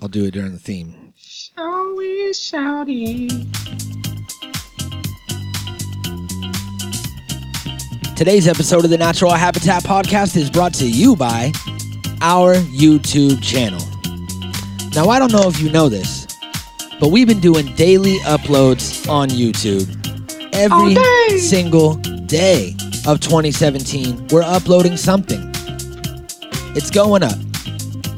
I'll 0.00 0.08
do 0.08 0.26
it 0.26 0.30
during 0.30 0.52
the 0.52 0.58
theme. 0.60 1.12
Shouty, 1.18 2.30
shouty. 2.30 3.28
Today's 8.16 8.46
episode 8.46 8.84
of 8.84 8.90
the 8.90 8.98
Natural 8.98 9.32
Habitat 9.32 9.82
Podcast 9.82 10.36
is 10.36 10.50
brought 10.50 10.72
to 10.74 10.88
you 10.88 11.16
by 11.16 11.52
our 12.20 12.54
YouTube 12.54 13.42
channel. 13.42 13.80
Now, 14.94 15.08
I 15.08 15.18
don't 15.18 15.32
know 15.32 15.48
if 15.48 15.60
you 15.60 15.70
know 15.70 15.88
this, 15.88 16.28
but 17.00 17.08
we've 17.08 17.26
been 17.26 17.40
doing 17.40 17.74
daily 17.74 18.18
uploads 18.20 19.08
on 19.08 19.30
YouTube 19.30 19.88
every 20.54 20.94
single 21.40 21.94
day 22.26 22.76
of 23.06 23.18
2017. 23.18 24.28
We're 24.28 24.42
uploading 24.42 24.96
something. 24.96 25.40
It's 26.76 26.90
going 26.90 27.24
up. 27.24 27.38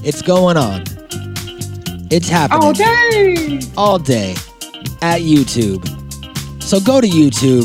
It's 0.04 0.20
going 0.20 0.58
on. 0.58 0.84
It's 2.10 2.28
happening 2.28 2.62
All 2.62 2.72
day. 2.72 3.60
all 3.76 3.98
day 3.98 4.32
at 5.02 5.20
YouTube. 5.20 5.82
So 6.62 6.80
go 6.80 7.00
to 7.00 7.06
YouTube, 7.06 7.64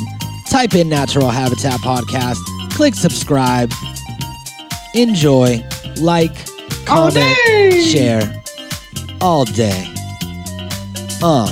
type 0.49 0.75
in 0.75 0.87
Natural 0.89 1.29
Habitat 1.29 1.79
Podcast, 1.81 2.37
click 2.71 2.93
subscribe, 2.95 3.71
enjoy, 4.93 5.63
like, 5.97 6.31
All 6.89 7.09
comment, 7.11 7.37
day. 7.45 7.81
share 7.81 8.43
all 9.21 9.45
day. 9.45 9.91
Uh, 11.23 11.47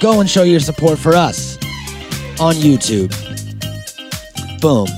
go 0.00 0.20
and 0.20 0.28
show 0.28 0.42
your 0.42 0.60
support 0.60 0.98
for 0.98 1.14
us 1.14 1.56
on 2.40 2.54
YouTube. 2.56 3.10
Boom. 4.60 4.88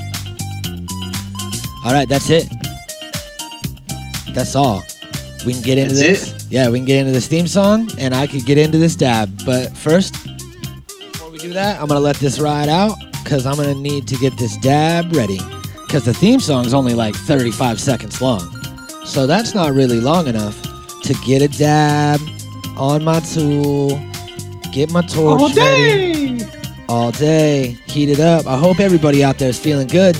All 1.84 1.92
right, 1.92 2.08
that's 2.08 2.30
it. 2.30 2.48
That's 4.34 4.54
all. 4.56 4.82
We 5.46 5.52
can 5.52 5.62
get 5.62 5.78
into 5.78 5.94
That's 5.94 6.30
this. 6.30 6.37
Yeah, 6.50 6.70
we 6.70 6.78
can 6.78 6.86
get 6.86 7.00
into 7.00 7.12
this 7.12 7.26
theme 7.26 7.46
song, 7.46 7.90
and 7.98 8.14
I 8.14 8.26
could 8.26 8.46
get 8.46 8.56
into 8.56 8.78
this 8.78 8.96
dab. 8.96 9.44
But 9.44 9.76
first, 9.76 10.14
before 10.88 11.30
we 11.30 11.38
do 11.38 11.52
that, 11.52 11.80
I'm 11.80 11.88
gonna 11.88 12.00
let 12.00 12.16
this 12.16 12.40
ride 12.40 12.70
out 12.70 12.96
because 13.22 13.44
I'm 13.44 13.56
gonna 13.56 13.74
need 13.74 14.08
to 14.08 14.16
get 14.16 14.36
this 14.38 14.56
dab 14.58 15.14
ready. 15.14 15.40
Because 15.86 16.04
the 16.04 16.14
theme 16.14 16.40
song 16.40 16.64
is 16.64 16.72
only 16.72 16.94
like 16.94 17.14
35 17.14 17.78
seconds 17.78 18.22
long, 18.22 18.40
so 19.04 19.26
that's 19.26 19.54
not 19.54 19.74
really 19.74 20.00
long 20.00 20.26
enough 20.26 20.60
to 21.02 21.14
get 21.26 21.42
a 21.42 21.48
dab 21.48 22.20
on 22.78 23.04
my 23.04 23.20
tool, 23.20 24.00
get 24.72 24.90
my 24.90 25.02
torch 25.02 25.54
ready. 25.54 25.60
All 25.60 25.66
ready 25.66 26.38
day. 26.38 26.46
all 26.88 27.10
day. 27.10 27.78
Heat 27.86 28.08
it 28.08 28.20
up. 28.20 28.46
I 28.46 28.56
hope 28.56 28.80
everybody 28.80 29.22
out 29.22 29.36
there 29.36 29.50
is 29.50 29.58
feeling 29.58 29.88
good. 29.88 30.16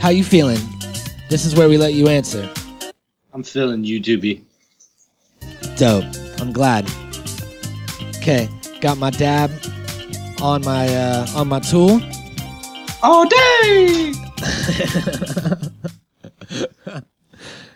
How 0.00 0.10
you 0.10 0.22
feeling? 0.22 0.60
This 1.28 1.44
is 1.44 1.56
where 1.56 1.68
we 1.68 1.76
let 1.76 1.94
you 1.94 2.08
answer. 2.08 2.48
I'm 3.32 3.42
feeling 3.42 3.84
you, 3.84 4.00
YouTubey. 4.00 4.42
Dope. 5.76 6.04
I'm 6.40 6.52
glad. 6.52 6.88
Okay, 8.16 8.48
got 8.80 8.98
my 8.98 9.10
dab 9.10 9.50
on 10.42 10.64
my 10.64 10.88
uh, 10.88 11.26
on 11.36 11.48
my 11.48 11.60
tool. 11.60 12.00
All 13.02 13.26
day. 13.26 14.12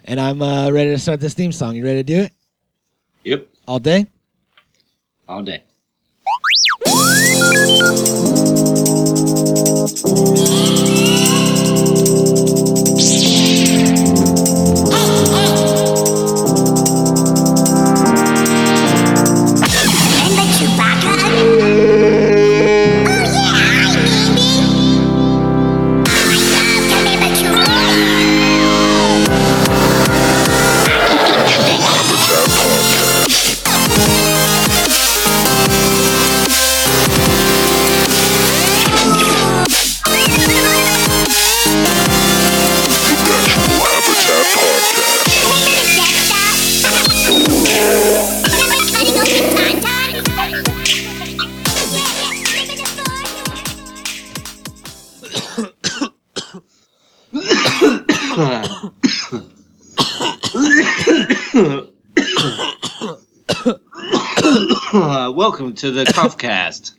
and 0.05 0.20
I'm 0.20 0.42
uh, 0.42 0.70
ready 0.70 0.91
to 0.91 0.98
start 0.98 1.20
this 1.20 1.34
theme 1.34 1.52
song. 1.52 1.77
You 1.77 1.84
ready 1.84 2.00
to 2.00 2.02
do 2.02 2.20
it? 2.20 2.33
Yep. 3.24 3.48
All 3.66 3.78
day? 3.78 4.06
All 5.28 5.42
day. 5.42 5.62
Welcome 65.34 65.74
to 65.74 65.90
the 65.90 66.05
Coughcast. 66.05 66.95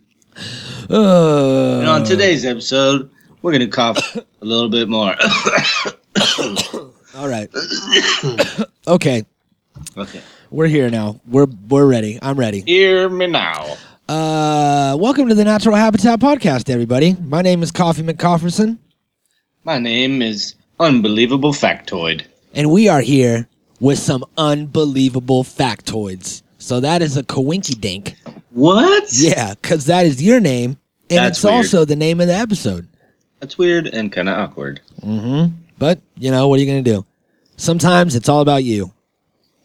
Uh, 0.90 1.79
and 1.79 1.88
on 1.88 2.03
today's 2.03 2.44
episode, 2.44 3.09
we're 3.41 3.53
gonna 3.53 3.69
cough 3.69 4.18
a 4.18 4.25
little 4.41 4.68
bit 4.68 4.90
more. 4.90 5.16
All 7.16 7.29
right. 7.29 7.50
okay, 8.88 9.24
okay. 9.97 10.22
we're 10.51 10.68
here 10.68 10.90
now. 10.90 11.22
We're 11.25 11.47
we're 11.69 11.85
ready. 11.85 12.19
I'm 12.22 12.38
ready. 12.38 12.63
Hear 12.66 13.07
me 13.07 13.28
now. 13.28 13.78
Uh, 14.09 14.97
welcome 15.00 15.29
to 15.29 15.35
the 15.35 15.45
Natural 15.45 15.78
Habitat 15.78 16.19
Podcast, 16.19 16.69
everybody. 16.69 17.13
My 17.13 17.41
name 17.41 17.63
is 17.63 17.72
Coffee 17.72 18.03
McCofferson. 18.03 18.78
My 19.63 19.79
name 19.79 20.22
is 20.22 20.56
Unbelievable 20.81 21.53
Factoid. 21.53 22.24
and 22.53 22.69
we 22.69 22.90
are 22.90 23.00
here 23.00 23.47
with 23.79 23.97
some 23.97 24.25
unbelievable 24.38 25.45
factoids. 25.45 26.41
So 26.66 26.80
that 26.80 27.03
is 27.03 27.16
a 27.16 27.22
coinky 27.22 27.80
dink. 27.80 28.16
What? 28.50 29.09
Yeah, 29.14 29.53
because 29.53 29.86
that 29.86 30.08
is 30.08 30.20
your 30.20 30.40
name, 30.40 30.80
and 31.12 31.20
That's 31.20 31.38
it's 31.38 31.44
weird. 31.44 31.58
also 31.58 31.86
the 31.86 31.96
name 31.96 32.20
of 32.20 32.26
the 32.26 32.34
episode. 32.34 32.88
That's 33.40 33.56
weird 33.56 33.86
and 33.86 34.12
kind 34.12 34.28
of 34.28 34.40
awkward. 34.40 34.81
Mm-hmm. 35.04 35.54
But 35.78 36.02
you 36.18 36.31
know 36.31 36.48
what 36.48 36.58
are 36.58 36.64
you 36.64 36.68
gonna 36.68 36.81
do? 36.81 37.06
Sometimes 37.56 38.16
it's 38.16 38.30
all 38.30 38.42
about 38.42 38.64
you, 38.64 38.92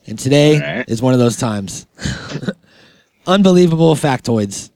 and 0.06 0.19
today 0.19 0.56
Alright. 0.56 0.91
is 0.91 1.00
one 1.00 1.15
of 1.15 1.21
those 1.21 1.39
times. 1.39 1.87
unbelievable 3.27 3.94
factoids. 3.94 4.69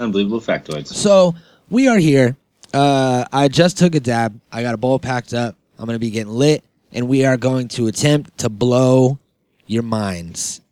Unbelievable 0.00 0.40
Factoids. 0.40 0.86
So 0.86 1.34
we 1.68 1.86
are 1.86 1.98
here. 1.98 2.38
Uh, 2.72 3.26
I 3.30 3.48
just 3.48 3.76
took 3.76 3.94
a 3.94 4.00
dab. 4.00 4.40
I 4.50 4.62
got 4.62 4.72
a 4.72 4.78
bowl 4.78 4.98
packed 4.98 5.34
up. 5.34 5.54
I'm 5.78 5.84
gonna 5.84 5.98
be 5.98 6.10
getting 6.10 6.32
lit, 6.32 6.64
and 6.92 7.08
we 7.08 7.26
are 7.26 7.36
going 7.36 7.68
to 7.68 7.88
attempt 7.88 8.38
to 8.38 8.48
blow 8.48 9.18
your 9.66 9.82
minds. 9.82 10.62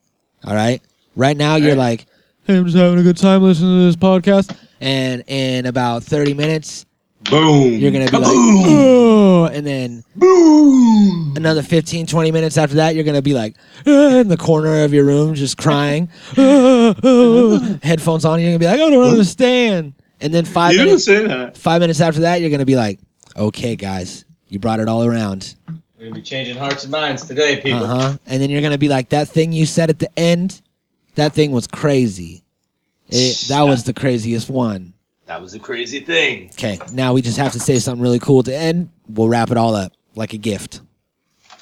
All 0.46 0.54
right. 0.54 0.80
Right 1.16 1.36
now, 1.36 1.56
you're 1.56 1.70
Alright. 1.70 2.00
like, 2.00 2.06
"Hey, 2.44 2.56
I'm 2.56 2.64
just 2.66 2.76
having 2.76 2.98
a 2.98 3.02
good 3.02 3.16
time 3.16 3.42
listening 3.42 3.78
to 3.80 3.84
this 3.86 3.96
podcast," 3.96 4.54
and 4.80 5.22
in 5.26 5.66
about 5.66 6.04
30 6.04 6.34
minutes, 6.34 6.84
Boom. 7.30 7.72
you're 7.74 7.90
gonna 7.90 8.10
be 8.10 8.16
like, 8.18 8.30
"Oh," 8.34 9.44
and 9.52 9.66
then 9.66 10.04
Boom. 10.14 11.34
another 11.36 11.62
15, 11.62 12.06
20 12.06 12.30
minutes 12.30 12.58
after 12.58 12.76
that, 12.76 12.94
you're 12.94 13.04
gonna 13.04 13.22
be 13.22 13.32
like 13.34 13.56
"Ah," 13.86 14.18
in 14.18 14.28
the 14.28 14.36
corner 14.36 14.84
of 14.84 14.92
your 14.92 15.04
room, 15.04 15.34
just 15.34 15.56
crying, 15.56 16.08
"Ah, 16.36 16.94
ah," 17.02 17.78
headphones 17.82 18.24
on. 18.24 18.38
You're 18.40 18.50
gonna 18.50 18.58
be 18.58 18.66
like, 18.66 18.74
"I 18.80 18.90
don't 18.90 19.10
understand." 19.10 19.94
And 20.20 20.32
then 20.32 20.44
five 20.44 20.74
You 20.74 20.84
minutes. 20.84 21.04
say 21.04 21.26
that. 21.26 21.56
Five 21.56 21.80
minutes 21.80 22.00
after 22.00 22.20
that, 22.20 22.40
you're 22.40 22.50
gonna 22.50 22.64
be 22.66 22.76
like, 22.76 23.00
"Okay, 23.36 23.74
guys, 23.74 24.24
you 24.48 24.58
brought 24.58 24.80
it 24.80 24.88
all 24.88 25.04
around." 25.04 25.54
We're 25.98 26.04
gonna 26.06 26.16
be 26.16 26.22
changing 26.22 26.56
hearts 26.56 26.82
and 26.84 26.92
minds 26.92 27.24
today, 27.26 27.60
people. 27.60 27.84
Uh 27.84 27.86
huh. 28.12 28.18
And 28.26 28.42
then 28.42 28.50
you're 28.50 28.60
gonna 28.62 28.76
be 28.78 28.88
like, 28.88 29.08
"That 29.10 29.28
thing 29.28 29.52
you 29.52 29.64
said 29.66 29.88
at 29.90 29.98
the 29.98 30.10
end, 30.18 30.60
that 31.14 31.32
thing 31.32 31.52
was 31.52 31.66
crazy. 31.66 32.42
It, 33.08 33.44
that 33.48 33.62
was 33.62 33.84
the 33.84 33.94
craziest 33.94 34.50
one." 34.50 34.92
That 35.26 35.40
was 35.42 35.54
a 35.54 35.58
crazy 35.58 36.00
thing. 36.00 36.50
Okay, 36.52 36.78
now 36.92 37.12
we 37.14 37.22
just 37.22 37.38
have 37.38 37.52
to 37.52 37.60
say 37.60 37.78
something 37.78 38.02
really 38.02 38.18
cool 38.18 38.42
to 38.44 38.54
end. 38.54 38.90
We'll 39.08 39.28
wrap 39.28 39.50
it 39.50 39.56
all 39.56 39.74
up 39.74 39.92
like 40.14 40.32
a 40.34 40.38
gift, 40.38 40.80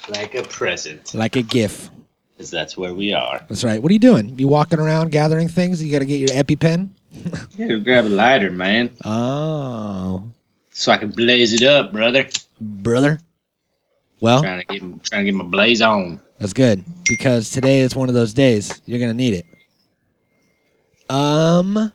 Like 0.08 0.34
a 0.34 0.42
present. 0.42 1.14
like 1.14 1.36
a 1.36 1.42
gift. 1.42 1.90
Because 2.36 2.50
that's 2.50 2.76
where 2.76 2.92
we 2.92 3.12
are. 3.14 3.40
That's 3.48 3.62
right. 3.62 3.80
What 3.80 3.90
are 3.90 3.92
you 3.92 4.00
doing? 4.00 4.36
You 4.38 4.48
walking 4.48 4.80
around 4.80 5.12
gathering 5.12 5.46
things? 5.48 5.82
You 5.82 5.92
gotta 5.92 6.04
get 6.04 6.18
your 6.18 6.30
EpiPen. 6.30 6.90
You 7.56 7.68
gotta 7.68 7.78
grab 7.80 8.04
a 8.06 8.08
lighter, 8.08 8.50
man. 8.50 8.90
Oh, 9.04 10.24
So 10.70 10.90
I 10.90 10.96
can 10.96 11.10
blaze 11.10 11.52
it 11.52 11.62
up, 11.62 11.92
brother. 11.92 12.28
brother. 12.60 13.20
Well, 14.24 14.40
Trying 14.40 14.60
to 14.60 14.78
get 14.78 15.04
trying 15.04 15.26
to 15.26 15.32
get 15.32 15.34
my 15.34 15.44
blaze 15.44 15.82
on. 15.82 16.18
That's 16.38 16.54
good 16.54 16.82
because 17.06 17.50
today 17.50 17.80
is 17.80 17.94
one 17.94 18.08
of 18.08 18.14
those 18.14 18.32
days 18.32 18.80
you're 18.86 18.98
gonna 18.98 19.12
need 19.12 19.34
it. 19.34 19.44
Um, 21.14 21.92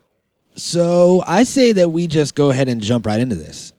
so 0.54 1.24
I 1.26 1.42
say 1.42 1.72
that 1.72 1.88
we 1.88 2.06
just 2.06 2.36
go 2.36 2.50
ahead 2.50 2.68
and 2.68 2.80
jump 2.80 3.04
right 3.04 3.18
into 3.18 3.34
this. 3.34 3.72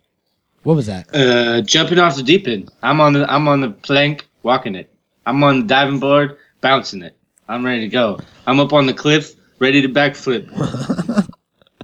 What 0.64 0.76
was 0.76 0.88
that? 0.88 1.08
Uh, 1.16 1.62
jumping 1.62 1.98
off 1.98 2.18
the 2.18 2.24
deep 2.24 2.46
end. 2.46 2.70
I'm 2.84 3.00
on 3.00 3.14
the 3.14 3.32
I'm 3.32 3.48
on 3.48 3.62
the 3.62 3.70
plank, 3.70 4.28
walking 4.44 4.76
it. 4.76 4.94
I'm 5.26 5.42
on 5.46 5.62
the 5.62 5.68
diving 5.68 6.00
board, 6.00 6.38
bouncing 6.60 7.04
it. 7.04 7.16
I'm 7.48 7.66
ready 7.66 7.80
to 7.84 7.88
go. 7.88 8.20
I'm 8.48 8.60
up 8.60 8.74
on 8.74 8.86
the 8.86 8.94
cliff, 8.94 9.34
ready 9.60 9.82
to 9.82 9.88
backflip. 9.88 10.50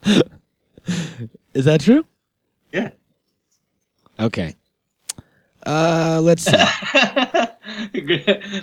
Is 1.53 1.63
that 1.63 1.79
true? 1.79 2.05
Yeah. 2.73 2.89
Okay. 4.19 4.53
Uh, 5.67 6.19
let's. 6.23 6.47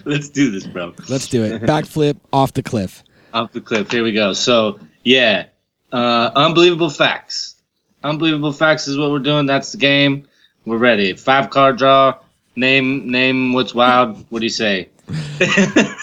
Let's 0.05 0.29
do 0.31 0.51
this, 0.51 0.67
bro. 0.67 0.95
let's 1.09 1.29
do 1.29 1.45
it. 1.45 1.63
Backflip 1.63 2.17
off 2.33 2.53
the 2.55 2.63
cliff. 2.63 3.03
Off 3.33 3.53
the 3.53 3.61
cliff. 3.61 3.91
Here 3.91 4.03
we 4.03 4.13
go. 4.13 4.33
So 4.33 4.79
yeah, 5.05 5.47
uh, 5.93 6.31
unbelievable 6.35 6.91
facts. 6.91 7.57
Unbelievable 8.03 8.53
facts 8.53 8.89
is 8.89 8.97
what 8.99 9.11
we're 9.11 9.19
doing. 9.19 9.47
That's 9.47 9.73
the 9.73 9.79
game. 9.79 10.27
We're 10.65 10.79
ready. 10.79 11.13
Five 11.15 11.51
card 11.51 11.79
draw. 11.79 12.19
Name 12.57 13.11
name 13.11 13.53
what's 13.53 13.75
wild. 13.75 14.25
What 14.31 14.41
do 14.41 14.47
you 14.47 14.51
say? 14.51 14.89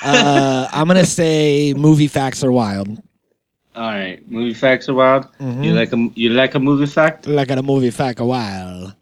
Uh, 0.03 0.67
I'm 0.71 0.87
gonna 0.87 1.05
say 1.05 1.73
movie 1.75 2.07
facts 2.07 2.43
are 2.43 2.51
wild. 2.51 2.87
All 3.75 3.83
right, 3.83 4.19
movie 4.29 4.53
facts 4.53 4.89
are 4.89 4.93
wild. 4.93 5.27
Mhm. 5.39 5.63
You 5.63 5.73
like 5.73 5.93
a 5.93 6.09
you 6.15 6.29
like 6.31 6.55
a 6.55 6.59
movie 6.59 6.85
fact? 6.85 7.27
Like 7.27 7.49
a 7.51 7.61
movie 7.61 7.91
fact 7.91 8.19
a 8.19 8.25
wild. 8.25 8.93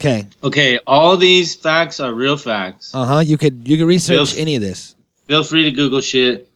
Okay. 0.00 0.26
Okay, 0.42 0.78
all 0.86 1.18
these 1.18 1.54
facts 1.54 2.00
are 2.00 2.14
real 2.14 2.38
facts. 2.38 2.94
Uh 2.94 3.04
huh. 3.04 3.18
You 3.18 3.36
could 3.36 3.68
you 3.68 3.76
could 3.76 3.86
research 3.86 4.16
Feels- 4.16 4.36
any 4.38 4.56
of 4.56 4.62
this. 4.62 4.96
Feel 5.28 5.44
free 5.44 5.62
to 5.64 5.70
Google 5.70 6.00
shit. 6.00 6.48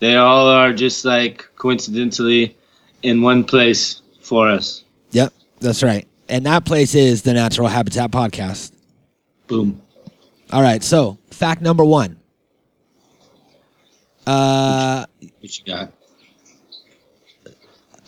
They 0.00 0.16
all 0.16 0.48
are 0.48 0.72
just 0.72 1.04
like 1.04 1.46
coincidentally 1.56 2.56
in 3.02 3.20
one 3.20 3.44
place 3.44 4.00
for 4.22 4.48
us. 4.48 4.84
Yep, 5.10 5.32
that's 5.60 5.82
right. 5.82 6.06
And 6.30 6.46
that 6.46 6.64
place 6.64 6.94
is 6.94 7.22
the 7.22 7.34
Natural 7.34 7.68
Habitat 7.68 8.10
Podcast. 8.10 8.72
Boom. 9.48 9.80
All 10.50 10.62
right. 10.62 10.82
So 10.82 11.18
fact 11.30 11.60
number 11.60 11.84
one. 11.84 12.16
Uh, 14.26 15.04
What 15.40 15.58
you 15.58 15.64
got? 15.64 15.92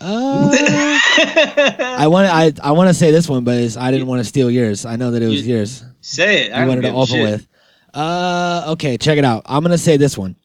Uh 0.01 0.49
I 1.97 2.07
want 2.07 2.27
I 2.27 2.51
I 2.63 2.71
want 2.71 2.89
to 2.89 2.93
say 2.93 3.11
this 3.11 3.29
one, 3.29 3.43
but 3.43 3.57
it's, 3.57 3.77
I 3.77 3.91
didn't 3.91 4.07
want 4.07 4.19
to 4.19 4.23
steal 4.25 4.49
yours. 4.49 4.85
I 4.85 4.95
know 4.95 5.11
that 5.11 5.21
it 5.21 5.27
was 5.27 5.45
You- 5.47 5.55
yours. 5.57 5.83
Say 6.01 6.45
it. 6.47 6.51
I 6.51 6.55
You 6.55 6.59
don't 6.61 6.67
wanted 6.69 6.81
to 6.81 6.87
give 6.87 6.95
a 6.95 6.97
open 6.97 7.21
with. 7.21 7.47
Uh, 7.93 8.63
okay, 8.69 8.97
check 8.97 9.17
it 9.17 9.25
out. 9.25 9.43
I'm 9.45 9.61
gonna 9.63 9.77
say 9.77 9.97
this 9.97 10.17
one. 10.17 10.35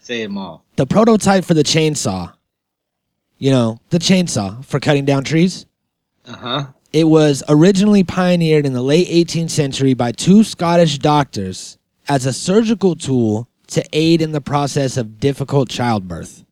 Say 0.00 0.22
them 0.24 0.38
all. 0.38 0.64
The 0.76 0.86
prototype 0.86 1.44
for 1.44 1.54
the 1.54 1.62
chainsaw. 1.62 2.32
You 3.38 3.50
know, 3.50 3.80
the 3.90 3.98
chainsaw 3.98 4.64
for 4.64 4.80
cutting 4.80 5.04
down 5.04 5.24
trees. 5.24 5.66
Uh 6.26 6.32
huh. 6.36 6.66
It 6.92 7.04
was 7.04 7.42
originally 7.48 8.04
pioneered 8.04 8.66
in 8.66 8.72
the 8.72 8.82
late 8.82 9.08
18th 9.08 9.50
century 9.50 9.94
by 9.94 10.12
two 10.12 10.44
Scottish 10.44 10.98
doctors 10.98 11.78
as 12.08 12.26
a 12.26 12.32
surgical 12.32 12.94
tool 12.94 13.48
to 13.68 13.82
aid 13.92 14.20
in 14.22 14.32
the 14.32 14.40
process 14.40 14.96
of 14.96 15.18
difficult 15.18 15.68
childbirth. 15.70 16.44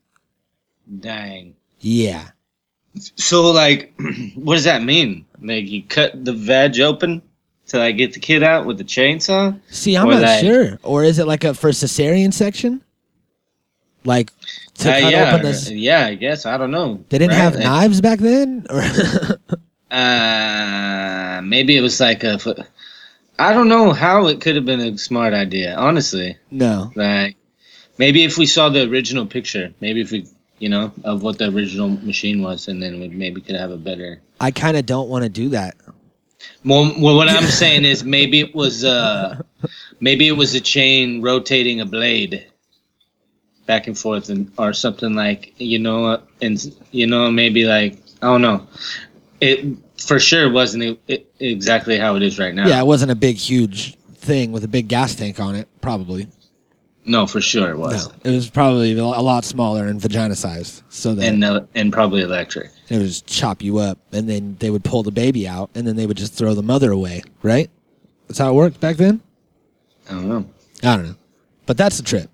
Dang. 0.98 1.54
Yeah. 1.80 2.28
So 3.16 3.50
like, 3.50 3.92
what 4.34 4.54
does 4.54 4.64
that 4.64 4.82
mean? 4.82 5.24
Like 5.40 5.68
you 5.68 5.82
cut 5.84 6.24
the 6.24 6.32
veg 6.32 6.80
open 6.80 7.22
to 7.68 7.78
like 7.78 7.96
get 7.96 8.12
the 8.14 8.20
kid 8.20 8.42
out 8.42 8.66
with 8.66 8.78
the 8.78 8.84
chainsaw? 8.84 9.58
See, 9.70 9.96
I'm 9.96 10.08
Or 10.08 10.14
not 10.14 10.22
like- 10.22 10.40
sure. 10.44 10.78
Or 10.82 11.04
is 11.04 11.18
it 11.18 11.26
like 11.26 11.44
a 11.44 11.54
for 11.54 11.70
cesarean 11.70 12.32
section? 12.32 12.82
Like 14.04 14.32
to 14.78 14.90
Uh, 14.90 15.00
cut 15.00 15.12
yeah, 15.12 15.30
open 15.34 15.46
this. 15.46 15.70
yeah, 15.70 16.06
I 16.06 16.14
guess 16.14 16.46
I 16.46 16.56
don't 16.56 16.70
know. 16.70 17.04
They 17.10 17.18
didn't 17.18 17.32
Right? 17.32 17.36
have 17.42 17.54
Like, 17.54 17.64
knives 17.64 18.00
back 18.00 18.18
then, 18.18 18.66
or 18.70 18.82
Uh, 19.90 21.40
maybe 21.44 21.76
it 21.76 21.80
was 21.82 22.00
like 22.00 22.24
a. 22.24 22.38
I 23.38 23.52
don't 23.52 23.68
know 23.68 23.92
how 23.92 24.26
it 24.28 24.40
could 24.40 24.54
have 24.56 24.64
been 24.64 24.80
a 24.80 24.96
smart 24.98 25.32
idea. 25.34 25.74
Honestly, 25.76 26.36
no? 26.50 26.90
like 26.94 27.36
maybe 27.98 28.24
if 28.24 28.38
we 28.38 28.46
saw 28.46 28.68
the 28.68 28.88
original 28.88 29.26
picture, 29.26 29.72
maybe 29.80 30.00
if 30.00 30.10
we, 30.12 30.26
you 30.60 30.68
know, 30.68 30.92
of 31.04 31.22
what 31.22 31.38
the 31.38 31.48
original 31.48 31.88
machine 31.88 32.42
was, 32.42 32.68
and 32.68 32.80
then 32.80 33.00
we 33.00 33.08
maybe 33.08 33.40
could 33.40 33.56
have 33.56 33.72
a 33.72 33.76
better. 33.76 34.20
I 34.38 34.52
kind 34.52 34.76
of 34.76 34.86
don't 34.86 35.08
want 35.08 35.24
to 35.24 35.28
do 35.28 35.48
that. 35.48 35.74
Well, 36.64 36.94
well, 36.98 37.16
what 37.16 37.28
I'm 37.28 37.44
saying 37.44 37.84
is 37.84 38.04
maybe 38.04 38.40
it 38.40 38.54
was 38.54 38.84
uh, 38.84 39.42
maybe 40.00 40.28
it 40.28 40.32
was 40.32 40.54
a 40.54 40.60
chain 40.60 41.22
rotating 41.22 41.80
a 41.80 41.86
blade 41.86 42.46
back 43.66 43.86
and 43.86 43.98
forth, 43.98 44.28
and 44.28 44.52
or 44.58 44.72
something 44.72 45.14
like 45.14 45.54
you 45.58 45.78
know, 45.78 46.22
and 46.40 46.76
you 46.92 47.06
know 47.06 47.30
maybe 47.30 47.64
like 47.64 47.98
I 48.22 48.26
don't 48.26 48.42
know. 48.42 48.66
It 49.40 49.76
for 49.98 50.18
sure 50.18 50.50
wasn't 50.50 50.98
exactly 51.38 51.98
how 51.98 52.16
it 52.16 52.22
is 52.22 52.38
right 52.38 52.54
now. 52.54 52.68
Yeah, 52.68 52.80
it 52.80 52.86
wasn't 52.86 53.10
a 53.10 53.16
big, 53.16 53.36
huge 53.36 53.96
thing 54.14 54.52
with 54.52 54.64
a 54.64 54.68
big 54.68 54.88
gas 54.88 55.14
tank 55.14 55.40
on 55.40 55.54
it. 55.54 55.68
Probably. 55.80 56.28
No, 57.10 57.26
for 57.26 57.40
sure 57.40 57.70
it 57.72 57.74
No, 57.74 57.80
was, 57.80 58.08
it 58.22 58.30
was 58.30 58.48
probably 58.48 58.96
a 58.96 59.04
lot 59.04 59.44
smaller 59.44 59.86
and 59.86 60.00
vagina 60.00 60.36
sized, 60.36 60.84
so 60.90 61.12
that 61.16 61.24
and 61.26 61.42
uh, 61.42 61.62
and 61.74 61.92
probably 61.92 62.22
electric. 62.22 62.70
it 62.88 62.98
would 62.98 63.06
just 63.06 63.26
chop 63.26 63.62
you 63.62 63.78
up, 63.78 63.98
and 64.12 64.28
then 64.28 64.56
they 64.60 64.70
would 64.70 64.84
pull 64.84 65.02
the 65.02 65.10
baby 65.10 65.48
out, 65.48 65.70
and 65.74 65.84
then 65.86 65.96
they 65.96 66.06
would 66.06 66.16
just 66.16 66.34
throw 66.34 66.54
the 66.54 66.62
mother 66.62 66.92
away. 66.92 67.22
Right? 67.42 67.68
That's 68.28 68.38
how 68.38 68.50
it 68.50 68.54
worked 68.54 68.78
back 68.78 68.96
then. 68.96 69.20
I 70.08 70.12
don't 70.12 70.28
know. 70.28 70.46
I 70.84 70.96
don't 70.96 71.06
know, 71.08 71.16
but 71.66 71.76
that's 71.76 71.96
the 71.96 72.04
trip. 72.04 72.30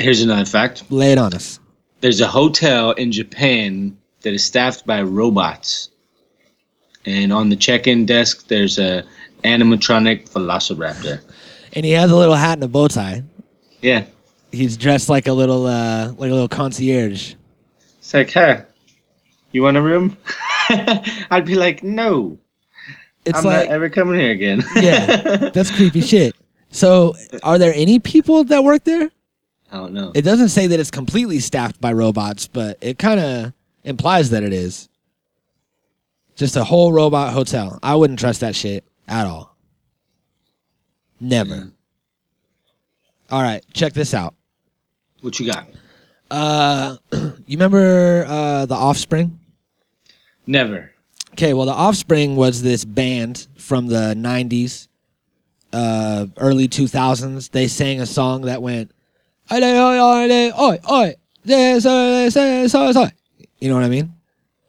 Here's 0.00 0.20
another 0.22 0.44
fact. 0.44 0.82
Lay 0.90 1.12
it 1.12 1.18
on 1.18 1.32
us. 1.32 1.60
There's 2.00 2.20
a 2.20 2.26
hotel 2.26 2.90
in 2.92 3.12
Japan 3.12 3.96
that 4.22 4.34
is 4.34 4.44
staffed 4.44 4.84
by 4.84 5.00
robots. 5.02 5.90
And 7.04 7.32
on 7.32 7.50
the 7.50 7.56
check-in 7.56 8.04
desk, 8.04 8.48
there's 8.48 8.78
a 8.80 9.04
animatronic 9.44 10.28
velociraptor. 10.30 11.20
And 11.76 11.84
he 11.84 11.92
has 11.92 12.10
a 12.10 12.16
little 12.16 12.34
hat 12.34 12.54
and 12.54 12.64
a 12.64 12.68
bow 12.68 12.88
tie. 12.88 13.22
Yeah, 13.82 14.06
He's 14.50 14.76
dressed 14.76 15.08
like 15.08 15.28
a 15.28 15.32
little, 15.32 15.66
uh, 15.66 16.06
like 16.16 16.30
a 16.30 16.32
little 16.34 16.48
concierge. 16.48 17.34
it's 17.98 18.14
like, 18.14 18.30
hey, 18.30 18.62
you 19.52 19.62
want 19.62 19.76
a 19.76 19.82
room? 19.82 20.16
I'd 21.30 21.44
be 21.44 21.54
like, 21.54 21.82
no, 21.82 22.38
It's 23.24 23.38
I'm 23.38 23.44
like, 23.44 23.66
not 23.68 23.74
ever 23.74 23.90
coming 23.90 24.18
here 24.18 24.30
again. 24.32 24.62
yeah, 24.76 25.50
that's 25.50 25.70
creepy 25.70 26.00
shit. 26.00 26.34
So, 26.70 27.14
are 27.42 27.58
there 27.58 27.72
any 27.74 27.98
people 27.98 28.44
that 28.44 28.64
work 28.64 28.84
there? 28.84 29.10
I 29.70 29.76
don't 29.76 29.92
know. 29.92 30.12
It 30.14 30.22
doesn't 30.22 30.48
say 30.48 30.66
that 30.68 30.80
it's 30.80 30.90
completely 30.90 31.38
staffed 31.40 31.80
by 31.80 31.92
robots, 31.92 32.46
but 32.48 32.78
it 32.80 32.98
kind 32.98 33.20
of 33.20 33.52
implies 33.84 34.30
that 34.30 34.42
it 34.42 34.52
is. 34.52 34.88
Just 36.36 36.56
a 36.56 36.64
whole 36.64 36.92
robot 36.92 37.32
hotel. 37.32 37.78
I 37.82 37.94
wouldn't 37.94 38.18
trust 38.18 38.40
that 38.40 38.54
shit 38.54 38.84
at 39.08 39.26
all. 39.26 39.55
Never. 41.20 41.70
All 43.30 43.42
right, 43.42 43.64
check 43.72 43.92
this 43.92 44.14
out. 44.14 44.34
What 45.20 45.40
you 45.40 45.50
got? 45.50 45.68
Uh, 46.30 46.96
you 47.12 47.56
remember 47.56 48.24
uh, 48.28 48.66
the 48.66 48.74
Offspring? 48.74 49.38
Never. 50.46 50.92
Okay, 51.32 51.52
well, 51.54 51.66
the 51.66 51.72
Offspring 51.72 52.36
was 52.36 52.62
this 52.62 52.84
band 52.84 53.46
from 53.56 53.88
the 53.88 54.14
'90s, 54.16 54.88
uh, 55.72 56.26
early 56.38 56.68
2000s. 56.68 57.50
They 57.50 57.66
sang 57.66 58.00
a 58.00 58.06
song 58.06 58.42
that 58.42 58.62
went, 58.62 58.92
"Oi, 59.52 59.56
oi, 59.56 59.98
oi, 59.98 60.50
oi, 60.52 60.78
oi, 60.90 61.14
yes, 61.44 61.84
yes, 61.84 62.36
yes, 62.36 62.72
yes, 62.72 62.96
yes." 62.96 63.12
you 63.58 63.68
know 63.68 63.74
what 63.74 63.84
I 63.84 63.88
mean? 63.88 64.12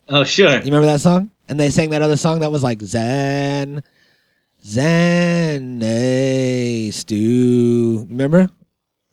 Oh, 0.09 0.23
sure. 0.23 0.49
You 0.49 0.65
remember 0.65 0.87
that 0.87 1.01
song? 1.01 1.31
And 1.49 1.59
they 1.59 1.69
sang 1.69 1.91
that 1.91 2.01
other 2.01 2.17
song 2.17 2.39
that 2.39 2.51
was 2.51 2.63
like 2.63 2.81
Zen, 2.81 3.83
Zen, 4.67 5.81
eh, 5.81 6.91
Stew. 6.91 8.05
Remember? 8.09 8.49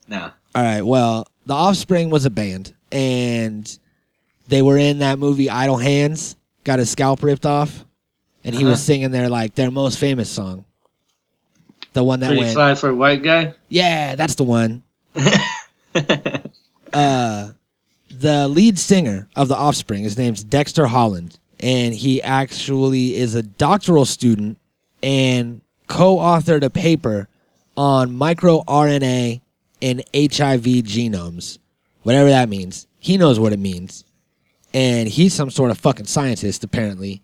Nah. 0.08 0.30
All 0.54 0.62
right. 0.62 0.82
Well, 0.82 1.28
The 1.46 1.54
Offspring 1.54 2.10
was 2.10 2.24
a 2.24 2.30
band, 2.30 2.74
and 2.90 3.78
they 4.48 4.62
were 4.62 4.76
in 4.78 4.98
that 4.98 5.18
movie 5.20 5.48
Idle 5.48 5.76
Hands. 5.76 6.34
Got 6.64 6.80
his 6.80 6.90
scalp 6.90 7.22
ripped 7.22 7.46
off, 7.46 7.84
and 8.42 8.52
he 8.54 8.64
was 8.64 8.74
Uh-huh. 8.74 8.82
singing 8.82 9.10
their 9.12 9.28
like 9.28 9.54
their 9.54 9.70
most 9.70 9.98
famous 9.98 10.28
song. 10.28 10.64
The 11.92 12.02
one 12.02 12.18
that 12.20 12.28
Pretty 12.28 12.42
went, 12.42 12.54
fly 12.54 12.74
for 12.74 12.88
a 12.88 12.94
white 12.96 13.22
guy. 13.22 13.54
yeah, 13.68 14.16
that's 14.16 14.34
the 14.34 14.42
one. 14.44 14.82
uh, 16.92 17.50
the 18.10 18.48
lead 18.48 18.78
singer 18.78 19.28
of 19.36 19.46
the 19.48 19.56
Offspring, 19.56 20.02
his 20.02 20.18
name's 20.18 20.42
Dexter 20.42 20.86
Holland, 20.86 21.38
and 21.60 21.94
he 21.94 22.20
actually 22.22 23.14
is 23.14 23.34
a 23.36 23.42
doctoral 23.42 24.04
student 24.04 24.58
and 25.04 25.60
co-authored 25.86 26.62
a 26.64 26.70
paper 26.70 27.28
on 27.76 28.10
microRNA 28.12 29.40
in 29.80 29.98
HIV 30.14 30.62
genomes, 30.86 31.58
whatever 32.02 32.30
that 32.30 32.48
means. 32.48 32.86
He 32.98 33.18
knows 33.18 33.38
what 33.38 33.52
it 33.52 33.58
means, 33.58 34.04
and 34.72 35.08
he's 35.08 35.34
some 35.34 35.50
sort 35.50 35.70
of 35.70 35.78
fucking 35.78 36.06
scientist 36.06 36.64
apparently, 36.64 37.22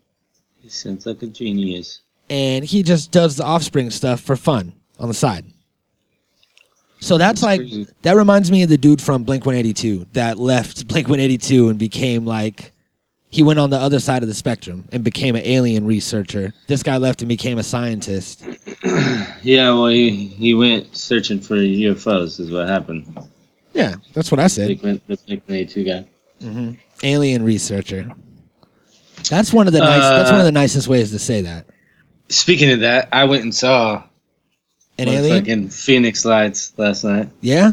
he 0.63 0.69
sounds 0.69 1.07
like 1.07 1.23
a 1.23 1.27
genius. 1.27 2.03
and 2.29 2.65
he 2.65 2.83
just 2.83 3.11
does 3.11 3.37
the 3.37 3.45
Offspring 3.45 3.89
stuff 3.91 4.21
for 4.21 4.37
fun 4.37 4.75
on 4.99 5.09
the 5.09 5.15
side. 5.15 5.47
So 7.03 7.17
that's 7.17 7.41
That's 7.41 7.43
like 7.43 7.61
crazy. 7.61 7.87
that 8.03 8.15
reminds 8.15 8.51
me 8.51 8.63
of 8.63 8.69
the 8.69 8.77
dude 8.77 9.01
from 9.01 9.25
Blink 9.25 9.47
182 9.47 10.07
that 10.13 10.39
left 10.39 10.87
Blink 10.87 11.09
182 11.09 11.71
and 11.71 11.79
became 11.79 12.27
like 12.27 12.73
he 13.31 13.43
went 13.43 13.59
on 13.61 13.71
the 13.71 13.79
other 13.79 14.01
side 14.01 14.23
of 14.23 14.29
the 14.29 14.35
spectrum 14.35 14.85
and 14.93 15.03
became 15.05 15.37
an 15.37 15.43
alien 15.45 15.87
researcher. 15.87 16.53
This 16.67 16.83
guy 16.83 16.97
left 16.97 17.23
and 17.23 17.29
became 17.29 17.59
a 17.59 17.63
scientist. 17.63 18.45
Yeah, 19.43 19.71
well, 19.71 19.87
he, 19.87 20.11
he 20.27 20.53
went 20.53 20.95
searching 20.95 21.41
for 21.41 21.55
UFOs, 21.57 22.39
is 22.41 22.51
what 22.51 22.69
happened. 22.69 23.07
Yeah, 23.73 23.95
that's 24.13 24.31
what 24.31 24.39
I 24.39 24.49
said. 24.49 24.69
The 24.69 24.75
Blink 24.75 25.03
182 25.07 25.85
guy. 25.85 26.05
hmm 26.43 26.73
Alien 27.03 27.43
researcher. 27.43 28.11
That's 29.31 29.53
one 29.53 29.67
of 29.67 29.73
the 29.73 29.79
nice. 29.81 30.03
that's 30.03 30.29
Uh, 30.31 30.33
one 30.35 30.41
of 30.41 30.47
the 30.47 30.53
nicest 30.53 30.89
ways 30.89 31.11
to 31.13 31.19
say 31.19 31.41
that. 31.43 31.67
Speaking 32.29 32.71
of 32.73 32.81
that, 32.81 33.09
I 33.13 33.25
went 33.25 33.45
and 33.45 33.55
saw 33.55 34.03
An 34.99 35.09
alien. 35.09 35.39
fucking 35.41 35.69
Phoenix 35.71 36.25
Lights 36.27 36.73
last 36.77 37.05
night. 37.05 37.29
Yeah, 37.41 37.73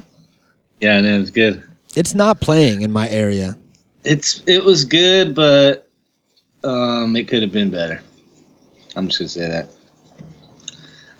Yeah, 0.80 0.98
and 0.98 1.06
it 1.06 1.20
was 1.20 1.32
good. 1.32 1.64
it's 1.96 2.14
not 2.16 2.40
playing 2.40 2.82
in 2.82 2.92
my 2.92 3.10
area. 3.10 3.58
It's 4.10 4.42
it 4.48 4.64
was 4.64 4.86
good, 4.86 5.36
but 5.36 5.90
um, 6.64 7.16
it 7.18 7.28
could 7.28 7.42
have 7.42 7.52
been 7.52 7.70
better. 7.70 8.02
I'm 8.96 9.08
just 9.08 9.20
gonna 9.20 9.30
say 9.30 9.48
that. 9.50 9.70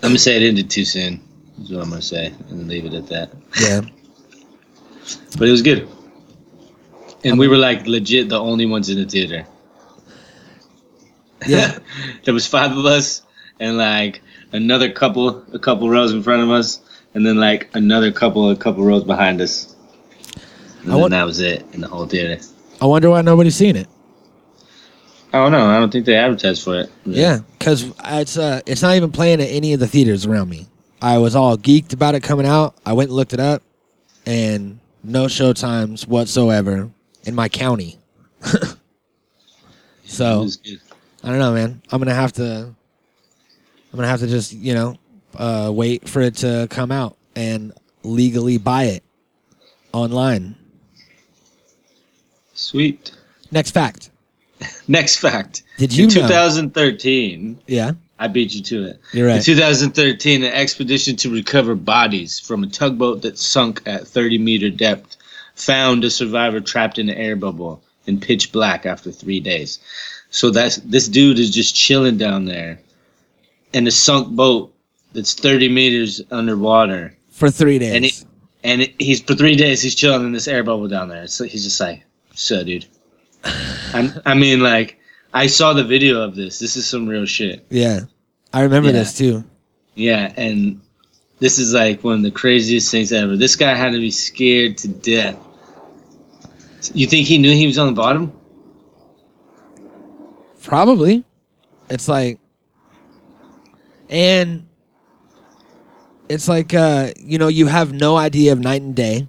I'm 0.02 0.10
gonna 0.10 0.20
say 0.20 0.38
it 0.42 0.48
ended 0.48 0.70
too 0.70 0.86
soon. 0.86 1.22
Is 1.62 1.72
what 1.72 1.84
I'm 1.84 1.90
gonna 1.90 2.02
say, 2.02 2.34
and 2.50 2.68
leave 2.70 2.86
it 2.86 2.94
at 2.94 3.08
that. 3.08 3.32
Yeah, 3.60 3.82
But 5.38 5.50
it 5.50 5.52
was 5.52 5.62
good, 5.62 5.88
and 7.26 7.38
we 7.38 7.50
were 7.50 7.58
like 7.58 7.86
legit 7.88 8.30
the 8.30 8.40
only 8.40 8.66
ones 8.66 8.90
in 8.90 8.98
the 8.98 9.06
theater. 9.06 9.46
yeah. 11.46 11.78
there 12.24 12.34
was 12.34 12.48
five 12.48 12.72
of 12.72 12.86
us, 12.86 13.22
and 13.60 13.78
like 13.78 14.22
another 14.54 14.90
couple, 14.90 15.44
a 15.54 15.60
couple 15.60 15.90
rows 15.90 16.14
in 16.14 16.24
front 16.24 16.42
of 16.42 16.52
us, 16.52 16.80
and 17.14 17.26
then 17.26 17.38
like 17.38 17.70
another 17.74 18.14
couple, 18.14 18.50
a 18.50 18.56
couple 18.56 18.86
rows 18.86 19.04
behind 19.04 19.42
us. 19.42 19.76
And 20.84 20.92
I 20.92 20.94
then 20.94 21.02
want- 21.02 21.12
that 21.12 21.26
was 21.26 21.42
it 21.42 21.66
in 21.74 21.82
the 21.82 21.88
whole 21.90 22.06
theater. 22.06 22.42
I 22.82 22.86
wonder 22.86 23.10
why 23.10 23.22
nobody's 23.22 23.56
seen 23.56 23.76
it. 23.76 23.88
I 25.34 25.40
don't 25.40 25.52
know. 25.52 25.68
I 25.68 25.80
don't 25.80 25.92
think 25.92 26.06
they 26.06 26.16
advertised 26.16 26.64
for 26.64 26.80
it. 26.80 26.90
Yeah, 27.06 27.40
because 27.58 27.92
it's 28.06 28.38
uh, 28.38 28.62
it's 28.66 28.82
not 28.82 28.96
even 28.96 29.12
playing 29.12 29.42
at 29.42 29.50
any 29.50 29.74
of 29.74 29.80
the 29.80 29.88
theaters 29.88 30.26
around 30.26 30.50
me. 30.50 30.68
I 31.02 31.18
was 31.18 31.36
all 31.36 31.58
geeked 31.58 31.94
about 31.94 32.16
it 32.16 32.24
coming 32.24 32.46
out. 32.46 32.76
I 32.86 32.94
went 32.94 33.10
and 33.10 33.18
looked 33.18 33.34
it 33.34 33.40
up, 33.40 33.62
and 34.26 34.80
no 35.04 35.28
show 35.28 35.54
times 35.54 36.08
whatsoever 36.08 36.90
in 37.24 37.36
my 37.36 37.50
county. 37.50 37.98
So. 40.08 40.48
I 41.24 41.30
don't 41.30 41.40
know, 41.40 41.54
man. 41.54 41.82
I'm 41.92 42.00
gonna 42.00 42.14
have 42.14 42.34
to. 42.34 42.74
I'm 43.92 43.96
gonna 43.96 44.08
have 44.08 44.22
to 44.22 44.28
just 44.28 44.54
you 44.54 44.74
know 44.74 44.96
uh, 45.36 45.72
wait 45.74 46.08
for 46.08 46.22
it 46.22 46.36
to 46.38 46.68
come 46.70 46.92
out 46.92 47.18
and 47.36 47.74
legally 48.04 48.58
buy 48.58 48.86
it 48.86 49.04
online. 49.92 50.56
Sweet. 52.58 53.12
Next 53.52 53.72
fact. 53.72 54.10
Next 54.88 55.18
fact. 55.18 55.64
Did 55.78 55.94
you 55.94 56.04
in 56.06 56.10
know? 56.14 56.22
2013, 56.22 57.60
Yeah, 57.68 57.92
I 58.20 58.28
beat 58.28 58.54
you 58.56 58.62
to 58.64 58.86
it. 58.88 59.00
you're 59.14 59.30
In 59.30 59.36
right. 59.36 59.44
2013, 59.44 60.44
an 60.44 60.52
expedition 60.52 61.16
to 61.18 61.32
recover 61.32 61.76
bodies 61.76 62.40
from 62.40 62.64
a 62.64 62.68
tugboat 62.68 63.22
that 63.22 63.38
sunk 63.38 63.82
at 63.86 64.08
30 64.08 64.40
meter 64.40 64.70
depth 64.70 65.16
found 65.56 66.04
a 66.04 66.10
survivor 66.10 66.60
trapped 66.60 66.98
in 67.00 67.10
an 67.10 67.16
air 67.16 67.36
bubble 67.36 67.82
in 68.08 68.20
pitch 68.20 68.52
black 68.52 68.86
after 68.86 69.12
three 69.12 69.40
days. 69.40 69.80
So 70.32 70.50
that's 70.50 70.78
this 70.78 71.08
dude 71.08 71.40
is 71.40 71.52
just 71.52 71.76
chilling 71.76 72.18
down 72.18 72.46
there 72.46 72.80
in 73.74 73.86
a 73.88 73.92
sunk 73.92 74.30
boat 74.36 74.74
that's 75.14 75.34
30 75.34 75.70
meters 75.70 76.22
underwater, 76.32 77.16
For 77.32 77.50
three 77.52 77.80
days. 77.80 77.94
And 77.94 78.06
it- 78.06 78.24
and 78.64 78.92
he's 79.00 79.22
for 79.22 79.36
three 79.36 79.56
days 79.56 79.82
he's 79.82 79.94
chilling 79.96 80.26
in 80.26 80.32
this 80.34 80.48
air 80.48 80.64
bubble 80.64 80.88
down 80.88 81.08
there. 81.10 81.28
So 81.28 81.44
he's 81.46 81.64
just 81.64 81.80
like, 81.80 82.04
"So, 82.38 82.64
dude." 82.64 82.86
I'm, 83.94 84.12
I 84.26 84.34
mean, 84.34 84.60
like, 84.62 85.00
I 85.34 85.48
saw 85.48 85.74
the 85.74 85.84
video 85.84 86.22
of 86.22 86.36
this. 86.36 86.60
This 86.60 86.76
is 86.76 86.86
some 86.88 87.08
real 87.08 87.26
shit. 87.26 87.66
yeah, 87.70 88.02
I 88.54 88.62
remember 88.62 88.88
Yeah. 88.90 88.94
this 89.00 89.18
too. 89.18 89.44
Yeah, 89.96 90.34
and 90.38 90.80
this 91.40 91.58
is 91.60 91.74
like 91.74 92.04
one 92.04 92.16
of 92.18 92.24
the 92.24 92.32
craziest 92.32 92.92
things 92.92 93.12
ever. 93.12 93.36
This 93.38 93.56
guy 93.56 93.74
had 93.76 93.92
to 93.94 94.00
be 94.00 94.12
scared 94.12 94.78
to 94.80 94.88
death. 94.88 95.38
You 96.94 97.08
think 97.08 97.28
he 97.28 97.38
knew 97.38 97.52
he 97.52 97.68
was 97.68 97.78
on 97.78 97.88
the 97.88 97.94
bottom? 97.94 98.32
Probably. 100.64 101.24
It's 101.90 102.08
like 102.08 102.40
and 104.10 104.68
it's 106.30 106.48
like 106.48 106.74
uh 106.74 107.12
you 107.18 107.38
know 107.38 107.48
you 107.48 107.68
have 107.68 107.94
no 107.94 108.18
idea 108.18 108.52
of 108.52 108.60
night 108.60 108.82
and 108.82 108.96
day 108.96 109.28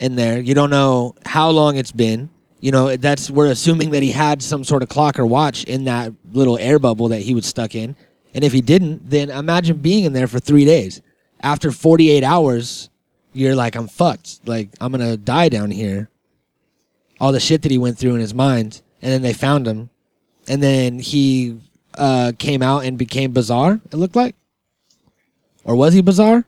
in 0.00 0.16
there. 0.16 0.38
You 0.40 0.54
don't 0.54 0.70
know 0.70 1.14
how 1.24 1.50
long 1.50 1.76
it's 1.76 1.92
been. 1.92 2.30
You 2.60 2.72
know, 2.72 2.96
that's 2.96 3.30
we're 3.30 3.50
assuming 3.50 3.90
that 3.90 4.02
he 4.02 4.10
had 4.10 4.42
some 4.42 4.64
sort 4.64 4.82
of 4.82 4.88
clock 4.88 5.18
or 5.18 5.26
watch 5.26 5.64
in 5.64 5.84
that 5.84 6.12
little 6.32 6.58
air 6.58 6.78
bubble 6.78 7.08
that 7.08 7.20
he 7.20 7.34
was 7.34 7.46
stuck 7.46 7.74
in. 7.74 7.94
And 8.34 8.42
if 8.42 8.52
he 8.52 8.60
didn't, 8.62 9.08
then 9.10 9.30
imagine 9.30 9.76
being 9.78 10.04
in 10.04 10.12
there 10.12 10.26
for 10.26 10.40
3 10.40 10.64
days. 10.64 11.02
After 11.40 11.70
48 11.70 12.24
hours, 12.24 12.88
you're 13.34 13.54
like 13.54 13.76
I'm 13.76 13.86
fucked. 13.88 14.40
Like 14.48 14.70
I'm 14.80 14.92
going 14.92 15.06
to 15.08 15.16
die 15.16 15.48
down 15.50 15.70
here. 15.70 16.08
All 17.20 17.32
the 17.32 17.40
shit 17.40 17.62
that 17.62 17.70
he 17.70 17.78
went 17.78 17.98
through 17.98 18.14
in 18.14 18.20
his 18.20 18.34
mind 18.34 18.80
and 19.02 19.12
then 19.12 19.22
they 19.22 19.32
found 19.34 19.66
him 19.66 19.90
and 20.48 20.62
then 20.62 20.98
he 20.98 21.58
uh, 21.96 22.32
came 22.38 22.62
out 22.62 22.84
and 22.84 22.96
became 22.98 23.32
bizarre. 23.32 23.80
It 23.92 23.96
looked 23.96 24.16
like, 24.16 24.34
or 25.64 25.76
was 25.76 25.94
he 25.94 26.02
bizarre? 26.02 26.44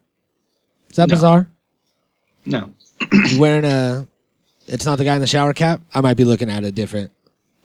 Is 0.91 0.97
that 0.97 1.09
No. 1.09 1.15
bizarre? 1.15 1.49
No. 2.45 2.71
Wearing 3.39 3.65
a. 3.65 4.07
It's 4.67 4.85
not 4.85 4.99
the 4.99 5.05
guy 5.05 5.15
in 5.15 5.21
the 5.21 5.27
shower 5.27 5.53
cap. 5.55 5.81
I 5.95 6.01
might 6.01 6.17
be 6.17 6.25
looking 6.25 6.51
at 6.51 6.65
a 6.65 6.73
different 6.73 7.13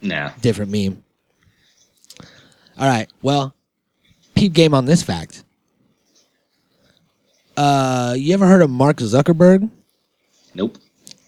No. 0.01 0.31
different 0.41 0.71
meme. 0.71 1.03
All 2.77 2.87
right. 2.87 3.09
Well, 3.21 3.53
peep 4.35 4.53
game 4.53 4.73
on 4.73 4.85
this 4.85 5.01
fact. 5.03 5.43
Uh, 7.57 8.15
you 8.17 8.33
ever 8.33 8.47
heard 8.47 8.61
of 8.61 8.69
Mark 8.69 8.97
Zuckerberg? 8.97 9.69
Nope. 10.55 10.77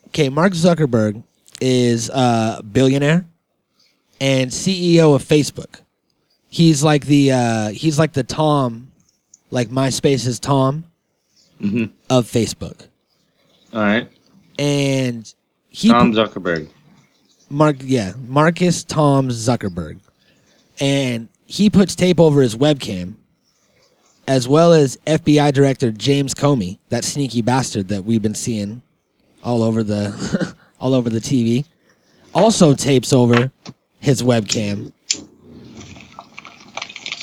Okay, 0.08 0.30
Mark 0.30 0.54
Zuckerberg 0.54 1.24
is 1.60 2.10
a 2.10 2.62
billionaire 2.72 3.26
and 4.22 4.52
CEO 4.52 5.16
of 5.16 5.24
Facebook. 5.24 5.82
He's 6.50 6.84
like 6.84 7.06
the 7.08 7.32
uh, 7.32 7.70
he's 7.70 7.98
like 7.98 8.14
the 8.14 8.24
Tom, 8.24 8.92
like 9.50 9.70
MySpace's 9.70 10.40
Tom 10.40 10.86
hmm 11.60 11.86
of 12.10 12.26
Facebook, 12.30 12.88
All 13.74 13.82
right. 13.82 14.10
and 14.60 15.34
he 15.70 15.90
Tom 15.90 16.14
Zuckerberg. 16.14 16.70
Mark 17.50 17.78
yeah 17.82 18.14
Marcus 18.28 18.84
Tom 18.84 19.30
Zuckerberg, 19.30 20.00
and 20.80 21.28
he 21.46 21.70
puts 21.70 21.96
tape 21.96 22.20
over 22.20 22.42
his 22.42 22.56
webcam, 22.56 23.16
as 24.28 24.48
well 24.48 24.74
as 24.74 24.98
FBI 25.08 25.54
Director 25.54 25.92
James 25.92 26.34
Comey, 26.34 26.80
that 26.90 27.04
sneaky 27.04 27.42
bastard 27.42 27.88
that 27.90 28.04
we've 28.06 28.22
been 28.22 28.36
seeing 28.36 28.82
all 29.44 29.64
over 29.64 29.84
the 29.84 30.56
all 30.80 30.94
over 30.94 31.10
the 31.10 31.20
TV, 31.20 31.66
also 32.34 32.74
tapes 32.74 33.12
over 33.14 33.52
his 34.00 34.22
webcam. 34.22 34.92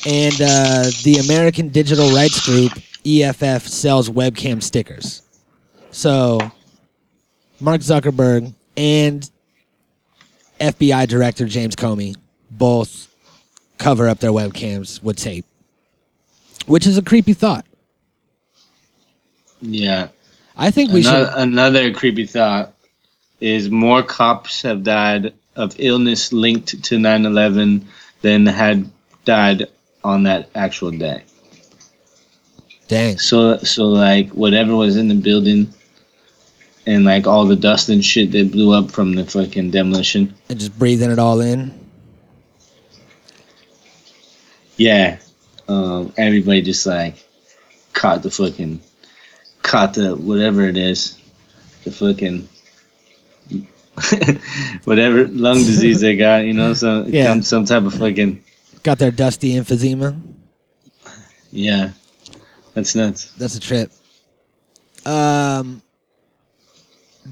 And 0.07 0.35
uh, 0.41 0.91
the 1.05 1.21
American 1.27 1.69
Digital 1.69 2.11
Rights 2.11 2.45
Group 2.47 2.73
EFF 3.05 3.67
sells 3.69 4.09
webcam 4.09 4.63
stickers. 4.63 5.23
So 5.93 6.41
Mark 7.61 7.81
Zuckerberg 7.81 8.55
and 8.77 9.31
FBI 10.61 11.09
Director 11.09 11.47
James 11.47 11.77
Comey 11.77 12.17
both 12.51 13.09
cover 13.79 14.09
up 14.09 14.19
their 14.19 14.31
webcams 14.31 15.03
with 15.03 15.17
tape, 15.17 15.47
which 16.67 16.87
is 16.87 16.99
a 16.99 17.03
creepy 17.03 17.33
thought. 17.33 17.65
Yeah. 19.61 20.09
I 20.57 20.71
think 20.71 20.93
we 20.93 21.01
another, 21.01 21.27
should. 21.27 21.39
another 21.39 21.93
creepy 21.93 22.27
thought 22.27 22.75
is 23.41 23.71
more 23.71 24.03
cops 24.03 24.63
have 24.63 24.83
died 24.85 25.33
of 25.57 25.75
illness 25.79 26.33
linked 26.33 26.69
to 26.85 26.97
9/11 26.97 27.85
than 28.21 28.47
had 28.47 28.91
died 29.25 29.67
on 30.05 30.23
that 30.25 30.51
actual 30.55 30.91
day. 30.91 31.23
Dang. 32.89 33.19
So 33.19 33.59
so 33.59 33.87
like 33.89 34.29
whatever 34.31 34.77
was 34.77 34.97
in 34.97 35.09
the 35.09 35.15
building 35.15 35.73
and 36.91 37.05
like 37.05 37.27
all 37.29 37.45
the 37.47 37.55
dust 37.55 37.89
and 37.89 38.05
shit 38.05 38.33
that 38.33 38.51
blew 38.51 38.73
up 38.73 38.91
from 38.91 39.15
the 39.15 39.25
fucking 39.25 39.71
demolition. 39.71 40.35
And 40.49 40.59
just 40.59 40.77
breathing 40.77 41.11
it 41.13 41.19
all 41.21 41.41
in. 41.41 41.73
Yeah. 44.77 45.19
Um 45.69 46.13
everybody 46.17 46.63
just 46.63 46.85
like 46.87 47.25
caught 47.93 48.23
the 48.23 48.31
fucking 48.31 48.81
caught 49.63 49.95
the 49.95 50.17
whatever 50.17 50.63
it 50.67 50.77
is. 50.77 51.17
The 51.85 51.93
fucking 51.93 52.49
whatever 54.85 55.27
lung 55.29 55.59
disease 55.59 56.01
they 56.01 56.17
got, 56.17 56.45
you 56.45 56.53
know, 56.55 56.75
so 56.75 57.05
Yeah. 57.09 57.27
some 57.29 57.43
some 57.43 57.65
type 57.67 57.85
of 57.85 57.95
fucking 57.95 58.43
Got 58.83 58.99
their 58.99 59.11
dusty 59.11 59.53
emphysema. 59.55 60.19
yeah. 61.53 61.91
That's 62.75 62.95
nuts. 62.95 63.33
That's 63.33 63.57
a 63.57 63.61
trip. 63.61 63.93
Um, 65.05 65.83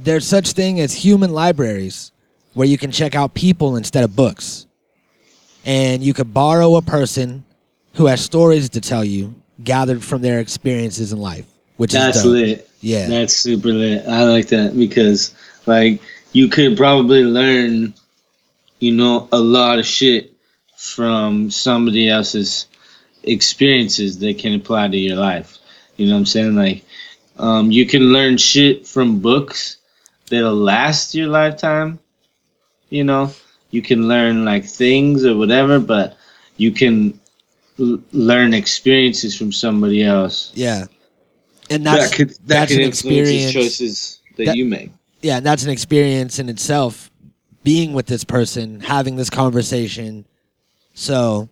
there's 0.04 0.26
such 0.26 0.52
thing 0.52 0.80
as 0.80 0.92
human 0.94 1.32
libraries 1.32 2.12
where 2.54 2.66
you 2.66 2.78
can 2.78 2.90
check 2.90 3.14
out 3.14 3.34
people 3.34 3.76
instead 3.76 4.04
of 4.04 4.16
books. 4.16 4.66
And 5.64 6.02
you 6.02 6.14
could 6.14 6.32
borrow 6.32 6.76
a 6.76 6.82
person 6.82 7.44
who 7.94 8.06
has 8.06 8.20
stories 8.20 8.70
to 8.70 8.80
tell 8.80 9.04
you 9.04 9.34
gathered 9.62 10.02
from 10.02 10.22
their 10.22 10.40
experiences 10.40 11.12
in 11.12 11.18
life, 11.18 11.46
which 11.76 11.92
That's 11.92 12.18
is 12.18 12.22
dope. 12.22 12.32
lit. 12.32 12.70
Yeah. 12.80 13.08
That's 13.08 13.34
super 13.34 13.68
lit. 13.68 14.06
I 14.06 14.22
like 14.24 14.48
that 14.48 14.76
because 14.76 15.34
like 15.66 16.00
you 16.32 16.48
could 16.48 16.76
probably 16.76 17.24
learn, 17.24 17.92
you 18.78 18.92
know, 18.92 19.28
a 19.32 19.38
lot 19.38 19.78
of 19.78 19.86
shit 19.86 20.32
from 20.76 21.50
somebody 21.50 22.08
else's 22.08 22.66
experiences 23.24 24.18
that 24.20 24.38
can 24.38 24.54
apply 24.54 24.88
to 24.88 24.96
your 24.96 25.16
life. 25.16 25.58
You 25.96 26.06
know 26.06 26.12
what 26.12 26.18
I'm 26.20 26.26
saying? 26.26 26.54
Like 26.54 26.84
um, 27.38 27.72
you 27.72 27.84
can 27.86 28.12
learn 28.12 28.36
shit 28.36 28.86
from 28.86 29.18
books 29.20 29.77
that'll 30.28 30.54
last 30.54 31.14
your 31.14 31.28
lifetime. 31.28 31.98
You 32.90 33.04
know, 33.04 33.32
you 33.70 33.82
can 33.82 34.08
learn 34.08 34.44
like 34.44 34.64
things 34.64 35.24
or 35.24 35.36
whatever, 35.36 35.78
but 35.78 36.16
you 36.56 36.72
can 36.72 37.18
l- 37.78 38.00
learn 38.12 38.54
experiences 38.54 39.36
from 39.36 39.52
somebody 39.52 40.02
else 40.02 40.52
yeah. 40.54 40.86
And 41.70 41.84
that's 41.84 42.10
that 42.10 42.16
could 42.16 42.30
that 42.30 42.46
that's 42.46 42.72
could 42.72 42.80
an 42.80 42.88
experience. 42.88 43.52
choices 43.52 44.20
that, 44.36 44.46
that- 44.46 44.56
you 44.56 44.64
make. 44.64 44.90
yeah, 45.20 45.36
and 45.36 45.46
that's 45.46 45.64
an 45.64 45.70
experience 45.70 46.38
in 46.38 46.48
itself. 46.48 47.10
Being 47.64 47.92
with 47.92 48.06
this 48.06 48.24
person, 48.24 48.80
having 48.80 49.16
this 49.16 49.28
conversation, 49.28 50.24
so 50.94 51.50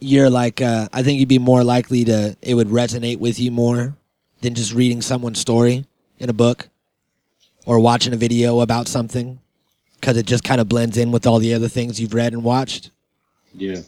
you're 0.00 0.30
like, 0.30 0.62
uh, 0.62 0.88
I 0.92 1.02
think 1.02 1.20
you'd 1.20 1.28
be 1.28 1.38
more 1.38 1.62
likely 1.62 2.04
to 2.04 2.36
it 2.40 2.54
would 2.54 2.68
resonate 2.68 3.18
with 3.18 3.38
you 3.38 3.50
more 3.50 3.94
than 4.40 4.54
just 4.54 4.72
reading 4.72 5.02
someone's 5.02 5.38
story 5.40 5.84
in 6.18 6.30
a 6.30 6.32
book 6.32 6.68
or 7.66 7.78
watching 7.78 8.12
a 8.12 8.16
video 8.16 8.60
about 8.60 8.88
something 8.88 9.38
because 10.00 10.16
it 10.16 10.26
just 10.26 10.44
kind 10.44 10.60
of 10.60 10.68
blends 10.68 10.96
in 10.96 11.10
with 11.12 11.26
all 11.26 11.38
the 11.38 11.54
other 11.54 11.68
things 11.68 12.00
you've 12.00 12.14
read 12.14 12.32
and 12.32 12.44
watched. 12.44 12.90
Yeah. 13.54 13.80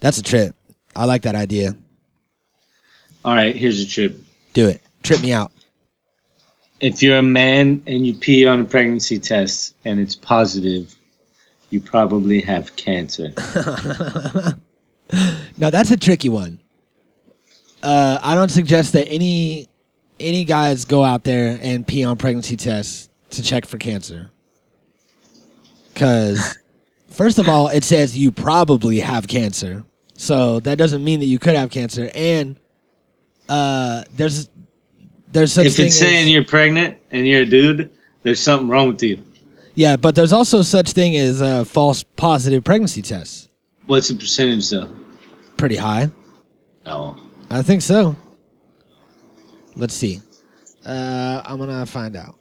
That's 0.00 0.18
a 0.18 0.22
trip. 0.22 0.54
I 0.96 1.04
like 1.04 1.22
that 1.22 1.34
idea. 1.34 1.76
All 3.24 3.34
right, 3.34 3.54
here's 3.54 3.80
a 3.80 3.86
trip. 3.86 4.20
Do 4.52 4.68
it. 4.68 4.82
Trip 5.02 5.20
me 5.22 5.32
out. 5.32 5.52
If 6.80 7.02
you're 7.02 7.18
a 7.18 7.22
man 7.22 7.82
and 7.86 8.04
you 8.04 8.14
pee 8.14 8.46
on 8.46 8.60
a 8.60 8.64
pregnancy 8.64 9.20
test 9.20 9.76
and 9.84 10.00
it's 10.00 10.16
positive, 10.16 10.94
you 11.70 11.80
probably 11.80 12.40
have 12.40 12.74
cancer. 12.76 13.32
Now 15.58 15.70
that's 15.70 15.90
a 15.90 15.96
tricky 15.96 16.28
one. 16.28 16.58
Uh, 17.82 18.18
I 18.22 18.34
don't 18.34 18.50
suggest 18.50 18.92
that 18.94 19.08
any 19.08 19.68
any 20.22 20.44
guys 20.44 20.84
go 20.84 21.04
out 21.04 21.24
there 21.24 21.58
and 21.62 21.86
pee 21.86 22.04
on 22.04 22.16
pregnancy 22.16 22.56
tests 22.56 23.08
to 23.30 23.42
check 23.42 23.66
for 23.66 23.78
cancer. 23.78 24.30
Cause 25.94 26.58
first 27.08 27.38
of 27.38 27.48
all, 27.48 27.68
it 27.68 27.84
says 27.84 28.16
you 28.16 28.32
probably 28.32 29.00
have 29.00 29.28
cancer. 29.28 29.84
So 30.14 30.60
that 30.60 30.78
doesn't 30.78 31.02
mean 31.02 31.20
that 31.20 31.26
you 31.26 31.38
could 31.38 31.54
have 31.56 31.70
cancer. 31.70 32.10
And 32.14 32.56
uh, 33.48 34.04
there's 34.14 34.48
there's 35.32 35.52
such 35.52 35.66
if 35.66 35.76
thing 35.76 35.86
it's 35.86 35.96
as- 35.96 36.00
saying 36.00 36.28
you're 36.28 36.44
pregnant 36.44 36.98
and 37.10 37.26
you're 37.26 37.42
a 37.42 37.46
dude, 37.46 37.90
there's 38.22 38.40
something 38.40 38.68
wrong 38.68 38.88
with 38.88 39.02
you. 39.02 39.22
yeah, 39.74 39.96
but 39.96 40.14
there's 40.14 40.32
also 40.32 40.62
such 40.62 40.92
thing 40.92 41.16
as 41.16 41.42
uh, 41.42 41.64
false 41.64 42.02
positive 42.02 42.62
pregnancy 42.64 43.02
tests. 43.02 43.48
What's 43.86 44.08
the 44.08 44.14
percentage 44.14 44.70
though? 44.70 44.94
Pretty 45.56 45.76
high. 45.76 46.10
Oh, 46.86 47.16
I 47.50 47.62
think 47.62 47.82
so. 47.82 48.16
Let's 49.76 49.94
see. 49.94 50.20
Uh, 50.84 51.42
I'm 51.44 51.58
gonna 51.58 51.86
find 51.86 52.16
out. 52.16 52.36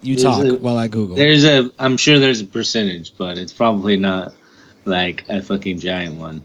You 0.00 0.14
There's 0.14 0.22
talk 0.24 0.44
a- 0.44 0.54
while 0.56 0.76
I 0.76 0.88
Google. 0.88 1.16
There's 1.16 1.44
a 1.44 1.70
I'm 1.78 1.96
sure 1.96 2.18
there's 2.18 2.40
a 2.40 2.46
percentage, 2.46 3.16
but 3.16 3.38
it's 3.38 3.52
probably 3.52 3.96
not 3.96 4.34
like 4.84 5.24
a 5.28 5.42
fucking 5.42 5.80
giant 5.80 6.16
one. 6.16 6.44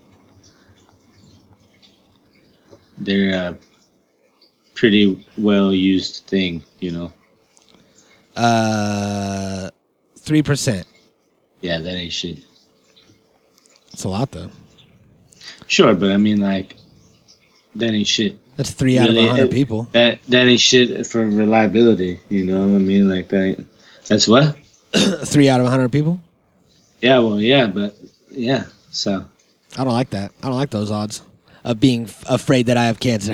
They're 2.97 3.35
a 3.35 3.57
pretty 4.75 5.25
well 5.37 5.73
used 5.73 6.25
thing, 6.27 6.63
you 6.79 6.91
know. 6.91 7.13
Uh, 8.35 9.69
three 10.17 10.41
percent. 10.41 10.87
Yeah, 11.61 11.79
that 11.79 11.93
ain't 11.95 12.13
shit. 12.13 12.39
It's 13.91 14.03
a 14.03 14.09
lot 14.09 14.31
though. 14.31 14.49
Sure, 15.67 15.93
but 15.93 16.11
I 16.11 16.17
mean 16.17 16.39
like 16.39 16.75
that 17.75 17.91
ain't 17.91 18.07
shit. 18.07 18.37
That's 18.55 18.71
three 18.71 18.97
out 18.99 19.09
of 19.09 19.15
Really? 19.15 19.27
a 19.27 19.31
hundred 19.31 19.51
people. 19.51 19.87
That 19.93 20.19
that 20.29 20.47
ain't 20.47 20.59
shit 20.59 21.05
for 21.07 21.25
reliability, 21.27 22.19
you 22.29 22.45
know 22.45 22.59
what 22.61 22.75
I 22.75 22.79
mean? 22.79 23.09
Like 23.09 23.29
that 23.29 23.65
that's 24.07 24.27
what? 24.27 24.55
three 25.25 25.49
out 25.49 25.59
of 25.59 25.65
a 25.65 25.69
hundred 25.69 25.91
people. 25.91 26.19
Yeah, 27.01 27.19
well 27.19 27.39
yeah, 27.41 27.67
but 27.67 27.95
yeah. 28.29 28.65
So 28.91 29.25
I 29.77 29.83
don't 29.83 29.93
like 29.93 30.11
that. 30.11 30.31
I 30.43 30.47
don't 30.47 30.57
like 30.57 30.69
those 30.69 30.91
odds 30.91 31.23
of 31.63 31.79
being 31.79 32.03
f- 32.03 32.23
afraid 32.29 32.67
that 32.67 32.77
I 32.77 32.85
have 32.85 32.99
cancer. 32.99 33.33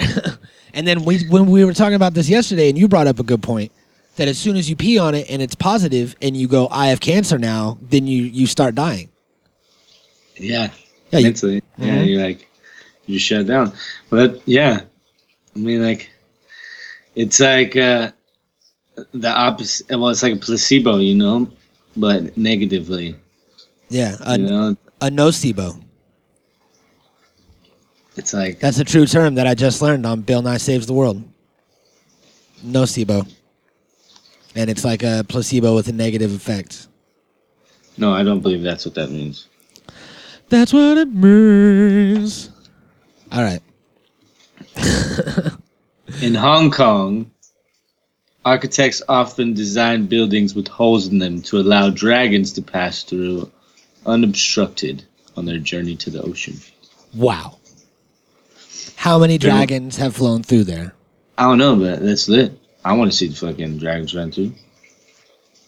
and 0.73 0.87
then 0.87 1.03
we, 1.03 1.25
when 1.27 1.47
we 1.47 1.65
were 1.65 1.73
talking 1.73 1.95
about 1.95 2.13
this 2.13 2.29
yesterday, 2.29 2.69
and 2.69 2.77
you 2.77 2.87
brought 2.87 3.07
up 3.07 3.19
a 3.19 3.23
good 3.23 3.41
point 3.43 3.71
that 4.15 4.27
as 4.27 4.37
soon 4.37 4.55
as 4.55 4.69
you 4.69 4.75
pee 4.75 4.97
on 4.99 5.15
it 5.15 5.29
and 5.29 5.41
it's 5.41 5.55
positive, 5.55 6.15
and 6.21 6.37
you 6.37 6.47
go, 6.47 6.67
"I 6.71 6.87
have 6.87 6.99
cancer 7.01 7.37
now," 7.37 7.77
then 7.81 8.07
you 8.07 8.23
you 8.23 8.47
start 8.47 8.73
dying. 8.75 9.09
yeah. 10.37 10.69
Yeah, 11.11 11.19
you, 11.19 11.25
mentally. 11.25 11.63
Yeah, 11.77 11.97
Mhm. 11.97 12.07
you're 12.07 12.21
like 12.21 12.47
you 13.07 13.17
shut 13.19 13.47
down. 13.47 13.73
But 14.11 14.41
yeah, 14.45 14.81
I 15.59 15.61
mean, 15.61 15.83
like 15.83 16.09
it's 17.15 17.41
like 17.41 17.75
uh, 17.75 18.11
the 19.13 19.27
opposite. 19.27 19.89
Well, 19.89 20.07
it's 20.07 20.23
like 20.23 20.35
a 20.35 20.37
placebo, 20.37 20.97
you 20.97 21.15
know, 21.15 21.51
but 21.97 22.37
negatively. 22.37 23.17
yeah, 23.89 24.15
a, 24.21 24.39
you 24.39 24.45
know, 24.45 24.77
a 25.01 25.09
nocebo. 25.09 25.83
it's 28.15 28.33
like 28.33 28.61
That's 28.61 28.79
a 28.79 28.85
true 28.85 29.05
term 29.05 29.35
that 29.35 29.47
I 29.47 29.53
just 29.53 29.81
learned 29.81 30.05
on 30.05 30.21
Bill 30.21 30.41
Nye 30.41 30.57
Saves 30.57 30.87
the 30.87 30.93
World. 30.93 31.21
Nocebo. 32.65 33.29
And 34.55 34.69
it's 34.69 34.85
like 34.85 35.03
a 35.03 35.25
placebo 35.27 35.75
with 35.75 35.89
a 35.89 35.93
negative 35.93 36.33
effect. 36.33 36.87
no, 37.97 38.13
I 38.13 38.23
don't 38.23 38.39
believe 38.39 38.63
that's 38.63 38.85
what 38.85 38.95
that 38.95 39.11
means. 39.11 39.47
That's 40.47 40.71
what 40.71 40.97
it 40.97 41.09
means. 41.13 42.49
All 43.31 43.43
right. 43.43 43.61
In 46.21 46.35
Hong 46.35 46.71
Kong, 46.71 47.31
architects 48.45 49.01
often 49.07 49.53
design 49.53 50.07
buildings 50.07 50.55
with 50.55 50.67
holes 50.67 51.07
in 51.07 51.19
them 51.19 51.41
to 51.43 51.59
allow 51.59 51.89
dragons 51.89 52.53
to 52.53 52.61
pass 52.61 53.03
through 53.03 53.51
unobstructed 54.05 55.03
on 55.37 55.45
their 55.45 55.59
journey 55.59 55.95
to 55.97 56.09
the 56.09 56.21
ocean. 56.21 56.55
Wow. 57.13 57.57
How 58.95 59.19
many 59.19 59.37
dragons 59.37 59.97
have 59.97 60.15
flown 60.15 60.43
through 60.43 60.65
there? 60.65 60.93
I 61.37 61.43
don't 61.43 61.57
know, 61.57 61.75
but 61.75 62.01
that's 62.01 62.27
lit. 62.27 62.59
I 62.83 62.93
want 62.93 63.11
to 63.11 63.17
see 63.17 63.27
the 63.27 63.35
fucking 63.35 63.77
dragons 63.77 64.13
run 64.13 64.31
through. 64.31 64.53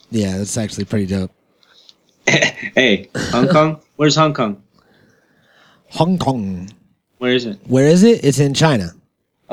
Yeah, 0.10 0.38
that's 0.38 0.58
actually 0.58 0.86
pretty 0.86 1.06
dope. 1.06 1.32
hey, 2.28 3.10
Hong 3.16 3.48
Kong? 3.48 3.82
Where's 3.96 4.16
Hong 4.16 4.34
Kong? 4.34 4.62
Hong 5.92 6.18
Kong. 6.18 6.70
Where 7.20 7.34
is 7.34 7.46
it? 7.46 7.60
Where 7.68 7.88
is 7.88 8.04
it? 8.04 8.24
It's 8.26 8.40
in 8.40 8.54
China. 8.54 8.92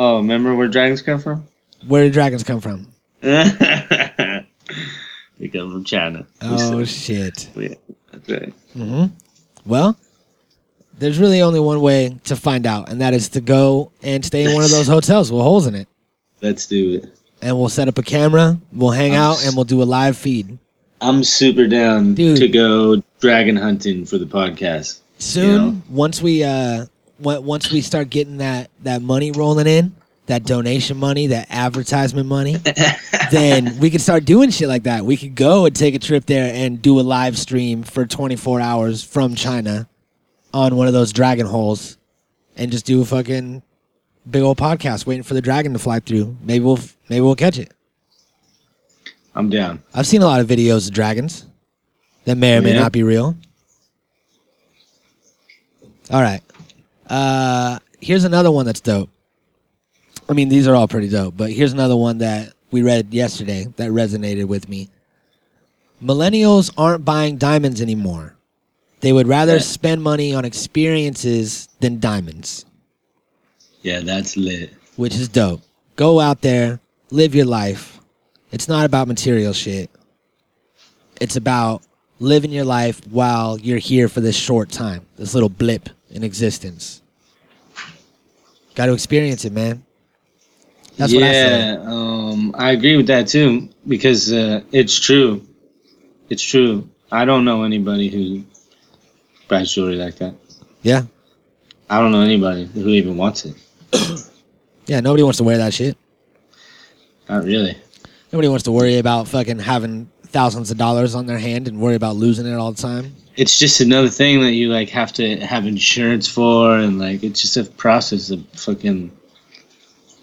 Oh, 0.00 0.18
remember 0.18 0.54
where 0.54 0.68
dragons 0.68 1.02
come 1.02 1.18
from? 1.18 1.44
Where 1.87 2.04
do 2.06 2.11
dragons 2.12 2.44
come 2.44 2.61
from? 2.61 2.87
they 3.20 4.44
come 5.52 5.72
from 5.72 5.84
China. 5.84 6.24
Oh, 6.40 6.84
shit. 6.84 7.48
yeah, 7.56 7.74
right. 8.28 8.52
hmm 8.74 9.06
Well, 9.66 9.98
there's 10.98 11.18
really 11.18 11.42
only 11.42 11.61
one 11.61 11.80
way 11.80 12.16
to 12.24 12.37
find 12.37 12.64
out, 12.66 12.88
and 12.90 13.00
that 13.00 13.12
is 13.14 13.28
to 13.30 13.40
go 13.40 13.90
and 14.02 14.24
stay 14.24 14.44
in 14.44 14.54
one 14.54 14.64
of 14.64 14.70
those 14.70 14.87
hotels 14.88 15.30
with 15.32 15.42
holes 15.42 15.66
in 15.66 15.74
it. 15.74 15.88
Let's 16.42 16.66
do 16.66 16.94
it. 16.94 17.12
And 17.42 17.56
we'll 17.58 17.68
set 17.68 17.88
up 17.88 17.98
a 17.98 18.02
camera, 18.02 18.58
we'll 18.72 18.90
hang 18.90 19.14
out, 19.14 19.44
and 19.44 19.54
we'll 19.54 19.64
do 19.64 19.82
a 19.82 19.84
live 19.84 20.16
feed. 20.16 20.58
I'm 21.00 21.22
super 21.22 21.68
down 21.68 22.14
Dude. 22.14 22.38
to 22.38 22.48
go 22.48 23.02
dragon 23.20 23.56
hunting 23.56 24.04
for 24.04 24.18
the 24.18 24.26
podcast. 24.26 25.00
Soon, 25.18 25.64
Yeah. 25.66 25.74
once 25.90 26.20
we 26.22 26.42
uh, 26.42 26.87
once 27.18 27.70
we 27.70 27.81
start 27.81 28.11
getting 28.11 28.38
that 28.38 28.70
that 28.83 29.02
money 29.02 29.31
rolling 29.33 29.66
in, 29.66 29.94
that 30.26 30.44
donation 30.44 30.96
money, 30.96 31.28
that 31.28 31.46
advertisement 31.50 32.28
money, 32.28 32.57
then 33.31 33.78
we 33.78 33.90
can 33.90 33.98
start 33.98 34.24
doing 34.24 34.50
shit 34.50 34.68
like 34.68 34.85
that. 34.85 35.04
We 35.04 35.16
could 35.16 35.35
go 35.35 35.66
and 35.66 35.74
take 35.74 35.94
a 35.94 35.98
trip 35.98 36.26
there 36.26 36.52
and 36.54 36.81
do 36.81 37.00
a 37.00 37.02
live 37.02 37.38
stream 37.38 37.83
for 37.83 38.07
24 38.07 38.61
hours 38.61 39.02
from 39.02 39.35
China 39.35 39.88
on 40.54 40.76
one 40.76 40.87
of 40.87 40.92
those 40.92 41.12
dragon 41.12 41.46
holes, 41.46 41.98
and 42.57 42.70
just 42.72 42.87
do 42.87 43.02
a 43.02 43.04
fucking 43.04 43.62
big 44.31 44.42
old 44.42 44.59
podcast 44.59 45.07
waiting 45.07 45.22
for 45.22 45.35
the 45.35 45.40
dragon 45.42 45.72
to 45.72 45.78
fly 45.78 46.00
through. 46.00 46.37
Maybe 46.42 46.64
we'll 46.64 46.78
maybe 47.09 47.20
we'll 47.20 47.35
catch 47.37 47.59
it. 47.59 47.72
I'm 49.35 49.50
down. 49.50 49.83
I've 49.94 50.07
seen 50.07 50.22
a 50.22 50.26
lot 50.26 50.40
of 50.40 50.46
videos 50.48 50.88
of 50.88 50.94
dragons 50.94 51.46
that 52.24 52.37
may 52.37 52.57
or 52.57 52.62
may 52.62 52.74
Yeah. 52.74 52.81
not 52.81 52.92
be 52.92 53.02
real. 53.02 53.37
All 56.11 56.22
right. 56.22 56.40
Uh, 57.09 57.79
here's 58.01 58.25
another 58.25 58.51
one 58.51 58.66
that's 58.66 58.81
dope. 58.81 59.11
I 60.29 60.35
mean, 60.35 60.49
these 60.49 60.66
are 60.68 60.75
all 60.75 60.88
pretty 60.88 61.09
dope, 61.09 61.37
but 61.37 61.51
here's 61.51 61.73
another 61.73 61.97
one 61.97 62.18
that 62.18 62.53
we 62.71 62.83
read 62.83 63.14
yesterday 63.14 63.66
that 63.77 63.90
resonated 63.90 64.44
with 64.47 64.68
me. 64.68 64.88
millennials 66.03 66.73
aren't 66.79 67.05
buying 67.05 67.37
diamonds 67.38 67.81
anymore. 67.83 68.37
They 69.01 69.12
would 69.12 69.27
rather 69.27 69.55
Yeah. 69.55 69.62
spend 69.62 70.01
money 70.03 70.33
on 70.33 70.44
experiences 70.44 71.68
than 71.81 71.99
diamonds, 71.99 72.64
Yeah, 73.83 74.01
that's 74.01 74.37
lit. 74.37 74.73
which 74.94 75.16
is 75.16 75.27
dope. 75.29 75.61
Go 75.97 76.21
out 76.21 76.42
there, 76.42 76.79
live 77.11 77.35
your 77.35 77.47
life. 77.47 77.99
It's 78.53 78.68
not 78.68 78.85
about 78.85 79.09
material 79.09 79.53
shit. 79.53 79.90
It's 81.21 81.35
about 81.35 81.83
living 82.21 82.53
your 82.53 82.64
life 82.64 83.01
while 83.11 83.59
you're 83.59 83.79
here 83.79 84.09
for 84.09 84.21
this 84.21 84.37
short 84.37 84.71
time, 84.71 85.05
this 85.16 85.35
little 85.35 85.49
blip 85.49 85.88
in 86.11 86.25
existence. 86.25 87.03
Got 88.75 88.87
to 88.87 88.92
experience 88.92 89.44
it, 89.44 89.53
man. 89.53 89.85
That's 90.97 91.14
what 91.14 91.23
I 91.23 91.33
yeah, 91.33 91.77
um, 91.85 92.55
I 92.59 92.73
agree 92.73 92.97
with 92.97 93.07
that 93.07 93.29
too 93.29 93.68
because 93.87 94.33
uh, 94.33 94.62
it's 94.73 94.99
true. 94.99 95.47
It's 96.29 96.42
true. 96.42 96.88
I 97.11 97.25
don't 97.25 97.44
know 97.44 97.62
anybody 97.62 98.09
who 98.09 98.44
buys 99.49 99.73
jewelry 99.73 99.97
like 99.97 100.16
that. 100.16 100.35
Yeah. 100.83 101.03
I 101.88 102.01
don't 102.01 102.12
know 102.12 102.21
anybody 102.21 102.66
who 102.66 102.88
even 102.88 103.16
wants 103.16 103.44
it. 103.47 103.57
Yeah, 104.88 105.01
nobody 105.01 105.23
wants 105.23 105.37
to 105.37 105.44
wear 105.44 105.59
that 105.59 105.75
shit. 105.75 105.99
Not 107.29 107.44
really. 107.44 107.77
Nobody 108.33 108.49
wants 108.49 108.64
to 108.64 108.73
worry 108.73 108.97
about 108.97 109.29
fucking 109.29 109.59
having 109.59 110.11
thousands 110.30 110.70
of 110.70 110.76
dollars 110.76 111.14
on 111.14 111.26
their 111.26 111.38
hand 111.38 111.68
and 111.68 111.80
worry 111.80 111.94
about 111.94 112.16
losing 112.16 112.46
it 112.46 112.54
all 112.54 112.72
the 112.72 112.80
time. 112.80 113.14
It's 113.36 113.58
just 113.58 113.80
another 113.80 114.08
thing 114.08 114.40
that 114.40 114.52
you 114.52 114.68
like 114.68 114.88
have 114.90 115.12
to 115.14 115.36
have 115.38 115.66
insurance 115.66 116.26
for, 116.26 116.76
and 116.76 116.98
like 116.98 117.22
it's 117.22 117.40
just 117.40 117.56
a 117.56 117.64
process 117.64 118.30
of 118.30 118.46
fucking, 118.50 119.12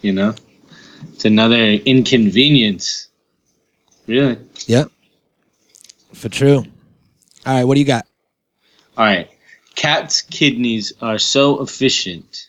you 0.02 0.12
know, 0.12 0.34
it's 1.12 1.24
another 1.24 1.56
inconvenience. 1.56 3.08
Really. 4.06 4.38
Yep. 4.66 4.90
For 6.12 6.28
true. 6.28 6.64
All 7.44 7.54
right, 7.54 7.64
what 7.64 7.74
do 7.74 7.80
you 7.80 7.86
got? 7.86 8.06
All 8.96 9.04
right. 9.04 9.30
Cat's 9.74 10.22
kidneys 10.22 10.92
are 11.02 11.18
so 11.18 11.62
efficient 11.62 12.48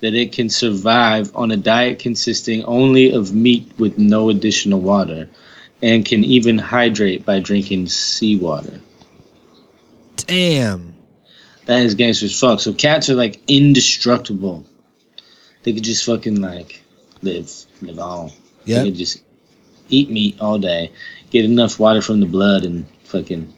that 0.00 0.14
it 0.14 0.32
can 0.32 0.48
survive 0.48 1.34
on 1.34 1.50
a 1.50 1.56
diet 1.56 1.98
consisting 1.98 2.64
only 2.64 3.12
of 3.12 3.34
meat 3.34 3.70
with 3.78 3.98
no 3.98 4.30
additional 4.30 4.80
water 4.80 5.28
and 5.82 6.04
can 6.04 6.24
even 6.24 6.58
hydrate 6.58 7.24
by 7.24 7.40
drinking 7.40 7.86
seawater. 7.86 8.80
Damn. 10.16 10.94
That 11.66 11.82
is 11.82 11.94
gangster 11.94 12.26
as 12.26 12.38
fuck. 12.38 12.60
So 12.60 12.72
cats 12.72 13.08
are 13.10 13.14
like 13.14 13.40
indestructible. 13.48 14.66
They 15.62 15.72
could 15.72 15.84
just 15.84 16.04
fucking 16.04 16.40
like 16.40 16.82
live, 17.22 17.50
live 17.80 17.98
on. 17.98 18.30
Yeah. 18.64 18.78
They 18.78 18.90
could 18.90 18.98
just 18.98 19.22
eat 19.88 20.10
meat 20.10 20.40
all 20.40 20.58
day, 20.58 20.92
get 21.30 21.44
enough 21.44 21.78
water 21.78 22.02
from 22.02 22.20
the 22.20 22.26
blood 22.26 22.64
and 22.64 22.86
fucking 23.04 23.52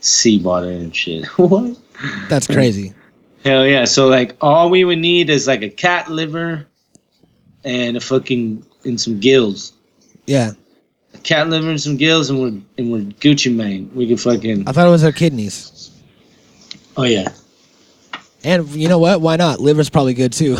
seawater 0.00 0.70
and 0.70 0.94
shit. 0.94 1.26
what? 1.38 1.76
That's 2.28 2.46
crazy. 2.46 2.94
Hell 3.44 3.66
yeah. 3.66 3.84
So 3.84 4.08
like 4.08 4.36
all 4.40 4.70
we 4.70 4.84
would 4.84 4.98
need 4.98 5.30
is 5.30 5.46
like 5.46 5.62
a 5.62 5.68
cat 5.68 6.10
liver 6.10 6.66
and 7.64 7.96
a 7.96 8.00
fucking 8.00 8.64
and 8.84 9.00
some 9.00 9.20
gills. 9.20 9.72
Yeah. 10.26 10.52
Cat 11.24 11.48
liver 11.48 11.70
and 11.70 11.80
some 11.80 11.96
gills 11.96 12.30
and 12.30 12.40
we're 12.40 12.60
and 12.78 12.92
we're 12.92 13.00
Gucci 13.00 13.54
man. 13.54 13.90
We 13.94 14.06
can 14.06 14.16
fucking 14.16 14.68
I 14.68 14.72
thought 14.72 14.86
it 14.86 14.90
was 14.90 15.04
our 15.04 15.12
kidneys. 15.12 15.90
Oh 16.96 17.04
yeah. 17.04 17.32
And 18.44 18.68
you 18.68 18.88
know 18.88 18.98
what? 18.98 19.22
Why 19.22 19.36
not? 19.36 19.58
Liver's 19.58 19.88
probably 19.88 20.12
good 20.12 20.32
too. 20.32 20.58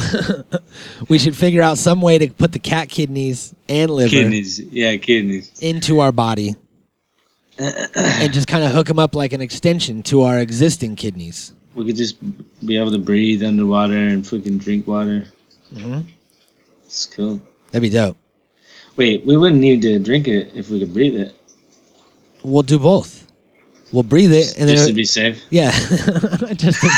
we 1.09 1.18
should 1.18 1.37
figure 1.37 1.61
out 1.62 1.77
some 1.77 2.00
way 2.00 2.16
to 2.16 2.31
put 2.31 2.53
the 2.53 2.59
cat 2.59 2.88
kidneys 2.88 3.55
and 3.68 3.90
liver 3.90 4.11
Kidneys. 4.11 4.59
Yeah, 4.59 4.96
kidneys. 4.96 5.53
into 5.61 6.00
our 6.00 6.11
body 6.11 6.57
and 7.59 8.33
just 8.33 8.48
kind 8.48 8.64
of 8.64 8.72
hook 8.72 8.87
them 8.87 8.98
up 8.98 9.14
like 9.14 9.33
an 9.33 9.40
extension 9.40 10.03
to 10.05 10.22
our 10.22 10.38
existing 10.38 10.96
kidneys. 10.96 11.53
We 11.74 11.85
could 11.85 11.96
just 11.96 12.16
be 12.64 12.79
able 12.79 12.92
to 12.92 12.98
breathe 12.98 13.42
underwater 13.42 13.96
and 13.96 14.27
fucking 14.27 14.59
drink 14.59 14.87
water. 14.87 15.27
Mm-hmm. 15.72 16.09
It's 16.85 17.07
cool. 17.07 17.40
That'd 17.70 17.83
be 17.83 17.90
dope. 17.90 18.16
Wait, 18.96 19.24
we 19.26 19.37
wouldn't 19.37 19.61
need 19.61 19.83
to 19.83 19.98
drink 19.98 20.28
it 20.28 20.52
if 20.54 20.70
we 20.70 20.78
could 20.80 20.92
breathe 20.92 21.16
it. 21.16 21.35
We'll 22.42 22.62
do 22.62 22.78
both. 22.78 23.22
We'll 23.92 24.02
breathe 24.02 24.33
it 24.33 24.59
and 24.59 24.68
just 24.68 24.85
then 24.85 24.88
to 24.88 24.92
be 24.94 25.04
safe. 25.04 25.42
yeah, 25.50 25.70
just 26.54 26.80
to 26.80 26.88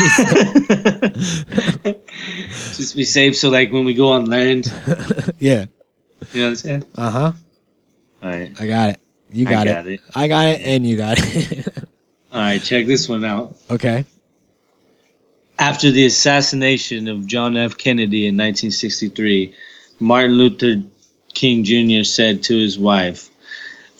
be 1.84 1.92
just 2.48 2.96
be 2.96 3.04
safe 3.04 3.36
so 3.36 3.50
like 3.50 3.70
when 3.70 3.84
we 3.84 3.92
go 3.92 4.12
on 4.12 4.24
land, 4.26 4.72
yeah. 5.38 5.66
you 6.32 6.40
know 6.40 6.44
what 6.44 6.48
I'm 6.48 6.56
saying? 6.56 6.84
Uh 6.96 7.10
huh. 7.10 7.32
Alright. 8.22 8.58
I 8.60 8.66
got 8.66 8.88
it. 8.90 9.00
You 9.30 9.46
I 9.46 9.50
got, 9.50 9.66
got 9.66 9.86
it. 9.86 9.92
it. 9.94 10.00
I 10.14 10.28
got 10.28 10.46
it, 10.46 10.60
and 10.62 10.86
you 10.86 10.96
got 10.96 11.18
it. 11.20 11.68
Alright, 12.32 12.62
check 12.62 12.86
this 12.86 13.08
one 13.08 13.24
out. 13.24 13.56
okay. 13.70 14.04
After 15.58 15.90
the 15.90 16.06
assassination 16.06 17.08
of 17.08 17.26
John 17.26 17.56
F. 17.56 17.76
Kennedy 17.76 18.26
in 18.26 18.34
1963, 18.36 19.54
Martin 20.00 20.32
Luther 20.32 20.82
King 21.36 21.64
Jr. 21.64 22.02
said 22.02 22.42
to 22.44 22.58
his 22.58 22.78
wife, 22.78 23.28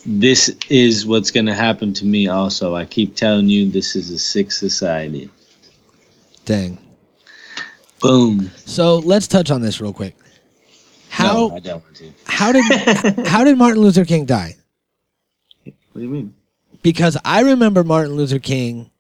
This 0.07 0.49
is 0.71 1.05
what's 1.05 1.31
going 1.31 1.45
to 1.45 1.55
happen 1.55 1.93
to 1.93 2.07
me 2.07 2.29
also. 2.29 2.75
I 2.75 2.87
keep 2.87 3.15
telling 3.15 3.51
you, 3.51 3.71
this 3.71 3.95
is 3.95 4.11
a 4.11 4.19
sick 4.19 4.51
society. 4.51 5.29
Dang. 6.47 6.79
Boom. 8.01 8.51
So 8.65 8.97
let's 9.01 9.27
touch 9.27 9.51
on 9.51 9.61
this 9.61 9.83
real 9.83 9.93
quick. 9.93 10.17
How 11.11 11.35
No, 11.49 11.57
I 11.57 11.61
don't 11.61 11.85
want 11.85 11.97
to. 11.97 12.11
how 12.27 12.53
did 12.53 12.65
how 13.27 13.45
did 13.45 13.59
Martin 13.59 13.83
Luther 13.83 14.07
King 14.07 14.25
die? 14.25 14.57
What 15.65 15.75
do 15.95 16.01
you 16.01 16.09
mean? 16.09 16.35
Because 16.81 17.19
I 17.23 17.41
remember 17.43 17.85
Martin 17.85 18.15
Luther 18.15 18.39
King. 18.39 18.91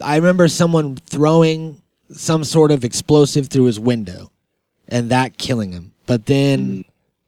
I 0.00 0.16
remember 0.16 0.46
someone 0.46 0.96
throwing 0.96 1.82
some 2.12 2.44
sort 2.44 2.70
of 2.70 2.84
explosive 2.84 3.48
through 3.48 3.64
his 3.64 3.80
window, 3.80 4.30
and 4.86 5.10
that 5.10 5.36
killing 5.36 5.72
him. 5.72 5.92
But 6.06 6.26
then, 6.26 6.66
hmm. 6.66 6.80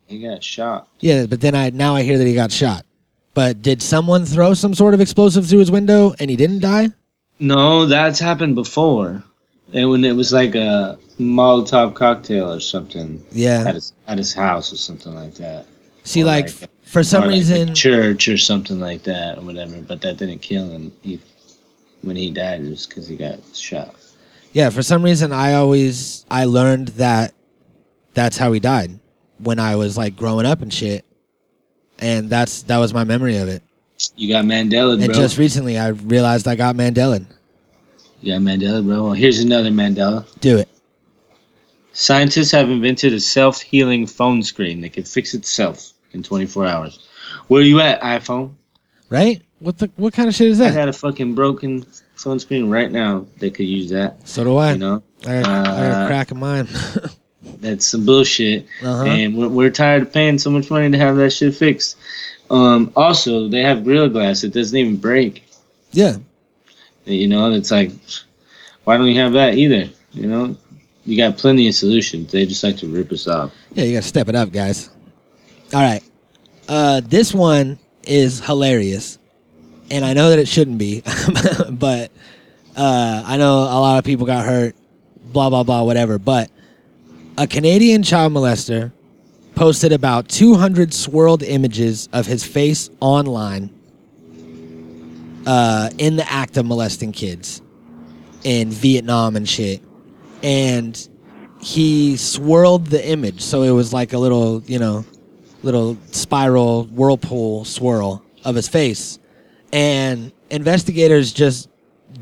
He 0.07 0.21
got 0.23 0.43
shot. 0.43 0.89
yeah, 1.01 1.27
but 1.27 1.41
then 1.41 1.55
I 1.55 1.71
now 1.71 1.95
I 1.97 2.03
hear 2.03 2.19
that 2.19 2.27
he 2.27 2.35
got 2.35 2.53
shot. 2.53 2.85
But 3.35 3.61
did 3.61 3.83
someone 3.83 4.25
throw 4.25 4.55
some 4.55 4.75
sort 4.75 4.95
of 4.95 5.01
explosive 5.01 5.47
through 5.47 5.59
his 5.59 5.71
window 5.71 6.15
and 6.19 6.31
he 6.31 6.37
didn't 6.37 6.61
die? 6.61 6.89
No, 7.39 7.85
that's 7.87 8.19
happened 8.19 8.55
before. 8.55 9.23
And 9.75 9.91
when 9.91 10.05
it 10.05 10.13
was 10.17 10.33
like 10.33 10.55
a 10.55 10.99
Molotov 11.21 11.95
cocktail 11.95 12.51
or 12.53 12.61
something 12.61 13.23
Yeah. 13.33 13.65
at 13.67 13.75
his, 13.75 13.93
at 14.07 14.17
his 14.17 14.33
house 14.33 14.73
or 14.73 14.77
something 14.77 15.15
like 15.15 15.35
that. 15.35 15.67
See, 16.05 16.23
Or 16.23 16.27
like, 16.27 16.61
like- 16.61 16.71
for 16.83 17.03
some 17.03 17.23
like 17.23 17.31
reason, 17.33 17.75
church 17.75 18.29
or 18.29 18.39
something 18.39 18.79
like 18.81 19.03
that 19.03 19.37
or 19.39 19.43
whatever. 19.43 19.77
But 19.83 20.01
that 20.03 20.17
didn't 20.19 20.39
kill 20.41 20.71
him. 20.71 20.93
He, 21.03 21.21
when 22.03 22.17
he 22.17 22.31
died, 22.31 22.61
it 22.63 22.71
was 22.71 22.87
because 22.87 23.09
he 23.09 23.17
got 23.17 23.41
shot. 23.55 23.95
yeah, 24.53 24.71
for 24.71 24.83
some 24.83 25.03
reason, 25.03 25.33
I 25.33 25.55
always 25.55 26.25
I 26.31 26.45
learned 26.45 26.89
that 26.97 27.35
that's 28.15 28.39
how 28.39 28.53
he 28.53 28.61
died 28.61 28.99
when 29.39 29.59
I 29.59 29.77
was 29.77 29.97
like 29.97 30.17
growing 30.17 30.47
up 30.47 30.63
and 30.63 30.73
shit, 30.73 31.05
and 31.99 32.29
that's 32.31 32.63
that 32.65 32.79
was 32.79 32.93
my 32.95 33.05
memory 33.05 33.37
of 33.39 33.49
it. 33.49 33.63
You 34.17 34.29
got 34.33 34.45
Mandela, 34.45 34.95
And 34.95 35.07
bro. 35.07 35.15
just 35.15 35.39
recently, 35.39 35.79
I 35.79 35.89
realized 35.89 36.47
I 36.47 36.55
got 36.55 36.77
Mandela. 36.77 37.25
you 38.21 38.33
got 38.35 38.43
Mandela, 38.43 38.85
bro. 38.85 39.05
Well, 39.05 39.13
here's 39.13 39.39
another 39.41 39.71
Mandela. 39.71 40.25
Do 40.41 40.59
it. 40.59 40.69
Scientists 41.93 42.51
have 42.51 42.69
invented 42.69 43.15
a 43.15 43.21
self-healing 43.21 44.07
phone 44.07 44.43
screen 44.43 44.83
that 44.83 44.93
can 44.93 45.05
fix 45.05 45.33
itself 45.33 45.93
in 46.13 46.23
24 46.23 46.67
hours. 46.67 47.09
Where 47.49 47.63
are 47.63 47.65
you 47.65 47.81
at, 47.81 48.01
iPhone? 48.03 48.53
Right? 49.09 49.41
What 49.61 49.79
the 49.79 49.91
what 49.97 50.13
kind 50.13 50.29
of 50.29 50.35
shit 50.35 50.49
is 50.49 50.59
that? 50.59 50.69
I 50.69 50.71
that? 50.73 50.77
got 50.81 50.89
a 50.89 50.93
fucking 50.93 51.35
broken 51.35 51.87
phone 52.17 52.39
screen 52.39 52.69
right 52.69 52.93
now 52.93 53.25
that 53.39 53.55
could 53.55 53.65
use 53.67 53.89
that. 53.91 54.29
So 54.29 54.45
do 54.45 54.57
I. 54.59 54.73
You 54.73 54.79
know, 54.79 55.03
I, 55.23 55.41
got, 55.41 55.47
I 55.47 55.65
got 55.65 55.77
a 55.79 55.97
Uh, 56.05 56.07
crack 56.07 56.31
in 56.31 56.39
mine. 56.39 56.69
that's 57.61 57.87
some 57.87 58.05
bullshit, 58.05 58.67
uh-huh. 58.83 59.05
and 59.05 59.37
we're, 59.37 59.49
we're 59.49 59.71
tired 59.71 60.03
of 60.03 60.13
paying 60.13 60.39
so 60.39 60.51
much 60.51 60.71
money 60.71 60.91
to 60.91 60.99
have 60.99 61.17
that 61.17 61.31
shit 61.31 61.55
fixed. 61.55 61.97
Um, 62.51 62.93
also, 62.95 63.49
they 63.49 63.63
have 63.63 63.85
Gorilla 63.85 64.09
Glass; 64.09 64.45
it 64.45 64.53
doesn't 64.53 64.77
even 64.77 64.97
break. 64.97 65.45
Yeah. 65.93 66.17
You 67.05 67.29
know, 67.29 67.53
it's 67.53 67.71
like, 67.71 67.93
why 68.85 68.97
don't 68.97 69.07
you 69.07 69.21
have 69.21 69.33
that 69.35 69.55
either? 69.55 69.89
You 70.13 70.27
know, 70.27 70.57
you 71.05 71.17
got 71.17 71.39
plenty 71.39 71.69
of 71.69 71.75
solutions. 71.75 72.33
They 72.33 72.47
just 72.47 72.65
like 72.65 72.77
to 72.79 72.89
rip 72.89 73.13
us 73.13 73.29
off. 73.29 73.53
Yeah, 73.73 73.85
you 73.85 73.95
gotta 73.95 74.07
step 74.07 74.29
it 74.29 74.35
up, 74.35 74.53
guys. 74.53 74.91
All 75.73 75.81
right. 75.81 76.03
Uh, 76.69 77.01
this 77.05 77.33
one 77.33 77.79
is 78.05 78.41
hilarious, 78.41 79.19
and 79.91 80.05
I 80.05 80.15
know 80.15 80.31
that 80.31 80.39
it 80.39 80.49
shouldn't 80.49 80.79
be, 80.79 81.03
but 81.71 82.11
uh, 82.77 83.23
I 83.25 83.37
know 83.37 83.59
a 83.59 83.79
lot 83.81 83.99
of 83.99 84.05
people 84.05 84.27
got 84.27 84.45
hurt. 84.45 84.75
Blah 85.33 85.51
blah 85.51 85.63
blah, 85.63 85.83
whatever. 85.83 86.19
But 86.19 86.51
a 87.39 87.47
Canadian 87.47 88.03
child 88.03 88.33
molester 88.33 88.93
posted 89.55 89.93
about 89.93 90.29
200 90.29 90.93
swirled 90.93 91.43
images 91.43 92.09
of 92.13 92.27
his 92.27 92.45
face 92.45 92.91
online 93.01 93.71
uh, 95.47 95.91
in 95.99 96.17
the 96.17 96.31
act 96.31 96.57
of 96.57 96.67
molesting 96.67 97.13
kids 97.13 97.63
in 98.45 98.71
Vietnam 98.71 99.37
and 99.37 99.49
shit. 99.49 99.83
And 100.43 101.09
he 101.61 102.17
swirled 102.17 102.87
the 102.87 103.07
image 103.09 103.41
so 103.41 103.63
it 103.63 103.71
was 103.71 103.93
like 103.93 104.13
a 104.13 104.19
little, 104.19 104.63
you 104.65 104.79
know, 104.79 105.05
little 105.63 105.97
spiral 106.13 106.85
whirlpool 106.85 107.65
swirl 107.65 108.23
of 108.45 108.55
his 108.55 108.69
face 108.69 109.19
and 109.73 110.33
investigators 110.51 111.33
just 111.33 111.69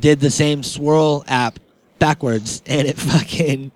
did 0.01 0.21
the 0.21 0.31
same 0.31 0.63
swirl 0.63 1.25
app 1.29 1.59
backwards, 1.99 2.63
and 2.67 2.87
it 2.87 2.97
fucking 2.99 3.71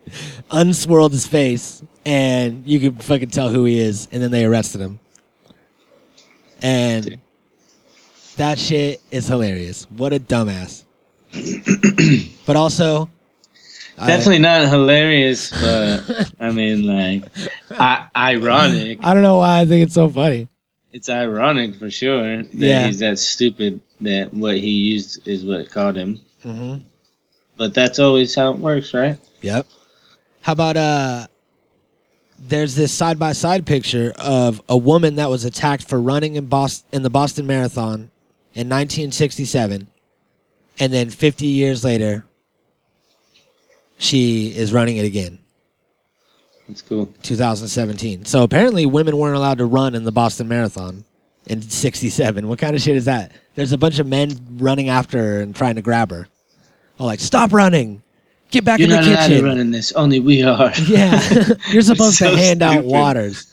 unswirled 0.50 1.12
his 1.12 1.26
face, 1.26 1.82
and 2.04 2.66
you 2.66 2.80
could 2.80 3.02
fucking 3.02 3.30
tell 3.30 3.48
who 3.48 3.64
he 3.64 3.78
is, 3.78 4.08
and 4.12 4.22
then 4.22 4.30
they 4.30 4.44
arrested 4.44 4.80
him. 4.80 5.00
And 6.62 7.18
that 8.36 8.58
shit 8.58 9.00
is 9.10 9.28
hilarious. 9.28 9.86
What 9.90 10.12
a 10.12 10.18
dumbass. 10.20 10.84
but 12.46 12.56
also, 12.56 13.08
I- 13.96 14.06
Definitely 14.08 14.38
not 14.40 14.68
hilarious, 14.68 15.50
but 15.50 16.32
I 16.40 16.50
mean, 16.50 16.84
like, 16.86 17.24
I- 17.70 18.06
ironic. 18.16 18.98
I 19.02 19.14
don't 19.14 19.22
know 19.22 19.38
why 19.38 19.60
I 19.60 19.66
think 19.66 19.84
it's 19.84 19.94
so 19.94 20.08
funny. 20.08 20.48
It's 20.92 21.08
ironic 21.08 21.76
for 21.76 21.90
sure 21.90 22.42
that 22.42 22.54
Yeah. 22.54 22.86
he's 22.86 22.98
that 23.00 23.18
stupid 23.18 23.80
that 24.00 24.32
what 24.32 24.56
he 24.56 24.70
used 24.70 25.26
is 25.28 25.44
what 25.44 25.70
caught 25.70 25.96
him. 25.96 26.20
hmm 26.42 26.76
But 27.58 27.74
that's 27.74 27.98
always 27.98 28.34
how 28.34 28.52
it 28.52 28.58
works, 28.58 28.94
right? 28.94 29.18
Yep. 29.42 29.66
How 30.40 30.52
about 30.52 30.76
uh 30.76 31.26
there's 32.38 32.76
this 32.76 32.92
side 32.92 33.18
by 33.18 33.32
side 33.32 33.66
picture 33.66 34.14
of 34.16 34.62
a 34.68 34.76
woman 34.76 35.16
that 35.16 35.28
was 35.28 35.44
attacked 35.44 35.88
for 35.88 36.00
running 36.00 36.36
in 36.36 36.46
Boston 36.46 36.88
in 36.92 37.02
the 37.02 37.10
Boston 37.10 37.46
Marathon 37.46 38.10
in 38.54 38.68
1967 38.68 39.88
and 40.78 40.92
then 40.92 41.10
50 41.10 41.46
years 41.46 41.84
later 41.84 42.24
she 43.98 44.56
is 44.56 44.72
running 44.72 44.96
it 44.96 45.04
again 45.04 45.40
That's 46.68 46.82
cool. 46.82 47.12
2017. 47.22 48.24
So 48.24 48.44
apparently 48.44 48.86
women 48.86 49.16
weren't 49.16 49.36
allowed 49.36 49.58
to 49.58 49.66
run 49.66 49.96
in 49.96 50.04
the 50.04 50.12
Boston 50.12 50.46
Marathon 50.46 51.04
in 51.46 51.60
67. 51.62 52.46
What 52.46 52.58
kind 52.60 52.76
of 52.76 52.80
shit 52.82 52.96
is 52.96 53.06
that? 53.06 53.32
There's 53.56 53.72
a 53.72 53.78
bunch 53.78 53.98
of 53.98 54.06
men 54.06 54.38
running 54.58 54.88
after 54.88 55.18
her 55.18 55.40
and 55.40 55.54
trying 55.56 55.74
to 55.74 55.82
grab 55.82 56.10
her. 56.12 56.28
Oh 56.98 57.06
like 57.06 57.20
stop 57.20 57.52
running. 57.52 58.02
Get 58.50 58.64
back 58.64 58.78
You're 58.78 58.86
in 58.86 58.90
the 58.90 58.96
not 58.96 59.06
allowed 59.06 59.22
to 59.24 59.28
kitchen. 59.34 59.44
run 59.44 59.58
in 59.58 59.70
this. 59.70 59.92
Only 59.92 60.20
we 60.20 60.42
are. 60.42 60.72
Yeah, 60.88 61.20
you're 61.70 61.82
supposed 61.82 62.16
So 62.16 62.30
to 62.30 62.36
hand 62.36 62.62
out 62.62 62.72
stupid. 62.72 62.86
waters. 62.90 63.46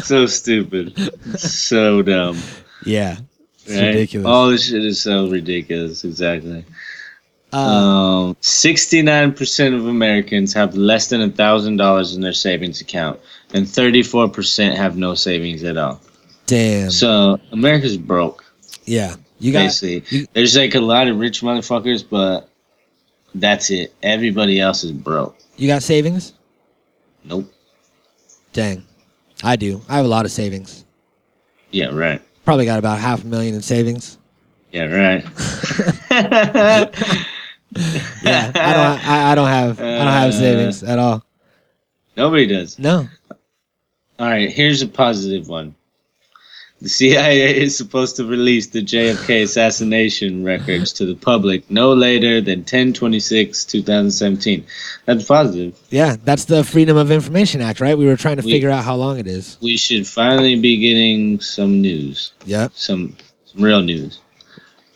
so 0.04 0.26
stupid. 0.26 1.38
so 1.38 2.02
dumb. 2.02 2.38
Yeah, 2.84 3.18
it's 3.64 3.74
Right? 3.74 3.86
ridiculous. 3.86 4.26
All 4.26 4.48
this 4.50 4.68
shit 4.68 4.84
is 4.84 5.00
so 5.00 5.28
ridiculous. 5.30 6.02
Exactly. 6.02 6.64
uh, 7.52 7.56
Um, 7.56 8.34
69% 8.40 9.74
of 9.76 9.86
Americans 9.86 10.52
have 10.54 10.74
less 10.76 11.06
than 11.08 11.20
$1,000 11.30 12.14
in 12.16 12.20
their 12.20 12.32
savings 12.32 12.80
account, 12.80 13.20
and 13.54 13.64
34% 13.66 14.74
have 14.76 14.96
no 14.96 15.14
savings 15.14 15.62
at 15.62 15.76
all. 15.76 16.00
damn. 16.46 16.90
So, 16.90 17.38
America's 17.52 17.96
broke, 17.96 18.44
yeah, 18.86 19.14
you 19.38 19.52
got 19.52 19.60
basically. 19.66 20.02
you- 20.18 20.26
There's 20.32 20.56
like 20.56 20.74
a 20.74 20.80
lot 20.80 21.06
of 21.08 21.18
rich 21.18 21.42
motherfuckers, 21.42 22.02
but 22.08 22.48
that's 23.34 23.70
it. 23.70 23.94
Everybody 24.02 24.60
else 24.60 24.84
is 24.84 24.92
broke. 24.92 25.36
you 25.56 25.66
got 25.68 25.82
savings. 25.82 26.32
Nope. 27.24 27.52
Dang, 28.52 28.84
I 29.42 29.56
do. 29.56 29.80
I 29.88 29.96
have 29.96 30.04
a 30.04 30.08
lot 30.08 30.24
of 30.24 30.30
savings. 30.32 30.84
Yeah, 31.70 31.86
right. 31.86 32.20
Probably 32.44 32.64
got 32.66 32.78
about 32.78 32.98
half 32.98 33.22
a 33.24 33.26
million 33.26 33.54
in 33.54 33.62
savings. 33.62 34.18
Yeah, 34.72 34.84
right. 34.84 35.24
Yeah, 38.22 38.52
I 38.54 38.72
don't. 38.74 39.08
I, 39.08 39.32
I 39.32 39.34
don't 39.34 39.48
have. 39.48 39.80
I 39.80 39.82
don't 39.98 40.06
have 40.08 40.28
Uh, 40.28 40.32
savings 40.38 40.82
at 40.82 40.98
all. 40.98 41.24
Nobody 42.18 42.46
does. 42.46 42.78
No. 42.78 43.08
All 44.18 44.28
right, 44.28 44.50
here's 44.50 44.82
a 44.82 44.86
positive 44.86 45.48
one. 45.48 45.74
The 46.82 46.88
CIA 46.88 47.56
is 47.62 47.76
supposed 47.76 48.16
to 48.16 48.24
release 48.24 48.66
the 48.66 48.80
JFK 48.82 49.44
assassination 49.44 50.42
records 50.42 50.92
to 50.94 51.06
the 51.06 51.14
public 51.14 51.70
no 51.70 51.92
later 51.92 52.40
than 52.40 52.64
10/26, 52.64 53.64
2017. 53.68 54.64
That's 55.06 55.24
positive. 55.24 55.78
Yeah, 55.90 56.16
that's 56.24 56.46
the 56.46 56.64
Freedom 56.64 56.96
of 56.96 57.12
Information 57.12 57.60
Act, 57.60 57.80
right? 57.80 57.96
We 57.96 58.06
were 58.06 58.16
trying 58.16 58.38
to 58.38 58.42
We- 58.44 58.50
figure 58.50 58.68
out 58.70 58.82
how 58.84 58.96
long 58.96 59.20
it 59.20 59.28
is. 59.28 59.58
We 59.60 59.76
should 59.76 60.08
finally 60.08 60.56
be 60.56 60.76
getting 60.76 61.38
some 61.38 61.80
news, 61.80 62.32
Yep. 62.46 62.72
some, 62.74 63.16
some 63.46 63.62
real 63.62 63.80
news. 63.82 64.18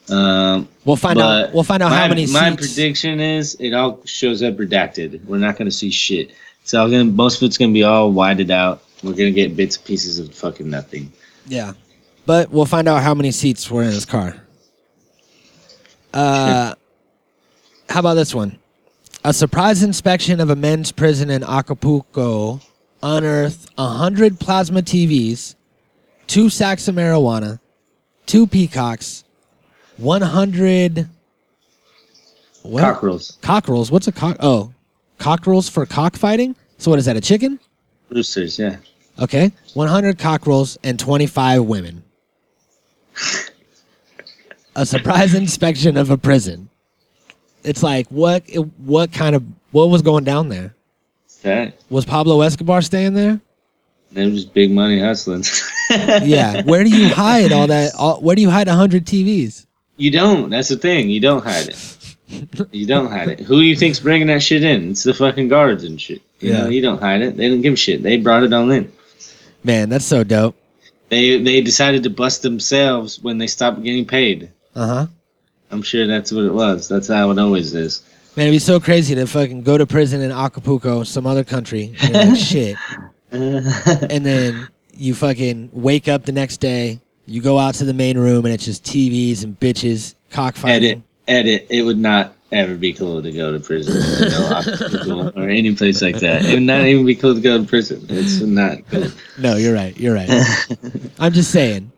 Um, 0.08 0.66
We'll 0.84 0.96
find 0.96 1.20
out. 1.20 1.54
We'll 1.54 1.62
find 1.62 1.84
out 1.84 1.90
my, 1.90 1.98
how 1.98 2.08
many 2.08 2.26
My 2.26 2.50
seats. 2.50 2.74
prediction 2.74 3.20
is 3.20 3.56
it 3.60 3.74
all 3.74 4.00
shows 4.04 4.42
up 4.42 4.56
redacted. 4.56 5.24
We're 5.24 5.38
not 5.38 5.56
going 5.56 5.70
to 5.70 5.76
see 5.76 5.90
shit. 5.90 6.30
It's 6.62 6.74
all 6.74 6.90
gonna. 6.90 7.04
Most 7.04 7.36
of 7.36 7.46
it's 7.46 7.58
going 7.58 7.70
to 7.70 7.74
be 7.74 7.84
all 7.84 8.10
whited 8.10 8.50
out. 8.50 8.82
We're 9.04 9.12
going 9.12 9.32
to 9.32 9.40
get 9.40 9.56
bits 9.56 9.76
and 9.76 9.84
pieces 9.84 10.18
of 10.18 10.34
fucking 10.34 10.68
nothing. 10.68 11.12
Yeah. 11.46 11.72
But 12.24 12.50
we'll 12.50 12.66
find 12.66 12.88
out 12.88 13.02
how 13.02 13.14
many 13.14 13.30
seats 13.30 13.70
were 13.70 13.82
in 13.82 13.90
his 13.90 14.04
car. 14.04 14.36
Uh, 16.12 16.74
how 17.88 18.00
about 18.00 18.14
this 18.14 18.34
one? 18.34 18.58
A 19.24 19.32
surprise 19.32 19.82
inspection 19.82 20.40
of 20.40 20.50
a 20.50 20.56
men's 20.56 20.92
prison 20.92 21.30
in 21.30 21.42
Acapulco 21.42 22.60
unearthed 23.02 23.70
100 23.76 24.40
plasma 24.40 24.82
TVs, 24.82 25.54
two 26.26 26.48
sacks 26.48 26.88
of 26.88 26.94
marijuana, 26.94 27.60
two 28.26 28.46
peacocks, 28.46 29.24
100. 29.96 31.08
What? 32.62 32.82
Cockerels, 32.82 33.38
Cockerels. 33.40 33.90
What's 33.90 34.08
a 34.08 34.12
cock? 34.12 34.36
Oh, 34.40 34.72
cockerels 35.18 35.68
for 35.68 35.86
cockfighting? 35.86 36.56
So, 36.78 36.90
what 36.90 36.98
is 36.98 37.04
that, 37.06 37.16
a 37.16 37.20
chicken? 37.20 37.60
roosters. 38.10 38.58
Yeah. 38.58 38.76
Okay. 39.18 39.52
100 39.74 40.18
cockerels 40.18 40.78
and 40.84 40.98
25 40.98 41.62
women. 41.64 42.02
a 44.74 44.84
surprise 44.86 45.34
inspection 45.42 45.96
of 45.96 46.10
a 46.10 46.18
prison. 46.18 46.68
It's 47.64 47.82
like 47.82 48.06
what 48.08 48.44
what 48.78 49.12
kind 49.12 49.34
of 49.34 49.42
what 49.72 49.88
was 49.90 50.02
going 50.02 50.24
down 50.24 50.48
there? 50.48 50.74
That 51.42 51.74
Was 51.90 52.04
Pablo 52.04 52.40
Escobar 52.42 52.82
staying 52.82 53.14
there? 53.14 53.40
they're 54.12 54.30
just 54.30 54.54
big 54.54 54.70
money 54.70 54.98
hustling. 55.00 55.44
Yeah. 56.22 56.62
Where 56.62 56.82
do 56.84 56.90
you 56.90 57.08
hide 57.14 57.52
all 57.52 57.66
that? 57.68 57.94
All, 57.94 58.20
where 58.20 58.34
do 58.34 58.42
you 58.42 58.50
hide 58.50 58.66
100 58.66 59.04
TVs? 59.06 59.66
You 59.96 60.10
don't. 60.10 60.50
That's 60.50 60.68
the 60.68 60.76
thing. 60.76 61.08
You 61.10 61.20
don't 61.20 61.44
hide 61.44 61.68
it. 61.68 62.16
You 62.72 62.86
don't 62.86 63.08
hide 63.08 63.28
it. 63.28 63.40
Who 63.40 63.60
you 63.60 63.76
think's 63.76 64.00
bringing 64.00 64.26
that 64.26 64.42
shit 64.42 64.64
in? 64.64 64.90
It's 64.90 65.04
the 65.04 65.14
fucking 65.14 65.46
guards 65.48 65.84
and 65.84 66.00
shit. 66.00 66.22
You 66.40 66.50
Yeah. 66.50 66.62
know, 66.62 66.68
you 66.70 66.82
don't 66.82 67.00
hide 67.00 67.22
it. 67.22 67.36
They 67.36 67.48
don't 67.48 67.60
give 67.62 67.74
a 67.74 67.76
shit. 67.76 68.02
They 68.02 68.16
brought 68.16 68.42
it 68.42 68.52
all 68.52 68.68
in. 68.72 68.90
Man, 69.66 69.88
that's 69.88 70.04
so 70.04 70.22
dope. 70.22 70.54
They 71.08 71.42
they 71.42 71.60
decided 71.60 72.04
to 72.04 72.10
bust 72.10 72.42
themselves 72.42 73.20
when 73.20 73.38
they 73.38 73.48
stopped 73.48 73.82
getting 73.82 74.06
paid. 74.06 74.52
Uh 74.76 74.86
huh. 74.86 75.06
I'm 75.72 75.82
sure 75.82 76.06
that's 76.06 76.30
what 76.30 76.44
it 76.44 76.52
was. 76.54 76.88
That's 76.88 77.08
how 77.08 77.32
it 77.32 77.38
always 77.40 77.74
is. 77.74 78.02
Man, 78.36 78.46
it'd 78.46 78.54
be 78.54 78.58
so 78.60 78.78
crazy 78.78 79.16
to 79.16 79.26
fucking 79.26 79.62
go 79.62 79.76
to 79.76 79.84
prison 79.84 80.20
in 80.20 80.30
Acapulco, 80.30 81.02
some 81.02 81.26
other 81.26 81.42
country. 81.42 81.96
And 82.00 82.30
like, 82.30 82.38
shit. 82.40 82.76
and 83.32 84.24
then 84.24 84.68
you 84.94 85.14
fucking 85.16 85.70
wake 85.72 86.06
up 86.06 86.24
the 86.26 86.32
next 86.32 86.58
day, 86.58 87.00
you 87.26 87.42
go 87.42 87.58
out 87.58 87.74
to 87.76 87.84
the 87.84 87.94
main 87.94 88.16
room, 88.18 88.44
and 88.44 88.54
it's 88.54 88.64
just 88.64 88.84
TVs 88.84 89.42
and 89.42 89.58
bitches 89.58 90.14
cockfighting. 90.30 91.02
edit, 91.26 91.58
edit. 91.58 91.66
It 91.70 91.82
would 91.82 91.98
not 91.98 92.35
ever 92.52 92.76
be 92.76 92.92
cool 92.92 93.22
to 93.22 93.32
go 93.32 93.52
to 93.52 93.60
prison, 93.60 93.96
or 95.36 95.48
any 95.48 95.74
place 95.74 96.02
like 96.02 96.18
that. 96.20 96.44
It 96.44 96.54
would 96.54 96.62
not 96.62 96.84
even 96.84 97.04
be 97.06 97.14
cool 97.14 97.34
to 97.34 97.40
go 97.40 97.58
to 97.58 97.64
prison. 97.64 98.04
It's 98.08 98.40
not 98.40 98.86
cool. 98.88 99.08
No, 99.38 99.56
you're 99.56 99.74
right. 99.74 99.96
You're 99.98 100.14
right. 100.14 100.30
I'm 101.18 101.32
just 101.32 101.50
saying. 101.50 101.92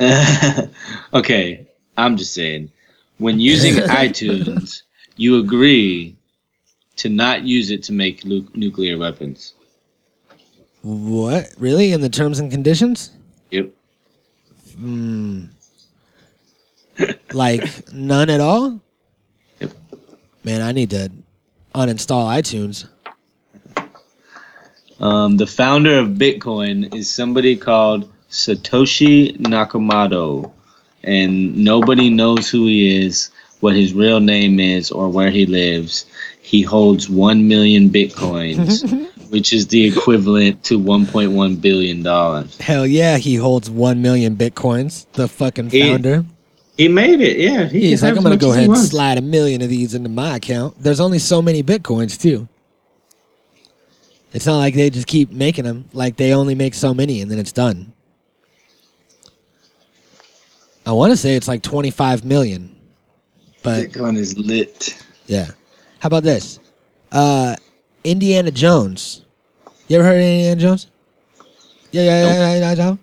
okay, 1.12 1.66
I'm 1.96 2.16
just 2.16 2.32
saying, 2.34 2.70
when 3.18 3.38
using 3.38 3.74
iTunes, 3.74 4.82
you 5.16 5.38
agree 5.38 6.16
to 6.96 7.08
not 7.08 7.42
use 7.42 7.70
it 7.70 7.82
to 7.84 7.92
make 7.92 8.24
lu- 8.24 8.48
nuclear 8.54 8.96
weapons. 8.96 9.54
What? 10.82 11.52
Really? 11.58 11.92
In 11.92 12.00
the 12.00 12.08
terms 12.08 12.38
and 12.38 12.50
conditions? 12.50 13.10
Yep. 13.50 13.70
Hmm. 14.76 15.44
like 17.32 17.92
none 17.92 18.30
at 18.30 18.40
all? 18.40 18.80
Man, 20.44 20.60
I 20.60 20.72
need 20.72 20.90
to 20.90 21.10
uninstall 21.74 22.26
iTunes. 22.28 22.86
Um, 25.00 25.38
the 25.38 25.46
founder 25.46 25.98
of 25.98 26.10
Bitcoin 26.10 26.94
is 26.94 27.10
somebody 27.10 27.56
called 27.56 28.12
Satoshi 28.30 29.36
Nakamoto, 29.38 30.52
and 31.02 31.56
nobody 31.56 32.10
knows 32.10 32.50
who 32.50 32.66
he 32.66 33.04
is, 33.04 33.30
what 33.60 33.74
his 33.74 33.94
real 33.94 34.20
name 34.20 34.60
is, 34.60 34.90
or 34.90 35.08
where 35.08 35.30
he 35.30 35.46
lives. 35.46 36.04
He 36.42 36.60
holds 36.60 37.08
1 37.08 37.48
million 37.48 37.88
Bitcoins, 37.88 39.08
which 39.30 39.54
is 39.54 39.66
the 39.68 39.86
equivalent 39.86 40.62
to 40.64 40.78
$1.1 40.78 41.60
billion. 41.60 42.48
Hell 42.60 42.86
yeah, 42.86 43.16
he 43.16 43.36
holds 43.36 43.70
one 43.70 44.02
million 44.02 44.36
bitcoins. 44.36 45.06
The 45.14 45.26
fucking 45.26 45.70
founder. 45.70 46.24
He 46.76 46.88
made 46.88 47.20
it, 47.20 47.38
yeah. 47.38 47.66
He 47.66 47.90
He's 47.90 48.02
like, 48.02 48.16
I'm 48.16 48.22
gonna 48.22 48.36
go 48.36 48.52
ahead 48.52 48.68
and 48.68 48.76
slide 48.78 49.18
a 49.18 49.22
million 49.22 49.62
of 49.62 49.68
these 49.68 49.94
into 49.94 50.08
my 50.08 50.36
account. 50.36 50.74
There's 50.82 51.00
only 51.00 51.18
so 51.20 51.40
many 51.40 51.62
bitcoins 51.62 52.20
too. 52.20 52.48
It's 54.32 54.46
not 54.46 54.58
like 54.58 54.74
they 54.74 54.90
just 54.90 55.06
keep 55.06 55.30
making 55.30 55.64
them. 55.64 55.88
Like 55.92 56.16
they 56.16 56.34
only 56.34 56.56
make 56.56 56.74
so 56.74 56.92
many 56.92 57.20
and 57.20 57.30
then 57.30 57.38
it's 57.38 57.52
done. 57.52 57.92
I 60.84 60.92
want 60.92 61.12
to 61.12 61.16
say 61.16 61.36
it's 61.36 61.48
like 61.48 61.62
25 61.62 62.24
million. 62.24 62.74
But 63.62 63.86
Bitcoin 63.86 64.18
is 64.18 64.36
lit. 64.36 65.02
yeah. 65.26 65.46
How 66.00 66.08
about 66.08 66.24
this? 66.24 66.58
Uh, 67.10 67.56
Indiana 68.02 68.50
Jones. 68.50 69.24
You 69.88 69.98
ever 69.98 70.04
heard 70.06 70.16
of 70.16 70.22
Indiana 70.22 70.60
Jones? 70.60 70.88
Yeah, 71.92 72.02
yeah, 72.02 72.24
yeah, 72.24 72.34
yeah, 72.58 72.74
yeah, 72.74 72.74
yeah. 72.74 72.96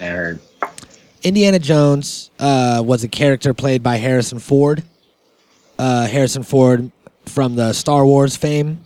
I 0.00 0.10
heard. 0.10 0.40
Indiana 1.22 1.58
Jones 1.58 2.30
uh, 2.38 2.82
was 2.84 3.04
a 3.04 3.08
character 3.08 3.52
played 3.54 3.82
by 3.82 3.96
Harrison 3.96 4.38
Ford. 4.38 4.82
Uh, 5.78 6.06
Harrison 6.06 6.42
Ford 6.42 6.90
from 7.26 7.56
the 7.56 7.72
Star 7.72 8.04
Wars 8.04 8.36
fame. 8.36 8.84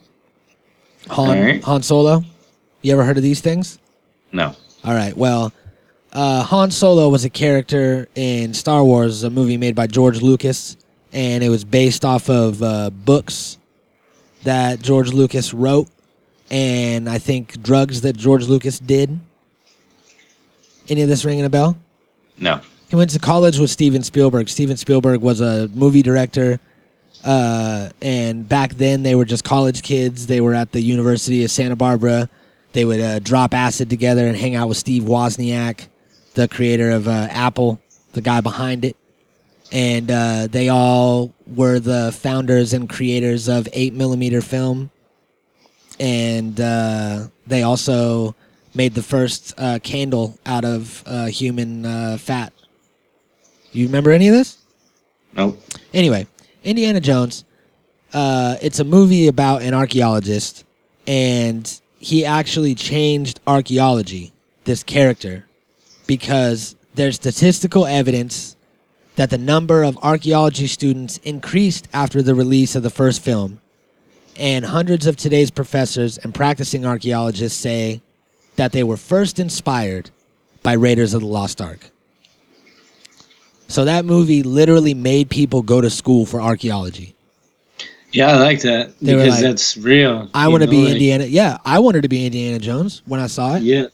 Han, 1.09 1.39
Alright. 1.39 1.65
Han 1.65 1.83
Solo. 1.83 2.23
You 2.81 2.93
ever 2.93 3.05
heard 3.05 3.17
of 3.17 3.23
these 3.23 3.41
things? 3.41 3.79
No. 4.33 4.55
All 4.85 4.95
right. 4.95 5.17
Well, 5.17 5.53
uh, 6.13 6.43
Han 6.45 6.71
Solo 6.71 7.09
was 7.09 7.25
a 7.25 7.31
character 7.31 8.09
in 8.15 8.55
Star 8.55 8.85
Wars, 8.85 9.23
a 9.23 9.31
movie 9.31 9.57
made 9.57 9.75
by 9.75 9.87
George 9.87 10.21
Lucas, 10.21 10.77
and 11.13 11.45
it 11.45 11.49
was 11.49 11.65
based 11.65 12.05
off 12.05 12.29
of 12.29 12.63
uh, 12.63 12.91
books 12.91 13.59
that 14.43 14.81
George 14.81 15.13
Lucas 15.13 15.55
wrote, 15.55 15.89
and 16.51 17.09
I 17.09 17.19
think 17.19 17.63
drugs 17.63 18.01
that 18.03 18.17
George 18.17 18.47
Lucas 18.47 18.79
did. 18.79 19.21
Any 20.89 21.03
of 21.03 21.09
this 21.09 21.25
ringing 21.25 21.45
a 21.45 21.51
bell? 21.51 21.77
No. 22.43 22.61
He 22.91 22.97
went 22.97 23.11
to 23.11 23.19
college 23.21 23.59
with 23.59 23.71
Steven 23.71 24.03
Spielberg. 24.03 24.49
Steven 24.49 24.77
Spielberg 24.77 25.23
was 25.23 25.41
a 25.41 25.69
movie 25.69 26.03
director, 26.03 26.61
uh, 27.25 27.89
and 28.03 28.47
back 28.47 28.75
then 28.75 29.05
they 29.05 29.15
were 29.15 29.25
just 29.25 29.45
college 29.45 29.83
kids. 29.83 30.27
They 30.27 30.41
were 30.41 30.53
at 30.53 30.73
the 30.73 30.83
University 30.83 31.45
of 31.45 31.51
Santa 31.51 31.77
Barbara. 31.77 32.29
They 32.73 32.85
would 32.85 33.01
uh, 33.01 33.19
drop 33.21 33.55
acid 33.55 33.89
together 33.89 34.27
and 34.27 34.37
hang 34.37 34.57
out 34.57 34.69
with 34.69 34.77
Steve 34.77 35.05
Wozniak, 35.05 35.87
the 36.35 36.49
creator 36.49 36.91
of 36.91 37.07
uh, 37.07 37.29
Apple, 37.31 37.81
the 38.13 38.21
guy 38.21 38.41
behind 38.41 38.85
it. 38.85 38.97
And 39.71 40.11
uh, 40.11 40.49
they 40.49 40.69
all 40.69 41.33
were 41.47 41.79
the 41.79 42.13
founders 42.13 42.73
and 42.73 42.91
creators 42.91 43.49
of 43.49 43.69
8 43.73 43.95
millimeter 43.95 44.43
film. 44.43 44.91
And 46.01 46.61
uh, 46.61 47.29
they 47.47 47.63
also 47.63 48.35
made 48.75 48.95
the 48.95 49.03
first 49.03 49.55
uh, 49.59 49.79
candle 49.83 50.39
out 50.47 50.65
of 50.65 51.03
uh, 51.07 51.27
human 51.27 51.85
uh, 51.85 52.17
fat. 52.19 52.53
You 53.73 53.87
remember 53.87 54.11
any 54.11 54.29
of 54.29 54.35
this? 54.35 54.59
Nope. 55.35 55.61
Anyway, 55.95 56.27
Indiana 56.65 57.01
Jones. 57.01 57.45
Uh, 58.13 58.57
it's 58.61 58.79
a 58.79 58.85
movie 58.85 59.27
about 59.29 59.63
an 59.63 59.73
archaeologist, 59.73 60.65
and 61.07 61.81
he 61.99 62.25
actually 62.25 62.75
changed 62.75 63.41
archaeology. 63.47 64.33
This 64.65 64.85
character, 64.85 65.47
because 66.07 66.77
there's 66.95 67.17
statistical 67.17 67.85
evidence 67.85 68.55
that 69.17 69.31
the 69.31 69.39
number 69.39 69.83
of 69.83 69.99
archaeology 70.03 70.67
students 70.67 71.19
increased 71.19 71.89
after 71.93 72.23
the 72.23 72.35
release 72.35 72.77
of 72.77 72.83
the 72.83 72.91
first 72.91 73.23
film, 73.23 73.61
and 74.37 74.65
hundreds 74.67 75.07
of 75.07 75.17
today's 75.17 75.51
professors 75.51 76.17
and 76.19 76.35
practicing 76.35 76.87
archaeologists 76.87 77.59
say 77.59 78.03
that 78.57 78.73
they 78.73 78.83
were 78.83 78.97
first 78.97 79.39
inspired 79.39 80.11
by 80.63 80.73
Raiders 80.75 81.15
of 81.15 81.21
the 81.21 81.27
Lost 81.27 81.61
Ark. 81.61 81.91
So 83.69 83.85
that 83.87 84.05
movie 84.05 84.43
literally 84.43 84.95
made 84.95 85.31
people 85.31 85.63
go 85.63 85.81
to 85.81 85.89
school 85.89 86.27
for 86.27 86.41
archaeology. 86.41 87.15
Yeah, 88.13 88.33
I 88.33 88.37
like 88.37 88.61
that 88.61 88.93
They 89.01 89.15
because 89.15 89.37
like, 89.37 89.43
that's 89.43 89.77
real. 89.79 90.29
I 90.35 90.49
want 90.49 90.63
to 90.63 90.69
be 90.69 90.83
like- 90.85 90.93
Indiana. 90.93 91.25
Yeah, 91.25 91.57
I 91.65 91.79
wanted 91.79 92.03
to 92.03 92.09
be 92.11 92.27
Indiana 92.27 92.59
Jones 92.59 93.01
when 93.07 93.21
I 93.21 93.27
saw 93.27 93.55
it. 93.57 93.63
Yeah, 93.63 93.87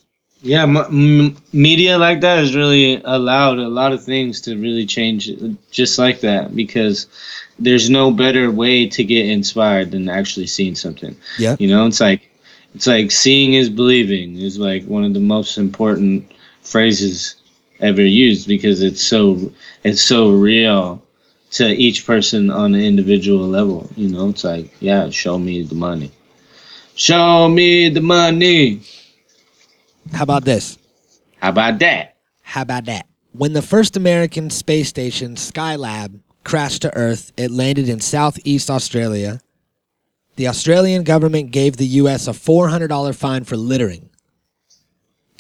yeah. 0.42 0.64
M- 0.64 0.76
m- 0.76 1.36
media 1.52 1.96
like 1.98 2.20
that 2.22 2.38
has 2.38 2.56
really 2.56 3.00
allowed 3.04 3.58
a 3.58 3.68
lot 3.68 3.92
of 3.92 4.02
things 4.02 4.40
to 4.42 4.56
really 4.56 4.86
change, 4.86 5.30
just 5.70 6.00
like 6.00 6.20
that. 6.22 6.56
Because 6.56 7.06
there's 7.60 7.88
no 7.88 8.10
better 8.10 8.50
way 8.50 8.88
to 8.88 9.04
get 9.04 9.26
inspired 9.26 9.92
than 9.92 10.08
actually 10.08 10.48
seeing 10.48 10.74
something. 10.74 11.14
Yeah. 11.38 11.54
You 11.60 11.68
know, 11.68 11.86
it's 11.86 12.00
like 12.00 12.28
it's 12.74 12.86
like 12.86 13.10
seeing 13.10 13.54
is 13.54 13.70
believing 13.70 14.38
is 14.38 14.58
like 14.58 14.84
one 14.84 15.04
of 15.04 15.14
the 15.14 15.20
most 15.20 15.58
important 15.58 16.30
phrases 16.62 17.36
ever 17.80 18.02
used 18.02 18.46
because 18.46 18.82
it's 18.82 19.02
so 19.02 19.52
it's 19.84 20.02
so 20.02 20.30
real 20.30 21.02
to 21.50 21.66
each 21.66 22.06
person 22.06 22.50
on 22.50 22.74
an 22.74 22.80
individual 22.80 23.46
level. 23.46 23.90
You 23.96 24.08
know, 24.08 24.28
it's 24.28 24.44
like, 24.44 24.74
yeah, 24.80 25.08
show 25.10 25.38
me 25.38 25.62
the 25.62 25.74
money. 25.74 26.10
Show 26.94 27.48
me 27.48 27.88
the 27.88 28.00
money. 28.00 28.82
How 30.12 30.24
about 30.24 30.44
this? 30.44 30.78
How 31.36 31.50
about 31.50 31.78
that? 31.78 32.16
How 32.42 32.62
about 32.62 32.86
that? 32.86 33.06
When 33.32 33.52
the 33.52 33.62
first 33.62 33.96
American 33.96 34.50
space 34.50 34.88
station, 34.88 35.36
Skylab, 35.36 36.20
crashed 36.44 36.82
to 36.82 36.94
Earth, 36.96 37.32
it 37.36 37.50
landed 37.50 37.88
in 37.88 38.00
southeast 38.00 38.70
Australia. 38.70 39.40
The 40.38 40.46
Australian 40.46 41.02
government 41.02 41.50
gave 41.50 41.76
the 41.76 41.86
U.S. 41.86 42.28
a 42.28 42.30
$400 42.30 43.12
fine 43.16 43.42
for 43.42 43.56
littering. 43.56 44.08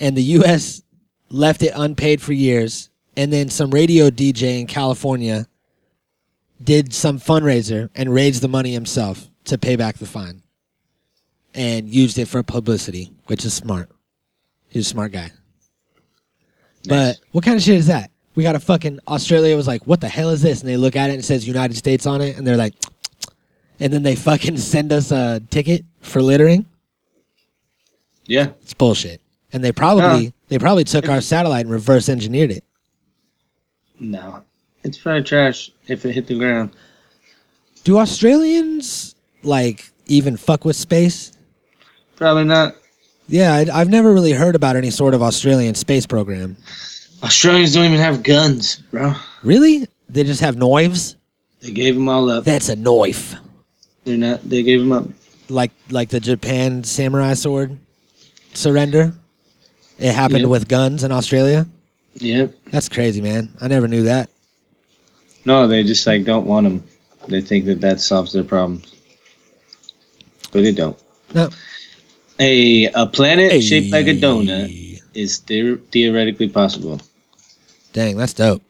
And 0.00 0.16
the 0.16 0.22
U.S. 0.22 0.82
left 1.30 1.62
it 1.62 1.72
unpaid 1.76 2.20
for 2.20 2.32
years. 2.32 2.90
And 3.16 3.32
then 3.32 3.48
some 3.48 3.70
radio 3.70 4.10
DJ 4.10 4.58
in 4.58 4.66
California 4.66 5.46
did 6.60 6.92
some 6.92 7.20
fundraiser 7.20 7.90
and 7.94 8.12
raised 8.12 8.42
the 8.42 8.48
money 8.48 8.72
himself 8.72 9.28
to 9.44 9.56
pay 9.56 9.76
back 9.76 9.98
the 9.98 10.06
fine. 10.06 10.42
And 11.54 11.88
used 11.88 12.18
it 12.18 12.26
for 12.26 12.42
publicity, 12.42 13.12
which 13.26 13.44
is 13.44 13.54
smart. 13.54 13.92
He's 14.68 14.84
a 14.84 14.90
smart 14.90 15.12
guy. 15.12 15.30
But 16.88 17.20
what 17.30 17.44
kind 17.44 17.56
of 17.56 17.62
shit 17.62 17.76
is 17.76 17.86
that? 17.86 18.10
We 18.34 18.42
got 18.42 18.56
a 18.56 18.60
fucking 18.60 18.98
Australia 19.06 19.54
was 19.54 19.68
like, 19.68 19.86
what 19.86 20.00
the 20.00 20.08
hell 20.08 20.30
is 20.30 20.42
this? 20.42 20.60
And 20.60 20.68
they 20.68 20.76
look 20.76 20.96
at 20.96 21.10
it 21.10 21.12
and 21.12 21.20
it 21.20 21.24
says 21.24 21.46
United 21.46 21.76
States 21.76 22.04
on 22.04 22.20
it, 22.20 22.36
and 22.36 22.44
they're 22.44 22.56
like, 22.56 22.74
and 23.80 23.92
then 23.92 24.02
they 24.02 24.14
fucking 24.16 24.56
send 24.58 24.92
us 24.92 25.10
a 25.10 25.40
ticket 25.50 25.84
for 26.00 26.22
littering. 26.22 26.66
Yeah. 28.26 28.48
It's 28.62 28.74
bullshit. 28.74 29.20
And 29.52 29.64
they 29.64 29.72
probably 29.72 30.24
Yeah. 30.26 30.30
they 30.48 30.58
probably 30.58 30.84
took 30.84 31.08
our 31.08 31.20
satellite 31.20 31.64
and 31.64 31.70
reverse 31.72 32.08
engineered 32.08 32.50
it. 32.50 32.64
No. 33.98 34.42
It's 34.84 34.98
probably 34.98 35.22
trash 35.22 35.70
if 35.88 36.04
it 36.04 36.12
hit 36.12 36.26
the 36.26 36.38
ground. 36.38 36.70
Do 37.84 37.98
Australians 37.98 39.14
like 39.42 39.90
even 40.06 40.36
fuck 40.36 40.64
with 40.64 40.76
space? 40.76 41.32
Probably 42.16 42.44
not. 42.44 42.74
Yeah, 43.28 43.54
I, 43.54 43.66
I've 43.80 43.90
never 43.90 44.12
really 44.12 44.32
heard 44.32 44.54
about 44.54 44.76
any 44.76 44.90
sort 44.90 45.14
of 45.14 45.22
Australian 45.22 45.74
space 45.74 46.06
program. 46.06 46.56
Australians 47.22 47.74
don't 47.74 47.84
even 47.84 47.98
have 47.98 48.22
guns, 48.22 48.76
bro. 48.90 49.14
Really? 49.42 49.86
They 50.08 50.24
just 50.24 50.40
have 50.40 50.56
knives? 50.56 51.16
They 51.60 51.70
gave 51.72 51.94
them 51.94 52.08
all 52.08 52.30
up. 52.30 52.44
That's 52.44 52.68
a 52.68 52.76
knife. 52.76 53.34
They're 54.08 54.16
not. 54.16 54.48
They 54.48 54.62
gave 54.62 54.80
them 54.80 54.90
up. 54.92 55.04
like 55.50 55.70
like 55.90 56.08
the 56.08 56.18
Japan 56.18 56.82
samurai 56.82 57.34
sword 57.34 57.76
surrender. 58.54 59.12
It 59.98 60.14
happened 60.14 60.40
Yep. 60.42 60.48
with 60.48 60.68
guns 60.68 61.04
in 61.04 61.12
Australia. 61.12 61.66
Yep. 62.14 62.54
That's 62.70 62.88
crazy, 62.88 63.20
man. 63.20 63.50
I 63.60 63.68
never 63.68 63.86
knew 63.86 64.04
that. 64.04 64.30
No, 65.44 65.68
they 65.68 65.82
just 65.84 66.06
like 66.06 66.24
don't 66.24 66.46
want 66.46 66.64
them. 66.64 66.82
They 67.28 67.42
think 67.42 67.66
that 67.66 67.82
that 67.82 68.00
solves 68.00 68.32
their 68.32 68.44
problems, 68.44 68.94
but 70.52 70.64
it 70.64 70.74
don't. 70.76 70.96
No. 71.34 71.50
A 72.40 72.86
a 72.86 73.06
planet 73.06 73.62
shaped 73.62 73.92
like 73.92 74.06
a 74.06 74.14
donut 74.14 75.02
is 75.12 75.40
theor- 75.40 75.80
theoretically 75.92 76.48
possible. 76.48 76.98
Dang, 77.92 78.16
that's 78.16 78.32
dope. 78.32 78.62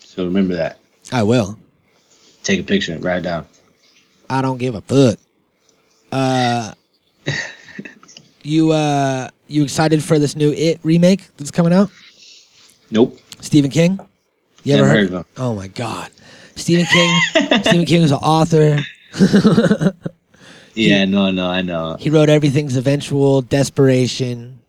So 0.00 0.24
remember 0.24 0.56
that. 0.56 0.78
I 1.12 1.22
will. 1.22 1.56
Take 2.42 2.58
a 2.58 2.64
picture. 2.64 2.98
Write 2.98 3.18
it 3.18 3.22
down. 3.22 3.46
I 4.30 4.40
don't 4.42 4.58
give 4.58 4.74
a 4.74 4.80
fuck. 4.80 5.18
Uh, 6.12 6.72
you 8.42 8.70
uh, 8.72 9.28
you 9.48 9.62
excited 9.64 10.02
for 10.02 10.18
this 10.18 10.36
new 10.36 10.52
It 10.52 10.80
remake 10.82 11.28
that's 11.36 11.50
coming 11.50 11.72
out? 11.72 11.90
Nope. 12.90 13.18
Stephen 13.40 13.70
King. 13.70 13.98
You 14.64 14.74
ever 14.74 14.82
Never 14.82 14.88
heard? 14.88 14.96
heard 14.96 15.06
of 15.06 15.12
him. 15.12 15.24
Oh 15.36 15.54
my 15.54 15.68
god, 15.68 16.10
Stephen 16.56 16.86
King. 16.86 17.20
Stephen 17.62 17.84
King 17.86 18.02
is 18.02 18.12
an 18.12 18.18
author. 18.18 18.78
Yeah. 20.74 21.04
No. 21.04 21.30
No. 21.32 21.50
I 21.50 21.62
know. 21.62 21.96
He 21.98 22.10
wrote 22.10 22.28
Everything's 22.30 22.76
Eventual, 22.76 23.42
Desperation, 23.42 24.60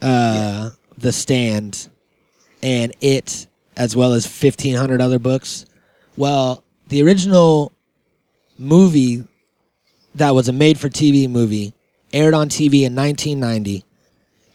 uh, 0.00 0.70
The 0.96 1.12
Stand, 1.12 1.88
and 2.62 2.94
It, 3.02 3.46
as 3.76 3.94
well 3.94 4.14
as 4.14 4.24
1,500 4.24 5.00
other 5.02 5.18
books. 5.18 5.66
Well, 6.16 6.64
the 6.88 7.02
original 7.02 7.72
movie 8.60 9.24
that 10.14 10.34
was 10.34 10.48
a 10.48 10.52
made 10.52 10.78
for 10.78 10.88
TV 10.88 11.28
movie 11.28 11.72
aired 12.12 12.34
on 12.34 12.48
TV 12.48 12.82
in 12.82 12.94
1990. 12.94 13.84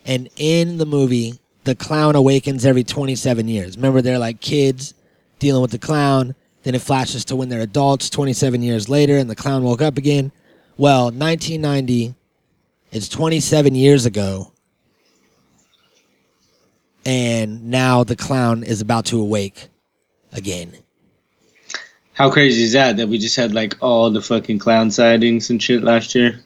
And 0.05 0.29
in 0.37 0.77
the 0.77 0.85
movie, 0.85 1.39
the 1.63 1.75
clown 1.75 2.15
awakens 2.15 2.65
every 2.65 2.83
27 2.83 3.47
years. 3.47 3.75
Remember, 3.75 4.01
they're 4.01 4.19
like 4.19 4.39
kids 4.39 4.93
dealing 5.39 5.61
with 5.61 5.71
the 5.71 5.79
clown. 5.79 6.35
Then 6.63 6.75
it 6.75 6.81
flashes 6.81 7.25
to 7.25 7.35
when 7.35 7.49
they're 7.49 7.61
adults 7.61 8.09
27 8.09 8.61
years 8.61 8.87
later 8.87 9.17
and 9.17 9.29
the 9.29 9.35
clown 9.35 9.63
woke 9.63 9.81
up 9.81 9.97
again. 9.97 10.31
Well, 10.77 11.05
1990 11.05 12.15
is 12.91 13.09
27 13.09 13.75
years 13.75 14.05
ago. 14.05 14.51
And 17.05 17.69
now 17.69 18.03
the 18.03 18.15
clown 18.15 18.63
is 18.63 18.81
about 18.81 19.05
to 19.05 19.19
awake. 19.19 19.69
again. 20.31 20.84
How 22.15 22.31
crazy 22.31 22.63
is 22.63 22.71
that? 22.73 22.97
That 22.97 23.07
we 23.09 23.17
just 23.17 23.35
had 23.35 23.53
like 23.53 23.75
all 23.81 24.09
the 24.09 24.21
fucking 24.21 24.57
clown 24.59 24.89
sightings 24.89 25.49
and 25.49 25.61
shit 25.61 25.83
last 25.83 26.15
year. 26.15 26.39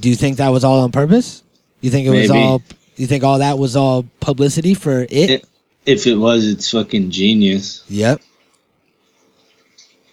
Do 0.00 0.08
you 0.08 0.16
think 0.16 0.38
that 0.38 0.48
was 0.48 0.64
all 0.64 0.80
on 0.80 0.90
purpose? 0.90 1.42
You 1.82 1.90
think 1.90 2.06
it 2.06 2.10
was 2.10 2.30
all? 2.30 2.62
You 2.96 3.06
think 3.06 3.22
all 3.22 3.38
that 3.38 3.58
was 3.58 3.76
all 3.76 4.04
publicity 4.20 4.74
for 4.74 5.02
it? 5.02 5.12
It- 5.12 5.44
If 5.84 6.06
it 6.08 6.16
was, 6.16 6.46
it's 6.48 6.68
fucking 6.70 7.10
genius. 7.12 7.84
Yep. 7.88 8.20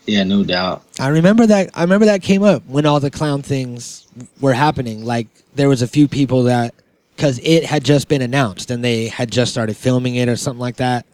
Yeah, 0.05 0.23
no 0.23 0.43
doubt. 0.43 0.83
I 0.99 1.07
remember 1.07 1.47
that. 1.47 1.69
I 1.73 1.81
remember 1.81 2.05
that 2.07 2.21
came 2.21 2.43
up 2.43 2.61
when 2.67 2.85
all 2.85 2.99
the 2.99 3.09
clown 3.09 3.41
things 3.41 4.05
were 4.41 4.53
happening. 4.53 5.03
Like 5.05 5.27
there 5.55 5.69
was 5.69 5.81
a 5.81 5.87
few 5.87 6.07
people 6.09 6.43
that, 6.43 6.75
because 7.15 7.39
it 7.41 7.63
had 7.65 7.83
just 7.85 8.07
been 8.09 8.21
announced 8.21 8.69
and 8.69 8.83
they 8.83 9.07
had 9.07 9.31
just 9.31 9.51
started 9.51 9.77
filming 9.77 10.15
it 10.15 10.27
or 10.29 10.35
something 10.35 10.59
like 10.59 10.75
that, 10.75 11.05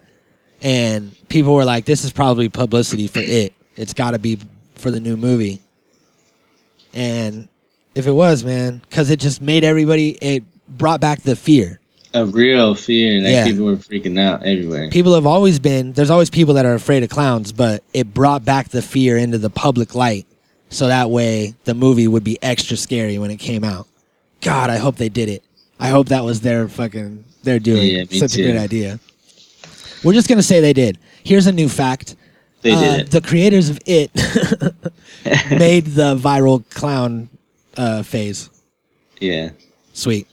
and 0.62 1.16
people 1.30 1.54
were 1.54 1.66
like, 1.66 1.86
"This 1.86 2.04
is 2.04 2.12
probably 2.12 2.50
publicity 2.50 3.08
for 3.08 3.20
it. 3.20 3.54
It's 3.80 3.94
got 3.94 4.12
to 4.12 4.20
be 4.20 4.38
for 4.76 4.92
the 4.92 5.00
new 5.00 5.18
movie." 5.18 5.62
And 6.94 7.48
if 7.96 8.08
it 8.08 8.12
was, 8.12 8.44
man, 8.44 8.82
because 8.90 9.10
it 9.10 9.20
just 9.20 9.42
made 9.42 9.64
everybody. 9.64 10.18
It 10.22 10.44
brought 10.68 11.02
back 11.02 11.22
the 11.22 11.36
fear. 11.36 11.80
A 12.14 12.26
real 12.26 12.74
fear. 12.74 13.22
Like 13.22 13.32
Yeah. 13.32 13.46
people 13.46 13.66
were 13.66 13.76
freaking 13.76 14.20
out 14.20 14.44
everywhere. 14.44 14.90
people 14.90 15.14
have 15.14 15.28
always 15.28 15.60
been 15.60 15.94
there's 15.94 16.10
always 16.10 16.30
people 16.32 16.56
that 16.56 16.66
are 16.66 16.74
afraid 16.74 17.04
of 17.04 17.10
clowns 17.10 17.52
but 17.52 17.84
it 17.94 18.14
brought 18.16 18.44
back 18.44 18.70
the 18.70 18.82
fear 18.82 19.16
into 19.16 19.38
the 19.38 19.50
public 19.52 19.94
light 19.94 20.26
so 20.72 20.88
that 20.88 21.12
way 21.12 21.54
the 21.66 21.74
movie 21.76 22.08
would 22.08 22.24
be 22.24 22.38
extra 22.42 22.76
scary 22.76 23.20
when 23.20 23.30
it 23.30 23.38
came 23.38 23.64
out 23.64 23.88
god 24.42 24.72
i 24.72 24.78
hope 24.78 24.96
they 24.96 25.10
did 25.10 25.30
it 25.30 25.44
i 25.80 25.90
hope 25.90 26.08
that 26.10 26.24
was 26.24 26.42
their 26.42 26.68
fucking 26.68 27.24
their 27.44 27.60
doing 27.60 27.86
Yeah, 27.88 28.04
me 28.10 28.18
such 28.20 28.34
too. 28.34 28.42
a 28.42 28.46
good 28.48 28.58
idea 28.58 29.00
we're 30.04 30.14
just 30.14 30.28
gonna 30.28 30.42
say 30.42 30.60
they 30.62 30.74
did 30.74 30.98
here's 31.24 31.46
a 31.46 31.52
new 31.52 31.70
fact 31.70 32.16
They 32.62 32.72
Uh, 32.74 32.80
did 32.80 32.99
it. 33.01 33.12
the 33.12 33.22
creators 33.22 33.70
of 33.70 33.80
it 33.86 34.12
made 35.60 35.86
the 35.86 36.16
viral 36.16 36.68
clown 36.70 37.30
uh, 37.78 38.03
phase 38.03 38.49
yeah. 39.22 39.49
sweet 39.93 40.28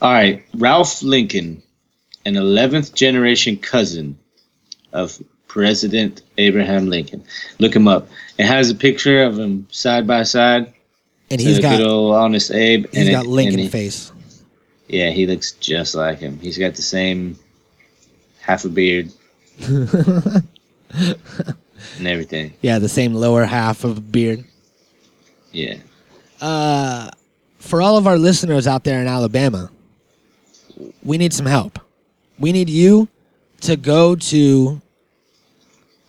All 0.00 0.12
right, 0.12 0.44
Ralph 0.54 1.02
Lincoln, 1.02 1.60
an 2.24 2.34
11th 2.34 2.94
generation 2.94 3.56
cousin 3.56 4.16
of 4.92 5.20
President 5.48 6.22
Abraham 6.36 6.88
Lincoln. 6.88 7.24
Look 7.58 7.74
him 7.74 7.88
up. 7.88 8.06
It 8.38 8.46
has 8.46 8.70
a 8.70 8.74
picture 8.76 9.24
of 9.24 9.36
him 9.38 9.66
side 9.70 10.06
by 10.06 10.22
side. 10.22 10.72
and 11.30 11.40
he's 11.40 11.58
got 11.58 11.78
good 11.78 11.86
old 11.86 12.14
honest 12.14 12.50
Abe. 12.52 12.86
he's 12.92 13.08
and 13.08 13.10
got 13.10 13.24
it- 13.26 13.28
lincoln 13.28 13.58
he- 13.60 13.68
face 13.68 14.12
Yeah, 14.88 15.10
he 15.10 15.26
looks 15.26 15.52
just 15.52 15.94
like 15.96 16.18
him. 16.20 16.38
He's 16.38 16.58
got 16.58 16.74
the 16.76 16.82
same 16.82 17.36
half 18.40 18.64
a 18.64 18.68
beard 18.68 19.10
and 20.90 22.06
everything. 22.06 22.52
yeah 22.60 22.78
the 22.78 22.88
same 22.88 23.14
lower 23.14 23.44
half 23.44 23.84
of 23.84 23.98
a 23.98 24.00
beard 24.00 24.44
Yeah. 25.52 25.76
uh, 26.40 27.10
for 27.58 27.82
all 27.82 27.96
of 27.96 28.06
our 28.06 28.18
listeners 28.18 28.66
out 28.66 28.84
there 28.84 29.00
in 29.00 29.06
Alabama, 29.08 29.70
we 31.02 31.18
need 31.18 31.32
some 31.32 31.46
help. 31.46 31.78
We 32.38 32.52
need 32.52 32.70
you 32.70 33.08
to 33.62 33.76
go 33.76 34.14
to 34.14 34.80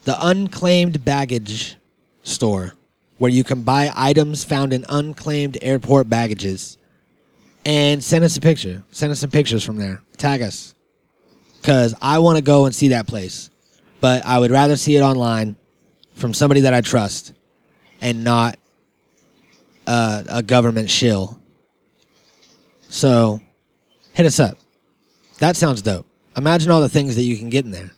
the 0.04 0.16
unclaimed 0.28 1.04
baggage 1.04 1.76
store 2.24 2.74
where 3.18 3.32
you 3.32 3.44
can 3.44 3.64
buy 3.64 3.92
items 3.96 4.44
found 4.44 4.72
in 4.74 4.86
unclaimed 4.90 5.58
airport 5.62 6.08
baggages 6.08 6.78
and 7.66 8.02
send 8.04 8.24
us 8.24 8.38
a 8.38 8.42
picture. 8.42 8.84
Send 8.92 9.12
us 9.12 9.20
some 9.20 9.32
pictures 9.32 9.64
from 9.64 9.78
there. 9.78 10.02
Tag 10.18 10.42
us. 10.42 10.76
Because 11.60 11.96
I 12.02 12.20
want 12.20 12.38
to 12.38 12.44
go 12.44 12.66
and 12.66 12.74
see 12.76 12.90
that 12.90 13.08
place. 13.08 13.49
But 14.02 14.26
I 14.26 14.40
would 14.40 14.52
rather 14.52 14.76
see 14.76 14.96
it 14.96 15.02
online 15.02 15.56
from 16.16 16.34
somebody 16.34 16.62
that 16.62 16.74
I 16.74 16.82
trust 16.82 17.34
and 18.02 18.24
not 18.24 18.58
uh, 19.88 20.24
a 20.30 20.44
government 20.44 20.90
shill. 20.90 21.40
So, 22.90 23.40
hit 24.14 24.26
us 24.26 24.40
up. 24.40 24.58
That 25.40 25.56
sounds 25.56 25.82
dope. 25.82 26.06
Imagine 26.38 26.72
all 26.72 26.82
the 26.82 26.90
things 26.90 27.16
that 27.16 27.24
you 27.24 27.38
can 27.38 27.50
get 27.50 27.66
in 27.66 27.72
there. 27.72 27.92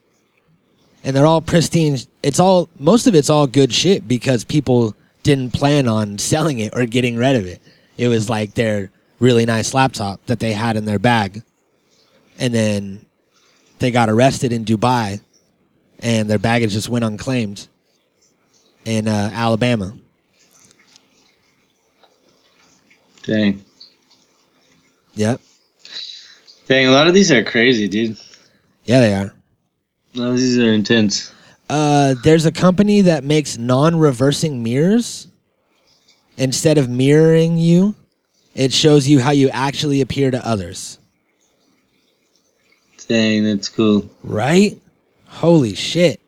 And 1.03 1.15
they're 1.15 1.25
all 1.25 1.41
pristine. 1.41 1.97
It's 2.21 2.39
all, 2.39 2.69
most 2.77 3.07
of 3.07 3.15
it's 3.15 3.29
all 3.29 3.47
good 3.47 3.73
shit 3.73 4.07
because 4.07 4.43
people 4.43 4.95
didn't 5.23 5.53
plan 5.53 5.87
on 5.87 6.17
selling 6.17 6.59
it 6.59 6.73
or 6.75 6.85
getting 6.85 7.15
rid 7.15 7.35
of 7.35 7.45
it. 7.45 7.61
It 7.97 8.07
was 8.07 8.29
like 8.29 8.53
their 8.53 8.91
really 9.19 9.45
nice 9.45 9.73
laptop 9.73 10.25
that 10.25 10.39
they 10.39 10.53
had 10.53 10.77
in 10.77 10.85
their 10.85 10.99
bag. 10.99 11.43
And 12.39 12.53
then 12.53 13.05
they 13.79 13.91
got 13.91 14.09
arrested 14.09 14.51
in 14.51 14.65
Dubai 14.65 15.21
and 16.01 16.29
their 16.29 16.39
baggage 16.39 16.71
just 16.71 16.89
went 16.89 17.05
unclaimed 17.05 17.67
in 18.85 19.07
uh, 19.07 19.29
Alabama. 19.33 19.93
Dang. 23.23 23.63
Yep. 25.13 25.41
Dang, 26.67 26.87
a 26.87 26.91
lot 26.91 27.07
of 27.07 27.13
these 27.13 27.31
are 27.31 27.43
crazy, 27.43 27.87
dude. 27.87 28.17
Yeah, 28.85 28.99
they 29.01 29.13
are. 29.13 29.33
A 30.15 30.17
lot 30.17 30.29
of 30.31 30.37
these 30.37 30.57
are 30.57 30.73
intense. 30.73 31.31
Uh, 31.69 32.15
there's 32.23 32.45
a 32.45 32.51
company 32.51 33.01
that 33.01 33.23
makes 33.23 33.57
non-reversing 33.57 34.61
mirrors. 34.63 35.27
Instead 36.37 36.77
of 36.77 36.89
mirroring 36.89 37.57
you, 37.57 37.93
it 38.55 38.73
shows 38.73 39.07
you 39.07 39.19
how 39.19 39.31
you 39.31 39.49
actually 39.49 40.01
appear 40.01 40.31
to 40.31 40.47
others. 40.47 40.97
Dang, 43.07 43.43
that's 43.43 43.69
cool. 43.69 44.09
Right? 44.23 44.80
Holy 45.31 45.73
shit. 45.73 46.19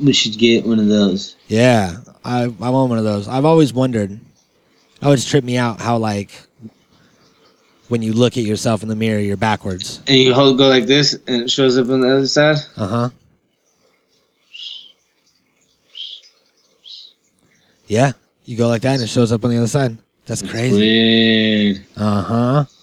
We 0.00 0.12
should 0.12 0.36
get 0.36 0.66
one 0.66 0.78
of 0.80 0.88
those. 0.88 1.36
Yeah, 1.46 1.98
I 2.24 2.42
I 2.42 2.70
want 2.70 2.90
one 2.90 2.98
of 2.98 3.04
those. 3.04 3.28
I've 3.28 3.44
always 3.44 3.72
wondered. 3.72 4.10
It 4.12 5.04
always 5.04 5.24
tripped 5.24 5.46
me 5.46 5.56
out 5.56 5.80
how 5.80 5.98
like 5.98 6.30
when 7.88 8.02
you 8.02 8.12
look 8.12 8.36
at 8.36 8.44
yourself 8.44 8.82
in 8.82 8.88
the 8.88 8.96
mirror, 8.96 9.20
you're 9.20 9.36
backwards. 9.36 10.00
And 10.06 10.16
you 10.16 10.34
hold 10.34 10.58
go 10.58 10.68
like 10.68 10.86
this, 10.86 11.14
and 11.26 11.42
it 11.42 11.50
shows 11.50 11.78
up 11.78 11.88
on 11.88 12.00
the 12.00 12.08
other 12.08 12.26
side. 12.26 12.56
Uh 12.76 12.86
huh. 12.86 13.10
Yeah, 17.86 18.12
you 18.44 18.56
go 18.56 18.68
like 18.68 18.82
that 18.82 18.94
and 18.94 19.02
it 19.02 19.08
shows 19.08 19.32
up 19.32 19.44
on 19.44 19.50
the 19.50 19.58
other 19.58 19.66
side. 19.68 19.96
That's 20.26 20.42
crazy. 20.42 20.76
Weird. 20.76 21.84
Uh 21.96 22.22
huh. 22.22 22.64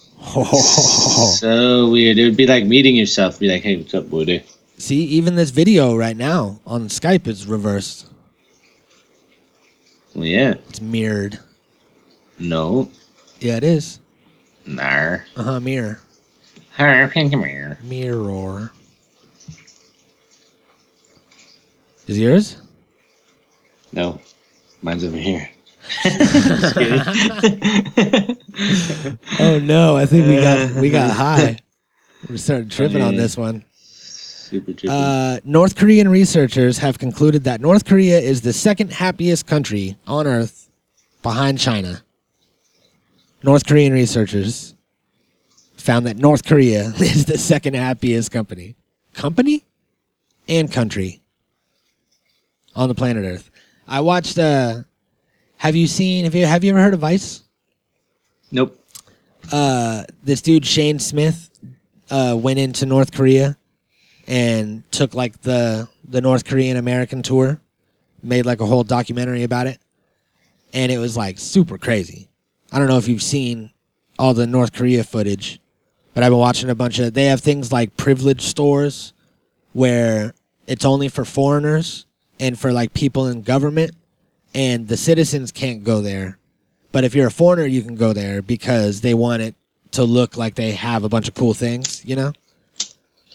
So 1.38 1.90
weird. 1.90 2.18
It 2.18 2.26
would 2.26 2.36
be 2.38 2.48
like 2.48 2.66
meeting 2.66 2.96
yourself. 2.96 3.40
Be 3.40 3.48
like, 3.48 3.64
hey, 3.64 3.78
what's 3.78 3.94
up, 3.94 4.10
buddy? 4.10 4.44
See, 4.78 5.04
even 5.06 5.36
this 5.36 5.50
video 5.50 5.96
right 5.96 6.16
now 6.16 6.60
on 6.66 6.88
Skype 6.88 7.28
is 7.28 7.48
reversed. 7.48 8.08
Well, 10.14 10.26
yeah. 10.26 10.56
It's 10.70 10.82
mirrored. 10.82 11.40
No. 12.38 12.92
Yeah, 13.40 13.58
it 13.58 13.64
is. 13.64 14.00
Nar. 14.66 15.26
Uh 15.36 15.44
huh. 15.44 15.60
Mirror. 15.60 16.00
Her, 16.76 17.10
come 17.10 17.44
here. 17.44 17.80
Mirror. 17.84 18.72
Is 22.06 22.20
yours? 22.20 22.62
No. 23.92 24.22
Mine's 24.84 25.04
over 25.04 25.18
here. 25.18 25.50
Oh 29.40 29.60
no! 29.60 29.96
I 29.96 30.06
think 30.08 30.26
we 30.28 30.42
got 30.42 30.72
we 30.82 30.90
got 30.90 31.12
high. 31.12 31.60
We 32.28 32.38
started 32.38 32.72
tripping 32.72 33.02
on 33.04 33.16
this 33.16 33.38
one. 33.38 33.64
Super 34.48 34.72
trippy. 34.72 34.90
Uh, 34.90 35.40
North 35.44 35.76
Korean 35.76 36.08
researchers 36.08 36.78
have 36.78 36.98
concluded 36.98 37.44
that 37.44 37.60
North 37.60 37.84
Korea 37.84 38.18
is 38.18 38.42
the 38.42 38.54
second 38.54 38.94
happiest 38.94 39.46
country 39.46 39.98
on 40.08 40.26
Earth, 40.26 40.70
behind 41.22 41.60
China. 41.60 42.02
North 43.44 43.66
Korean 43.66 43.92
researchers 43.92 44.74
found 45.76 46.06
that 46.06 46.18
North 46.18 46.46
Korea 46.46 46.86
is 47.00 47.26
the 47.26 47.38
second 47.38 47.76
happiest 47.76 48.32
company, 48.32 48.76
company, 49.14 49.66
and 50.48 50.72
country 50.72 51.22
on 52.74 52.88
the 52.88 52.96
planet 52.96 53.26
Earth. 53.26 53.52
I 53.86 54.00
watched. 54.00 54.38
Uh, 54.40 54.84
have 55.58 55.76
you 55.76 55.88
seen? 55.88 56.24
Have 56.24 56.36
you 56.36 56.46
have 56.46 56.64
you 56.64 56.72
ever 56.72 56.82
heard 56.82 56.94
of 56.94 57.02
Vice? 57.02 57.44
nope. 58.50 58.80
uh, 59.52 60.06
this 60.24 60.42
dude 60.42 60.66
Shane 60.66 61.00
Smith 61.00 61.50
uh, 62.10 62.34
went 62.40 62.60
into 62.60 62.86
North 62.86 63.12
Korea 63.12 63.58
and 64.28 64.90
took 64.92 65.14
like 65.14 65.42
the 65.42 65.88
the 66.08 66.22
North 66.22 66.46
Korean 66.46 66.78
American 66.78 67.22
tour, 67.24 67.60
made 68.22 68.46
like 68.46 68.62
a 68.62 68.66
whole 68.66 68.84
documentary 68.84 69.44
about 69.44 69.68
it, 69.68 69.80
and 70.74 70.92
it 70.92 70.98
was 70.98 71.16
like 71.16 71.40
super 71.40 71.78
crazy. 71.78 72.30
I 72.72 72.80
don't 72.80 72.88
know 72.88 72.98
if 72.98 73.08
you've 73.08 73.24
seen 73.24 73.72
all 74.20 74.34
the 74.34 74.48
North 74.48 74.74
Korea 74.74 75.04
footage, 75.04 75.60
but 76.14 76.24
I've 76.24 76.32
been 76.32 76.40
watching 76.40 76.70
a 76.70 76.76
bunch 76.76 77.00
of. 77.00 77.14
They 77.14 77.26
have 77.26 77.42
things 77.42 77.72
like 77.72 77.96
privilege 77.98 78.42
stores 78.42 79.14
where 79.74 80.34
it's 80.66 80.86
only 80.86 81.08
for 81.08 81.24
foreigners 81.24 82.06
and 82.40 82.60
for 82.60 82.74
like 82.74 82.94
people 82.94 83.28
in 83.28 83.42
government, 83.42 83.92
and 84.54 84.88
the 84.88 84.98
citizens 84.98 85.52
can't 85.52 85.84
go 85.84 86.02
there. 86.02 86.38
But 86.92 87.04
if 87.04 87.16
you're 87.16 87.28
a 87.28 87.32
foreigner, 87.32 87.66
you 87.66 87.82
can 87.82 87.96
go 87.96 88.14
there 88.14 88.42
because 88.42 89.02
they 89.02 89.14
want 89.14 89.42
it 89.42 89.56
to 89.92 90.04
look 90.04 90.38
like 90.38 90.56
they 90.56 90.72
have 90.72 91.04
a 91.04 91.10
bunch 91.10 91.28
of 91.28 91.34
cool 91.34 91.54
things, 91.54 92.04
you 92.06 92.16
know? 92.16 92.34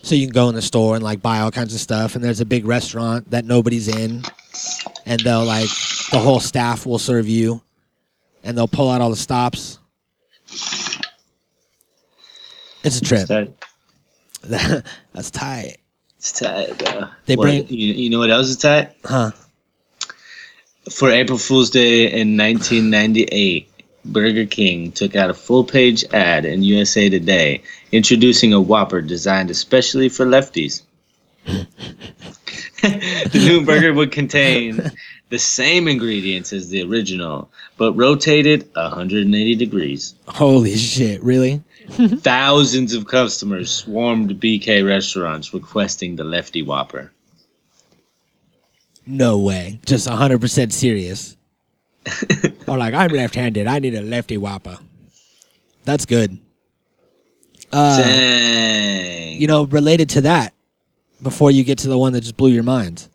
So 0.03 0.15
you 0.17 0.27
can 0.27 0.33
go 0.33 0.49
in 0.49 0.55
the 0.55 0.63
store 0.63 0.95
and 0.97 1.05
like 1.05 1.23
buy 1.23 1.39
all 1.41 1.51
kinds 1.51 1.75
of 1.75 1.81
stuff. 1.81 2.15
And 2.17 2.25
there's 2.25 2.41
a 2.41 2.45
big 2.45 2.67
restaurant 2.67 3.31
that 3.31 3.45
nobody's 3.45 3.89
in, 3.89 4.23
and 5.07 5.21
they'll 5.21 5.45
like 5.45 5.69
the 6.11 6.19
whole 6.19 6.41
staff 6.41 6.85
will 6.87 6.99
serve 6.99 7.29
you, 7.29 7.63
and 8.43 8.57
they'll 8.59 8.69
pull 8.69 8.91
out 8.91 9.01
all 9.01 9.11
the 9.11 9.17
stops. 9.17 9.79
It's 12.85 12.99
a 12.99 13.01
trip. 13.05 13.29
That's 14.43 15.31
tight, 15.31 15.77
It's 16.19 16.33
tight, 16.33 16.77
bro. 16.79 17.09
They 17.27 17.37
What- 17.37 17.45
bring- 17.45 17.69
you, 17.69 17.95
you 17.95 18.11
know 18.11 18.19
what 18.19 18.31
else 18.31 18.49
is 18.49 18.57
tight? 18.57 18.91
huh? 19.05 19.31
For 20.91 21.09
April 21.13 21.39
Fool's 21.39 21.71
Day 21.71 22.07
in 22.07 22.37
1998, 22.37 23.71
Burger 24.05 24.47
King 24.47 24.91
took 24.91 25.15
out 25.15 25.31
a 25.31 25.35
full 25.35 25.63
page 25.63 26.05
ad 26.13 26.45
in 26.45 26.65
USA 26.65 27.09
Today 27.09 27.63
introducing 27.93 28.53
a 28.53 28.61
Whopper 28.61 29.01
designed 29.01 29.51
especially 29.51 30.09
for 30.09 30.27
lefties. 30.27 30.83
the 31.45 31.67
new 33.35 33.65
burger 33.65 33.93
would 33.93 34.11
contain 34.11 34.91
the 35.29 35.39
same 35.39 35.89
ingredients 35.89 36.53
as 36.53 36.69
the 36.69 36.83
original, 36.83 37.51
but 37.77 37.93
rotated 37.93 38.69
180 38.75 39.55
degrees. 39.55 40.15
Holy 40.27 40.77
shit! 40.77 41.23
Really? 41.23 41.63
Thousands 41.89 42.95
of 42.95 43.07
customers 43.07 43.71
swarmed 43.71 44.41
BK 44.41 44.87
restaurants 44.87 45.53
requesting 45.55 46.17
the 46.17 46.25
lefty 46.25 46.63
Whopper. 46.63 47.13
No 49.07 49.39
way. 49.39 49.81
Just 49.85 50.09
100% 50.09 50.73
serious. 50.73 51.37
or 52.67 52.79
like, 52.79 52.95
I'm 52.95 53.11
left 53.11 53.35
handed. 53.35 53.67
I 53.67 53.79
need 53.79 53.95
a 53.95 54.03
lefty 54.03 54.37
whopper. 54.37 54.79
That's 55.85 56.07
good. 56.07 56.39
Uh, 57.73 58.03
Dang. 58.03 59.41
you 59.41 59.47
know, 59.47 59.65
related 59.65 60.11
to 60.11 60.21
that, 60.23 60.53
before 61.23 61.51
you 61.51 61.65
get 61.65 61.79
to 61.79 61.89
the 61.89 61.99
one 61.99 62.13
that 62.13 62.21
just 62.21 62.37
blew 62.37 62.51
your 62.51 62.63
mind, 62.63 63.09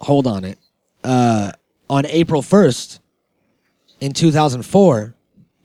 hold 0.00 0.26
on 0.26 0.44
it. 0.44 0.58
Uh, 1.04 1.52
on 1.88 2.06
April 2.06 2.42
1st, 2.42 2.98
in 4.00 4.12
2004, 4.12 5.14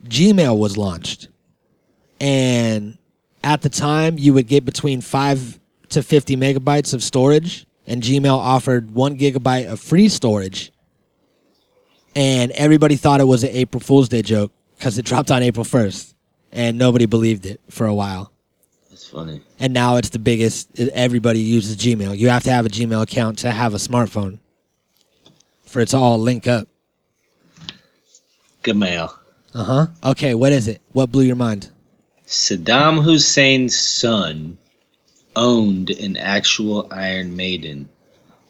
Gmail 0.06 0.58
was 0.58 0.78
launched. 0.78 1.30
And 2.20 2.98
at 3.44 3.62
the 3.62 3.70
time, 3.70 4.18
you 4.18 4.34
would 4.34 4.48
get 4.48 4.66
between 4.66 5.02
5 5.02 5.60
to 5.90 6.04
50 6.04 6.36
megabytes 6.36 6.94
of 6.94 7.04
storage, 7.04 7.66
and 7.88 8.02
Gmail 8.02 8.38
offered 8.38 8.92
1 8.92 9.18
gigabyte 9.18 9.72
of 9.72 9.80
free 9.80 10.10
storage. 10.10 10.72
And 12.16 12.52
everybody 12.52 12.96
thought 12.96 13.22
it 13.22 13.26
was 13.26 13.44
an 13.44 13.52
April 13.52 13.80
Fool's 13.80 14.10
Day 14.10 14.22
joke 14.22 14.52
because 14.78 14.98
it 14.98 15.06
dropped 15.06 15.32
on 15.32 15.44
April 15.44 15.66
1st, 15.66 16.15
and 16.56 16.78
nobody 16.80 17.06
believed 17.06 17.46
it 17.46 17.62
for 17.70 17.86
a 17.86 17.94
while 17.94 18.32
That's 18.90 19.08
funny. 19.08 19.42
and 19.60 19.74
now 19.74 19.98
it's 19.98 20.10
the 20.10 20.20
biggest. 20.20 20.80
Everybody 20.80 21.40
uses 21.42 21.76
Gmail. 21.78 22.18
You 22.18 22.30
have 22.30 22.44
to 22.46 22.52
have 22.52 22.66
a 22.66 22.70
Gmail 22.70 23.04
account 23.04 23.38
to 23.40 23.52
have 23.52 23.74
a 23.76 23.78
smartphone 23.78 24.40
for 25.66 25.82
it 25.82 25.90
to 25.90 25.98
all 25.98 26.18
link 26.18 26.48
up. 26.48 26.68
Gmail. 28.64 29.14
Uh 29.54 29.64
huh. 29.64 29.88
Okay, 30.04 30.34
what 30.34 30.52
is 30.52 30.68
it? 30.68 30.82
What 30.94 31.12
blew 31.12 31.24
your 31.24 31.36
mind? 31.36 31.70
Saddam 32.28 33.04
Hussein's 33.04 33.78
son 33.78 34.58
owned 35.36 35.92
an 35.92 36.18
actual 36.18 36.88
Iron 36.92 37.36
Maiden 37.36 37.88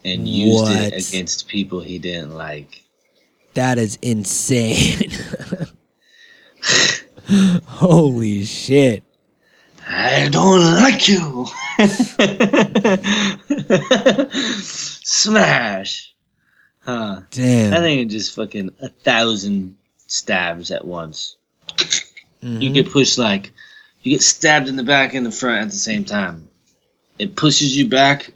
and 0.04 0.26
used 0.28 0.62
What? 0.64 0.76
it 0.94 1.08
against 1.08 1.48
people 1.48 1.80
he 1.80 1.98
didn't 1.98 2.34
like. 2.34 2.82
That 3.54 3.78
is 3.78 3.98
insane. 4.02 5.10
Holy 7.66 8.44
shit. 8.44 9.02
I 9.88 10.28
don't 10.30 10.60
like 10.60 11.08
you. 11.08 11.46
Smash. 14.62 16.14
Huh. 16.80 17.20
Damn. 17.30 17.72
I 17.74 17.78
think 17.78 18.02
it 18.02 18.04
just 18.10 18.34
fucking 18.34 18.70
a 18.80 18.88
thousand 18.88 19.76
stabs 20.06 20.70
at 20.70 20.84
once. 20.84 21.36
Mhm. 22.42 22.62
You 22.62 22.70
get 22.70 22.90
pushed 22.90 23.18
like 23.18 23.52
you 24.02 24.12
get 24.12 24.22
stabbed 24.22 24.68
in 24.68 24.76
the 24.76 24.82
back 24.84 25.14
and 25.14 25.26
the 25.26 25.32
front 25.32 25.62
at 25.62 25.70
the 25.70 25.76
same 25.76 26.04
time. 26.04 26.48
It 27.18 27.34
pushes 27.34 27.76
you 27.76 27.88
back 27.88 28.32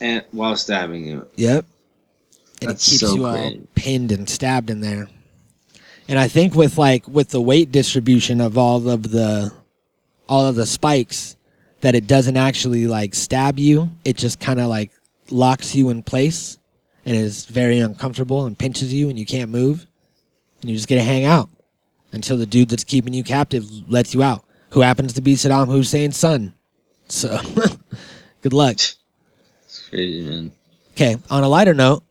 and 0.00 0.22
while 0.32 0.56
stabbing 0.56 1.06
you. 1.06 1.26
Yep. 1.36 1.64
And 2.60 2.70
That's 2.70 2.86
it 2.86 2.90
keeps 2.90 3.00
so 3.00 3.14
you 3.14 3.24
all 3.26 3.32
great. 3.32 3.74
pinned 3.74 4.12
and 4.12 4.28
stabbed 4.28 4.68
in 4.70 4.80
there. 4.80 5.08
And 6.08 6.18
I 6.18 6.28
think 6.28 6.54
with 6.54 6.78
like 6.78 7.06
with 7.08 7.30
the 7.30 7.40
weight 7.40 7.72
distribution 7.72 8.40
of 8.40 8.56
all 8.56 8.88
of 8.88 9.10
the 9.10 9.52
all 10.28 10.46
of 10.46 10.54
the 10.54 10.66
spikes, 10.66 11.36
that 11.80 11.94
it 11.94 12.06
doesn't 12.06 12.36
actually 12.36 12.86
like 12.86 13.14
stab 13.14 13.58
you. 13.58 13.90
It 14.04 14.16
just 14.16 14.40
kind 14.40 14.60
of 14.60 14.68
like 14.68 14.90
locks 15.30 15.74
you 15.74 15.90
in 15.90 16.02
place 16.02 16.58
and 17.04 17.16
is 17.16 17.46
very 17.46 17.78
uncomfortable 17.78 18.46
and 18.46 18.58
pinches 18.58 18.92
you 18.92 19.08
and 19.08 19.18
you 19.18 19.26
can't 19.26 19.50
move. 19.50 19.86
And 20.60 20.70
you 20.70 20.76
just 20.76 20.88
get 20.88 20.96
to 20.96 21.02
hang 21.02 21.24
out 21.24 21.50
until 22.12 22.36
the 22.36 22.46
dude 22.46 22.68
that's 22.68 22.84
keeping 22.84 23.12
you 23.12 23.22
captive 23.22 23.64
lets 23.88 24.14
you 24.14 24.22
out, 24.22 24.44
who 24.70 24.80
happens 24.80 25.12
to 25.14 25.20
be 25.20 25.34
Saddam 25.34 25.68
Hussein's 25.68 26.16
son. 26.16 26.54
So, 27.08 27.38
good 28.42 28.52
luck. 28.52 28.78
Crazy, 29.90 30.28
man. 30.28 30.52
Okay, 30.92 31.16
on 31.30 31.44
a 31.44 31.48
lighter 31.48 31.74
note, 31.74 32.02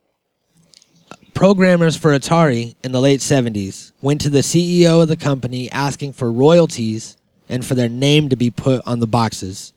programmers 1.35 1.97
for 1.97 2.17
Atari 2.17 2.75
in 2.81 2.93
the 2.93 3.01
late 3.01 3.19
70s 3.19 3.91
went 4.01 4.21
to 4.21 4.29
the 4.29 4.39
CEO 4.39 5.01
of 5.03 5.09
the 5.09 5.17
company 5.17 5.69
asking 5.69 6.13
for 6.13 6.31
royalties 6.31 7.17
and 7.49 7.63
for 7.63 7.75
their 7.75 7.89
name 7.89 8.29
to 8.29 8.35
be 8.35 8.49
put 8.49 8.81
on 8.87 8.99
the 8.99 9.05
boxes. 9.05 9.73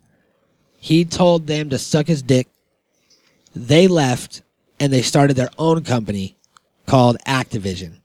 He 0.78 1.04
told 1.04 1.46
them 1.48 1.68
to 1.68 1.76
suck 1.76 2.06
his 2.06 2.22
dick. 2.22 2.46
They 3.54 3.88
left 3.88 4.42
and 4.78 4.92
they 4.92 5.02
started 5.02 5.34
their 5.34 5.50
own 5.58 5.82
company 5.82 6.36
called 6.86 7.18
Activision, 7.26 7.96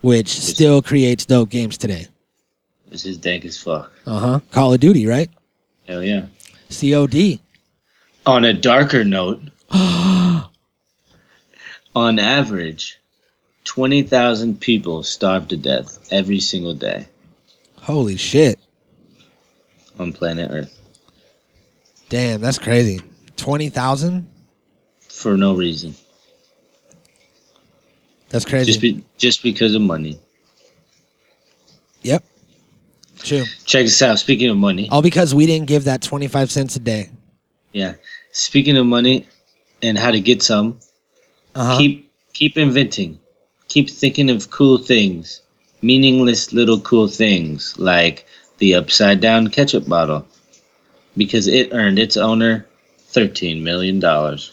which 0.00 0.28
still 0.28 0.82
creates 0.82 1.24
dope 1.24 1.50
games 1.50 1.78
today. 1.78 2.08
This 2.88 3.06
is 3.06 3.16
dank 3.16 3.44
as 3.44 3.56
fuck. 3.56 3.92
Uh 4.04 4.18
huh. 4.18 4.40
Call 4.50 4.74
of 4.74 4.80
Duty, 4.80 5.06
right? 5.06 5.30
Hell 5.86 6.02
yeah. 6.02 6.26
COD. 6.68 7.38
On 8.26 8.44
a 8.44 8.52
darker 8.52 9.04
note, 9.04 9.40
on 11.94 12.18
average, 12.18 12.98
20,000 13.64 14.60
people 14.60 15.02
starve 15.02 15.48
to 15.48 15.56
death 15.56 15.98
every 16.10 16.40
single 16.40 16.74
day 16.74 17.06
Holy 17.78 18.16
shit. 18.16 18.58
on 19.98 20.12
planet 20.12 20.50
Earth 20.50 20.78
Damn, 22.08 22.40
that's 22.42 22.58
crazy. 22.58 23.00
20,000? 23.36 24.28
for 25.08 25.36
no 25.36 25.54
reason. 25.54 25.94
That's 28.28 28.44
crazy. 28.44 28.66
Just 28.72 28.80
be, 28.80 29.04
just 29.18 29.42
because 29.42 29.74
of 29.74 29.82
money. 29.82 30.18
Yep. 32.02 32.24
True. 33.18 33.44
Check 33.64 33.84
this 33.84 34.02
out. 34.02 34.18
Speaking 34.18 34.48
of 34.50 34.56
money, 34.56 34.88
All 34.90 35.00
because 35.02 35.34
we 35.34 35.46
didn't 35.46 35.68
give 35.68 35.84
that 35.84 36.02
25 36.02 36.50
cents 36.50 36.76
a 36.76 36.80
day. 36.80 37.10
yeah. 37.72 37.94
Speaking 38.32 38.76
of 38.78 38.86
money 38.86 39.26
and 39.82 39.96
how 39.98 40.10
to 40.10 40.20
get 40.20 40.42
some, 40.42 40.80
Uh-huh. 41.54 41.76
keep 41.78 42.10
keep 42.32 42.56
inventing. 42.56 43.18
Keep 43.68 43.90
thinking 43.90 44.30
of 44.30 44.50
cool 44.50 44.78
things. 44.78 45.40
Meaningless 45.82 46.52
little 46.52 46.80
cool 46.80 47.08
things 47.08 47.74
like 47.78 48.26
the 48.58 48.74
upside 48.74 49.20
down 49.20 49.48
ketchup 49.48 49.88
bottle 49.88 50.26
because 51.16 51.46
it 51.48 51.70
earned 51.72 51.98
its 51.98 52.16
owner 52.16 52.66
13 53.08 53.62
million 53.64 53.98
dollars. 54.00 54.52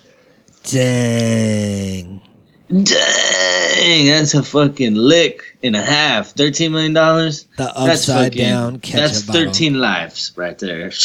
Dang. 0.63 2.21
Dang, 2.69 4.05
that's 4.05 4.33
a 4.33 4.43
fucking 4.43 4.93
lick 4.95 5.41
and 5.63 5.75
a 5.75 5.81
half. 5.81 6.31
13 6.31 6.71
million 6.71 6.93
dollars? 6.93 7.45
The 7.57 7.75
upside 7.77 8.33
down 8.35 8.79
ketchup 8.79 8.93
bottle. 8.99 9.07
That's 9.09 9.21
bottle. 9.23 9.45
13 9.45 9.79
lives 9.79 10.31
right 10.35 10.57
there. 10.59 10.91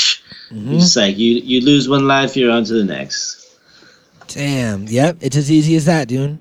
Mhm. 0.53 0.77
It's 0.77 0.95
like 0.95 1.17
you 1.19 1.37
you 1.37 1.63
lose 1.63 1.89
one 1.89 2.07
life, 2.07 2.37
you're 2.37 2.53
on 2.53 2.65
to 2.65 2.75
the 2.75 2.85
next. 2.85 3.44
Damn. 4.29 4.87
Yep. 4.87 5.18
It's 5.20 5.37
as 5.37 5.51
easy 5.51 5.77
as 5.77 5.85
that, 5.87 6.09
dude. 6.09 6.39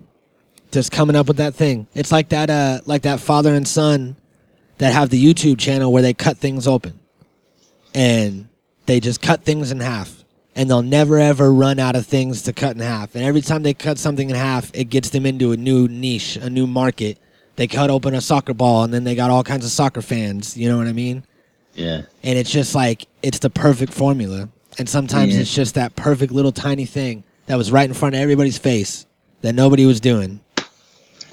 Just 0.71 0.91
coming 0.91 1.15
up 1.15 1.27
with 1.27 1.37
that 1.37 1.53
thing. 1.53 1.87
It's 1.93 2.11
like 2.11 2.29
that 2.29 2.49
uh 2.49 2.79
like 2.85 3.03
that 3.03 3.19
father 3.19 3.53
and 3.53 3.67
son 3.67 4.15
that 4.79 4.93
have 4.93 5.09
the 5.09 5.23
YouTube 5.23 5.59
channel 5.59 5.91
where 5.91 6.01
they 6.01 6.13
cut 6.13 6.37
things 6.37 6.67
open. 6.67 6.99
And 7.93 8.47
they 8.85 8.99
just 8.99 9.21
cut 9.21 9.43
things 9.43 9.71
in 9.71 9.79
half. 9.79 10.23
And 10.55 10.69
they'll 10.69 10.81
never 10.83 11.17
ever 11.19 11.51
run 11.51 11.79
out 11.79 11.95
of 11.95 12.05
things 12.05 12.43
to 12.43 12.53
cut 12.53 12.75
in 12.75 12.81
half. 12.81 13.15
And 13.15 13.23
every 13.23 13.41
time 13.41 13.63
they 13.63 13.73
cut 13.73 13.97
something 13.97 14.29
in 14.29 14.35
half, 14.35 14.71
it 14.73 14.85
gets 14.85 15.09
them 15.09 15.25
into 15.25 15.51
a 15.51 15.57
new 15.57 15.87
niche, 15.87 16.35
a 16.37 16.49
new 16.49 16.67
market. 16.67 17.17
They 17.55 17.67
cut 17.67 17.89
open 17.89 18.15
a 18.15 18.21
soccer 18.21 18.53
ball 18.53 18.83
and 18.83 18.93
then 18.93 19.03
they 19.03 19.15
got 19.15 19.29
all 19.29 19.43
kinds 19.43 19.65
of 19.65 19.71
soccer 19.71 20.01
fans. 20.01 20.57
You 20.57 20.69
know 20.69 20.77
what 20.77 20.87
I 20.87 20.93
mean? 20.93 21.23
Yeah. 21.75 22.03
and 22.23 22.37
it's 22.37 22.51
just 22.51 22.75
like 22.75 23.07
it's 23.23 23.39
the 23.39 23.49
perfect 23.49 23.93
formula 23.93 24.47
and 24.77 24.87
sometimes 24.87 25.33
Yeah. 25.33 25.41
it's 25.41 25.51
just 25.55 25.73
that 25.73 25.95
perfect 25.95 26.31
little 26.31 26.51
tiny 26.51 26.85
thing 26.85 27.23
that 27.47 27.55
was 27.57 27.71
right 27.71 27.87
in 27.87 27.93
front 27.93 28.15
of 28.15 28.21
everybody's 28.21 28.57
face 28.57 29.05
that 29.41 29.53
nobody 29.53 29.85
was 29.85 29.99
doing 29.99 30.39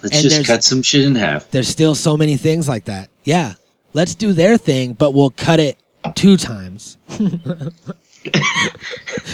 Let's 0.02 0.16
And 0.16 0.30
just 0.30 0.46
cut 0.46 0.64
some 0.64 0.82
shit 0.82 1.04
in 1.04 1.14
half. 1.14 1.50
there's 1.50 1.68
still 1.68 1.94
so 1.94 2.16
many 2.16 2.36
things 2.36 2.68
like 2.68 2.84
that 2.86 3.10
yeah 3.24 3.54
let's 3.92 4.14
do 4.14 4.32
their 4.32 4.56
thing 4.56 4.92
but 4.94 5.12
we'll 5.12 5.30
cut 5.30 5.60
it 5.60 5.78
two 6.14 6.36
times 6.36 6.96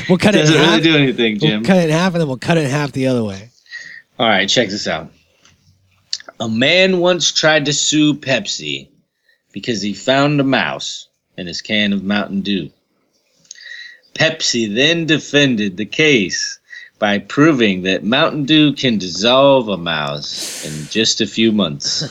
We'll 0.09 0.19
cut 0.19 0.37
it 0.37 0.41
in 0.43 0.47
Doesn't 0.47 0.57
half. 0.57 0.71
really 0.71 0.83
do 0.83 0.97
anything, 0.97 1.39
Jim. 1.41 1.61
We'll 1.61 1.67
cut 1.67 1.79
it 1.79 1.85
in 1.85 1.91
half, 1.91 2.13
and 2.15 2.21
then 2.21 2.29
we'll 2.29 2.37
cut 2.37 2.57
it 2.57 2.65
in 2.65 2.71
half 2.71 2.93
the 2.93 3.09
other 3.09 3.25
way. 3.25 3.51
All 4.19 4.29
right, 4.29 4.49
check 4.49 4.69
this 4.69 4.87
out. 4.87 5.11
A 6.39 6.49
man 6.49 7.01
once 7.01 7.33
tried 7.33 7.65
to 7.65 7.73
sue 7.73 8.15
Pepsi 8.15 8.87
because 9.51 9.83
he 9.83 9.93
found 9.93 10.39
a 10.41 10.45
mouse 10.45 11.09
in 11.37 11.49
his 11.49 11.61
can 11.63 11.93
of 11.93 12.05
Mountain 12.05 12.43
Dew. 12.43 12.71
Pepsi 14.15 14.73
then 14.73 15.05
defended 15.07 15.77
the 15.77 15.85
case 15.87 16.56
by 16.99 17.19
proving 17.19 17.83
that 17.83 18.05
Mountain 18.05 18.45
Dew 18.45 18.73
can 18.73 18.99
dissolve 18.99 19.69
a 19.69 19.77
mouse 19.77 20.65
in 20.65 20.87
just 20.89 21.21
a 21.21 21.27
few 21.27 21.53
months. 21.53 22.11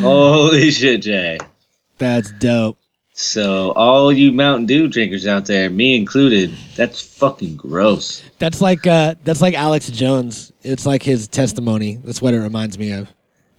Holy 0.00 0.70
shit, 0.70 1.02
Jay. 1.02 1.38
That's 1.98 2.30
dope. 2.32 2.78
So, 3.16 3.70
all 3.72 4.12
you 4.12 4.32
Mountain 4.32 4.66
Dew 4.66 4.88
drinkers 4.88 5.26
out 5.26 5.46
there, 5.46 5.70
me 5.70 5.96
included, 5.96 6.52
that's 6.74 7.00
fucking 7.00 7.56
gross. 7.56 8.24
That's 8.40 8.60
like 8.60 8.88
uh, 8.88 9.14
that's 9.22 9.40
like 9.40 9.54
Alex 9.54 9.88
Jones. 9.88 10.52
It's 10.62 10.84
like 10.84 11.02
his 11.02 11.28
testimony. 11.28 11.96
That's 12.04 12.20
what 12.20 12.34
it 12.34 12.40
reminds 12.40 12.76
me 12.76 12.90
of. 12.90 13.08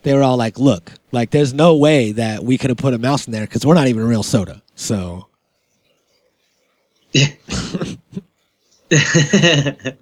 They 0.04 0.14
were 0.14 0.24
all 0.24 0.36
like, 0.36 0.60
"Look, 0.60 0.92
like 1.14 1.32
there's 1.32 1.54
no 1.54 1.78
way 1.78 2.12
that 2.12 2.44
we 2.44 2.58
could 2.58 2.70
have 2.70 2.78
put 2.78 2.94
a 2.94 2.98
mouse 2.98 3.28
in 3.28 3.32
there 3.32 3.46
because 3.46 3.66
we're 3.66 3.76
not 3.76 3.88
even 3.88 4.06
real 4.06 4.24
soda." 4.24 4.62
So 4.76 5.30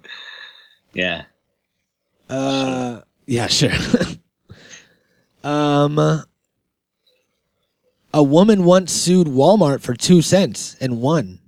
yeah. 0.92 1.24
Uh, 2.28 3.00
yeah, 3.26 3.46
sure. 3.46 3.72
um, 5.44 5.98
a 8.12 8.22
woman 8.22 8.64
once 8.64 8.92
sued 8.92 9.26
Walmart 9.26 9.80
for 9.80 9.94
two 9.94 10.22
cents 10.22 10.76
and 10.80 11.00
won. 11.00 11.40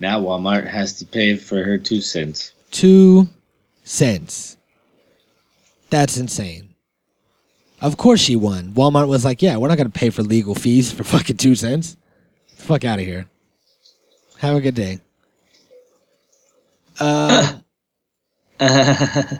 Now 0.00 0.20
Walmart 0.20 0.66
has 0.66 0.98
to 0.98 1.06
pay 1.06 1.36
for 1.36 1.62
her 1.62 1.78
two 1.78 2.00
cents. 2.00 2.52
Two 2.70 3.28
cents. 3.84 4.56
That's 5.90 6.16
insane. 6.16 6.74
Of 7.80 7.96
course 7.96 8.20
she 8.20 8.36
won. 8.36 8.72
Walmart 8.72 9.08
was 9.08 9.24
like, 9.24 9.42
"Yeah, 9.42 9.56
we're 9.56 9.68
not 9.68 9.76
gonna 9.76 9.90
pay 9.90 10.10
for 10.10 10.22
legal 10.22 10.54
fees 10.54 10.92
for 10.92 11.04
fucking 11.04 11.36
two 11.36 11.54
cents. 11.54 11.96
Fuck 12.56 12.84
out 12.84 13.00
of 13.00 13.04
here. 13.04 13.26
Have 14.42 14.56
a 14.56 14.60
good 14.60 14.74
day." 14.74 14.98
Uh, 16.98 17.52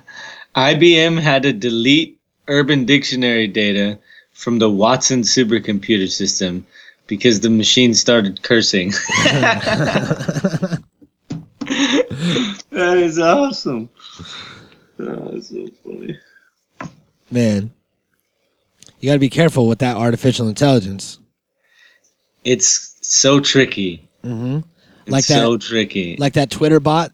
IBM 0.55 1.21
had 1.21 1.43
to 1.43 1.53
delete 1.53 2.21
Urban 2.47 2.85
Dictionary 2.85 3.49
data 3.49 3.99
from 4.33 4.61
the 4.61 4.71
Watson 4.71 5.23
supercomputer 5.23 6.09
system 6.09 6.65
because 7.09 7.41
the 7.41 7.51
machine 7.51 7.95
started 7.95 8.45
cursing. 8.45 8.91
that 9.21 10.85
is 12.71 13.19
awesome. 13.19 13.89
Oh, 15.01 15.31
that's 15.33 15.49
so 15.49 15.67
funny. 15.83 16.17
man, 17.29 17.73
you 19.01 19.09
got 19.09 19.15
to 19.15 19.19
be 19.19 19.29
careful 19.29 19.67
with 19.67 19.81
that 19.81 19.97
artificial 19.97 20.47
intelligence. 20.47 21.19
It's 22.45 22.97
so 23.01 23.41
tricky. 23.41 24.09
Mm-hmm. 24.23 24.61
It's 25.07 25.13
Like 25.13 25.27
that- 25.27 25.39
so 25.41 25.57
tricky. 25.59 26.17
like 26.19 26.35
that 26.35 26.51
Twitter 26.51 26.81
bot 26.81 27.13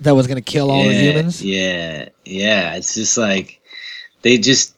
that 0.00 0.14
was 0.14 0.26
gonna 0.26 0.40
kill 0.40 0.70
all 0.70 0.84
the 0.84 0.94
humans. 0.94 1.42
Yeah, 1.42 2.08
yeah. 2.24 2.74
It's 2.74 2.94
just 2.94 3.16
like 3.16 3.60
they 4.22 4.38
just 4.38 4.74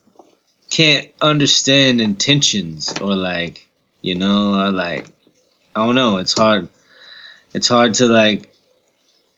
can't 0.70 1.08
understand 1.20 2.00
intentions 2.00 2.92
or 3.00 3.14
like 3.14 3.66
you 4.02 4.14
know 4.14 4.54
or 4.60 4.70
like 4.70 5.06
I 5.76 5.84
don't 5.86 5.94
know. 5.94 6.18
It's 6.18 6.36
hard. 6.36 6.68
It's 7.54 7.68
hard 7.68 7.94
to 7.94 8.06
like 8.06 8.52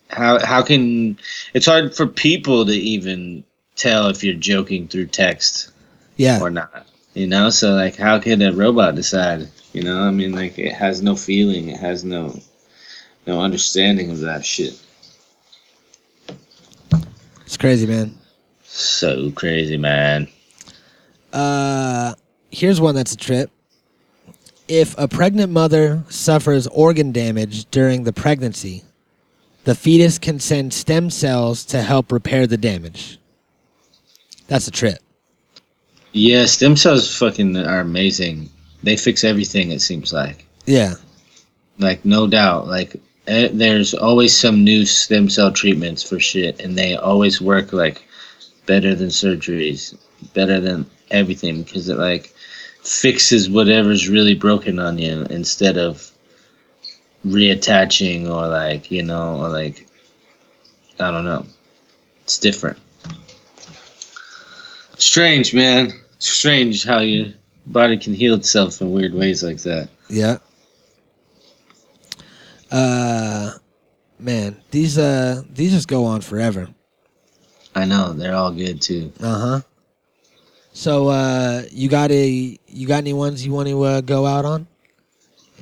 how 0.09 0.45
how 0.45 0.63
can 0.63 1.19
it's 1.55 1.67
hard 1.67 1.95
for 1.95 2.07
people 2.07 2.65
to 2.67 2.73
even 2.73 3.45
tell 3.77 4.09
if 4.09 4.23
you're 4.25 4.35
joking 4.35 4.89
through 4.89 5.07
text 5.07 5.71
Yeah, 6.17 6.41
or 6.41 6.51
not. 6.51 6.87
You 7.15 7.27
know, 7.27 7.51
so 7.51 7.73
like 7.75 7.97
how 7.97 8.19
can 8.19 8.43
a 8.43 8.53
robot 8.53 8.95
decide? 8.95 9.49
You 9.73 9.83
know, 9.83 10.01
I 10.03 10.11
mean 10.11 10.33
like 10.33 10.59
it 10.59 10.73
has 10.73 11.03
no 11.03 11.17
feeling, 11.17 11.69
it 11.69 11.79
has 11.79 12.05
no 12.05 12.39
no 13.27 13.41
understanding 13.41 14.11
of 14.11 14.21
that 14.21 14.45
shit. 14.45 14.81
it's 17.45 17.57
crazy, 17.57 17.87
man. 17.87 18.17
So 18.65 19.31
crazy, 19.33 19.77
man. 19.77 20.29
Uh, 21.33 22.15
here's 22.51 22.81
one 22.81 22.95
that's 22.95 23.13
a 23.13 23.17
trip. 23.17 23.51
If 24.69 24.97
a 24.99 25.07
pregnant 25.07 25.53
mother 25.53 26.03
suffers 26.09 26.67
organ 26.69 27.13
damage 27.13 27.67
during 27.71 28.05
the 28.05 28.13
pregnancy, 28.13 28.83
the 29.65 29.75
fetus 29.75 30.19
can 30.19 30.41
send 30.41 30.73
stem 30.73 31.11
cells 31.11 31.65
to 31.67 31.83
help 31.83 32.11
repair 32.11 32.47
the 32.47 32.57
damage. 32.57 33.19
That's 34.49 34.67
a 34.69 34.71
trip. 34.71 34.99
Yeah, 36.13 36.47
stem 36.47 36.77
cells 36.77 37.17
fucking 37.17 37.57
are 37.57 37.81
amazing. 37.81 38.49
They 38.83 38.97
fix 38.97 39.25
everything. 39.25 39.71
It 39.71 39.81
seems 39.81 40.13
like, 40.13 40.47
Yeah, 40.67 40.95
like 41.79 42.05
no 42.05 42.27
doubt. 42.27 42.69
Like 42.69 42.97
Eh, 43.27 43.49
there's 43.53 43.93
always 43.95 44.37
some 44.37 44.63
new 44.63 44.85
stem 44.87 45.29
cell 45.29 45.51
treatments 45.53 46.03
for 46.03 46.21
shit, 46.21 46.61
and 46.61 46.79
they 46.79 46.97
always 46.97 47.41
work 47.41 47.73
like 47.73 48.07
better 48.67 48.95
than 48.95 49.09
surgeries, 49.09 49.97
better 50.35 50.61
than 50.61 50.87
everything 51.11 51.63
because 51.63 51.89
it 51.89 51.99
like 51.99 52.33
fixes 52.83 53.51
whatever's 53.51 54.09
really 54.09 54.35
broken 54.35 54.79
on 54.79 54.99
you 54.99 55.23
instead 55.31 55.77
of 55.77 56.11
reattaching 57.27 58.29
or 58.29 58.47
like 58.47 58.91
you 58.91 59.03
know 59.03 59.41
or 59.41 59.49
like 59.49 59.87
I 61.01 61.11
don't 61.11 61.25
know. 61.25 61.47
It's 62.23 62.39
different. 62.39 62.79
Strange, 64.99 65.53
man. 65.53 65.93
Strange 66.19 66.85
how 66.85 67.01
your 67.01 67.27
body 67.67 67.97
can 67.99 68.15
heal 68.15 68.35
itself 68.35 68.81
in 68.81 68.93
weird 68.93 69.15
ways 69.15 69.43
like 69.43 69.59
that. 69.59 69.89
yeah. 70.09 70.39
Uh, 72.71 73.53
man, 74.19 74.57
these 74.71 74.99
uh 74.99 75.43
these 75.51 75.73
just 75.73 75.89
go 75.89 76.05
on 76.05 76.21
forever. 76.21 76.69
I 77.75 77.85
know 77.85 78.13
they're 78.13 78.35
all 78.35 78.53
good 78.53 78.81
too. 78.81 79.13
Uh 79.21 79.39
huh. 79.39 79.61
So, 80.73 81.09
uh, 81.09 81.63
you 81.71 81.89
got 81.89 82.11
a 82.11 82.59
you 82.67 82.87
got 82.87 82.99
any 82.99 83.15
ones 83.15 83.47
you 83.47 83.53
want 83.53 83.69
to 83.69 83.83
uh, 83.83 84.01
go 84.03 84.27
out 84.27 84.45
on? 84.45 84.67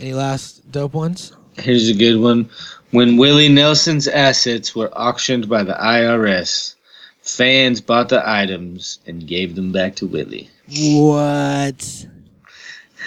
Any 0.01 0.13
last 0.13 0.71
dope 0.73 0.95
ones? 0.95 1.33
Here's 1.57 1.89
a 1.89 1.95
good 1.95 2.21
one. 2.21 2.51
When 2.91 3.17
Willie 3.17 3.49
Nelson's 3.49 4.09
assets 4.09 4.75
were 4.75 4.91
auctioned 4.93 5.49
by 5.49 5.63
the 5.63 5.75
IRS, 5.75 6.75
fans 7.23 7.81
bought 7.81 8.09
the 8.09 8.29
items 8.29 8.99
and 9.07 9.25
gave 9.25 9.55
them 9.55 9.71
back 9.71 9.95
to 9.97 10.07
Willie. 10.07 10.51
What? 10.69 12.07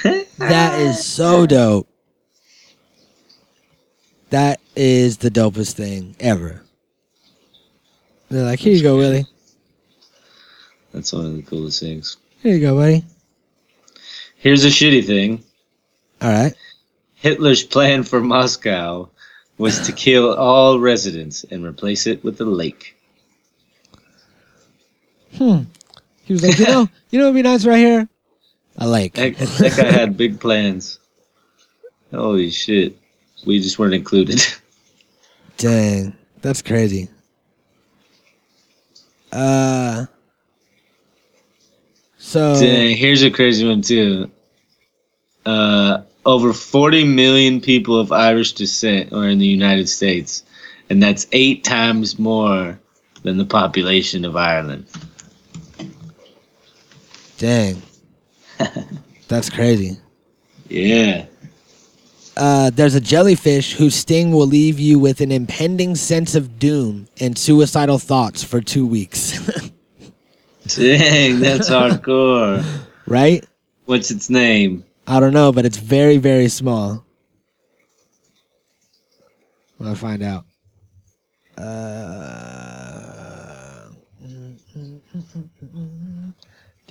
that 0.38 0.80
is 0.80 1.06
so 1.06 1.46
dope. 1.46 1.90
That 4.30 4.60
is 4.76 5.18
the 5.18 5.32
dopest 5.32 5.74
thing 5.74 6.16
ever. 6.20 6.62
They're 8.30 8.46
like, 8.46 8.60
here 8.60 8.74
you 8.74 8.84
go, 8.84 8.98
Willie. 8.98 9.26
That's 10.94 11.14
one 11.14 11.26
of 11.26 11.36
the 11.36 11.44
coolest 11.44 11.80
things. 11.80 12.18
Here 12.42 12.56
you 12.56 12.62
go, 12.62 12.76
buddy. 12.76 13.04
Here's 14.36 14.66
a 14.66 14.70
shitty 14.70 15.06
thing. 15.06 15.44
All 16.22 16.32
right. 16.32 16.54
Hitler's 17.16 17.64
plan 17.64 18.04
for 18.04 18.20
Moscow 18.20 19.10
was 19.58 19.80
to 19.88 19.92
kill 19.92 20.36
all 20.36 20.80
residents 20.80 21.44
and 21.50 21.66
replace 21.66 22.06
it 22.06 22.24
with 22.24 22.40
a 22.42 22.46
lake. 22.46 22.96
Hmm. 25.36 25.62
He 26.26 26.34
was 26.34 26.44
like, 26.44 26.60
you 26.60 26.66
know, 26.66 26.90
you 27.10 27.20
know, 27.20 27.26
what'd 27.26 27.36
be 27.36 27.42
nice 27.42 27.66
right 27.66 27.78
here. 27.78 28.08
A 28.78 28.88
lake. 28.88 29.14
That, 29.14 29.36
that 29.36 29.78
guy 29.78 29.92
had 29.92 30.18
big 30.18 30.40
plans. 30.40 31.00
Holy 32.12 32.52
shit. 32.52 32.98
We 33.46 33.60
just 33.60 33.80
weren't 33.80 33.94
included. 33.94 34.42
Dang, 35.58 36.16
that's 36.42 36.62
crazy. 36.62 37.10
Uh. 39.32 40.06
So. 42.18 42.60
Dang, 42.60 42.96
here's 42.98 43.24
a 43.24 43.32
crazy 43.32 43.68
one 43.68 43.82
too. 43.82 44.30
Uh, 45.46 46.02
over 46.26 46.52
40 46.52 47.06
million 47.06 47.62
people 47.62 47.98
of 47.98 48.12
Irish 48.12 48.52
descent 48.52 49.14
are 49.14 49.30
in 49.30 49.40
the 49.40 49.48
United 49.48 49.88
States, 49.88 50.44
and 50.90 51.02
that's 51.02 51.26
eight 51.32 51.64
times 51.64 52.20
more 52.20 52.78
than 53.24 53.38
the 53.38 53.46
population 53.46 54.26
of 54.26 54.36
Ireland. 54.36 54.86
Dang. 57.38 57.82
That's 59.28 59.50
crazy. 59.50 59.98
Yeah. 60.70 61.26
Uh, 62.38 62.70
there's 62.70 62.94
a 62.94 63.02
jellyfish 63.02 63.74
whose 63.74 63.96
sting 63.96 64.32
will 64.32 64.46
leave 64.46 64.80
you 64.80 65.00
with 65.00 65.22
an 65.22 65.32
impending 65.32 65.96
sense 65.96 66.36
of 66.36 66.60
doom 66.60 67.08
and 67.20 67.36
suicidal 67.36 67.98
thoughts 67.98 68.44
for 68.44 68.62
two 68.62 68.86
weeks. 68.86 69.32
Dang, 70.76 71.40
that's 71.40 71.70
hardcore. 71.70 72.64
right? 73.08 73.44
What's 73.86 74.12
its 74.12 74.30
name? 74.30 74.84
I 75.08 75.20
don't 75.20 75.34
know, 75.34 75.52
but 75.52 75.66
it's 75.66 75.78
very, 75.78 76.18
very 76.18 76.48
small. 76.48 77.04
I'll 79.84 79.96
find 79.96 80.22
out. 80.22 80.46
Uh, 81.58 82.28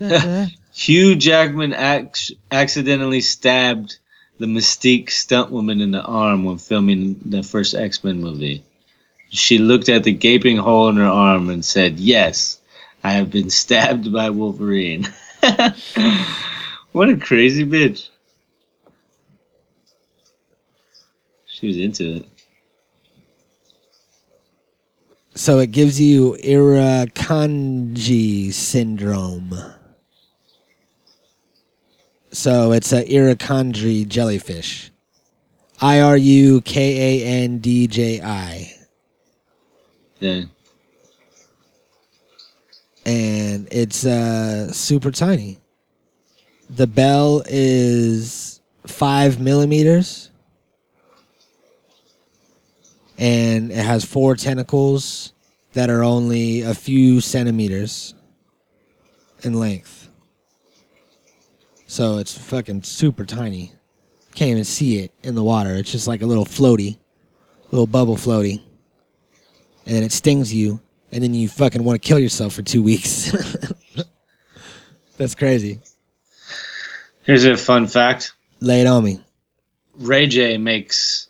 Hugh 0.74 1.14
Jackman 1.14 1.72
ac- 1.72 2.36
accidentally 2.50 3.20
stabbed 3.20 3.98
the 4.38 4.46
Mystique 4.46 5.10
stunt 5.10 5.50
woman 5.50 5.80
in 5.80 5.90
the 5.90 6.02
arm 6.02 6.44
when 6.44 6.58
filming 6.58 7.18
the 7.24 7.42
first 7.42 7.74
X 7.74 8.04
Men 8.04 8.20
movie. 8.20 8.62
She 9.30 9.58
looked 9.58 9.88
at 9.88 10.04
the 10.04 10.12
gaping 10.12 10.56
hole 10.56 10.88
in 10.88 10.96
her 10.96 11.04
arm 11.04 11.50
and 11.50 11.64
said, 11.64 11.98
Yes, 11.98 12.60
I 13.02 13.12
have 13.12 13.30
been 13.30 13.50
stabbed 13.50 14.12
by 14.12 14.30
Wolverine. 14.30 15.08
what 16.92 17.08
a 17.08 17.16
crazy 17.16 17.64
bitch. 17.64 18.08
She 21.46 21.68
was 21.68 21.78
into 21.78 22.16
it. 22.16 22.28
so 25.36 25.58
it 25.58 25.70
gives 25.70 26.00
you 26.00 26.36
Irukandji 26.42 28.52
syndrome. 28.52 29.75
So 32.36 32.72
it's 32.72 32.92
a 32.92 33.02
Irukandji 33.02 34.06
jellyfish. 34.06 34.92
I 35.80 36.02
R 36.02 36.18
U 36.18 36.60
K 36.60 37.22
A 37.22 37.26
N 37.44 37.60
D 37.60 37.86
J 37.86 38.20
I. 38.20 38.74
Yeah. 40.20 40.42
and 43.06 43.68
it's 43.70 44.04
uh, 44.04 44.70
super 44.70 45.10
tiny. 45.10 45.58
The 46.68 46.86
bell 46.86 47.42
is 47.46 48.60
five 48.86 49.40
millimeters, 49.40 50.30
and 53.16 53.70
it 53.70 53.76
has 53.76 54.04
four 54.04 54.36
tentacles 54.36 55.32
that 55.72 55.88
are 55.88 56.04
only 56.04 56.62
a 56.62 56.74
few 56.74 57.22
centimeters 57.22 58.12
in 59.42 59.54
length. 59.54 60.05
So 61.86 62.18
it's 62.18 62.36
fucking 62.36 62.82
super 62.82 63.24
tiny. 63.24 63.72
Can't 64.34 64.50
even 64.50 64.64
see 64.64 64.98
it 64.98 65.12
in 65.22 65.34
the 65.34 65.44
water. 65.44 65.74
It's 65.74 65.90
just 65.90 66.06
like 66.06 66.22
a 66.22 66.26
little 66.26 66.44
floaty, 66.44 66.98
little 67.70 67.86
bubble 67.86 68.16
floaty, 68.16 68.60
and 69.86 69.94
then 69.94 70.02
it 70.02 70.12
stings 70.12 70.52
you 70.52 70.80
and 71.12 71.22
then 71.22 71.34
you 71.34 71.48
fucking 71.48 71.82
want 71.82 72.00
to 72.02 72.06
kill 72.06 72.18
yourself 72.18 72.52
for 72.52 72.62
two 72.62 72.82
weeks. 72.82 73.32
That's 75.16 75.34
crazy. 75.34 75.80
Here's 77.22 77.44
a 77.44 77.56
fun 77.56 77.86
fact 77.86 78.34
Lay 78.60 78.80
it 78.80 78.86
on 78.86 79.04
me. 79.04 79.20
Ray 79.98 80.26
J 80.26 80.56
makes 80.58 81.28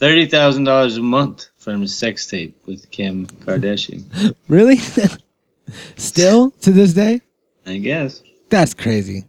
$30,000 0.00 0.96
a 0.96 1.00
month 1.00 1.48
from 1.58 1.80
his 1.80 1.96
sex 1.96 2.26
tape 2.26 2.56
with 2.66 2.90
Kim 2.90 3.26
Kardashian. 3.26 4.34
Really? 4.48 4.76
Still 5.96 6.52
to 6.62 6.70
this 6.70 6.92
day? 6.92 7.20
I 7.66 7.78
guess. 7.78 8.22
That's 8.48 8.74
crazy. 8.74 9.24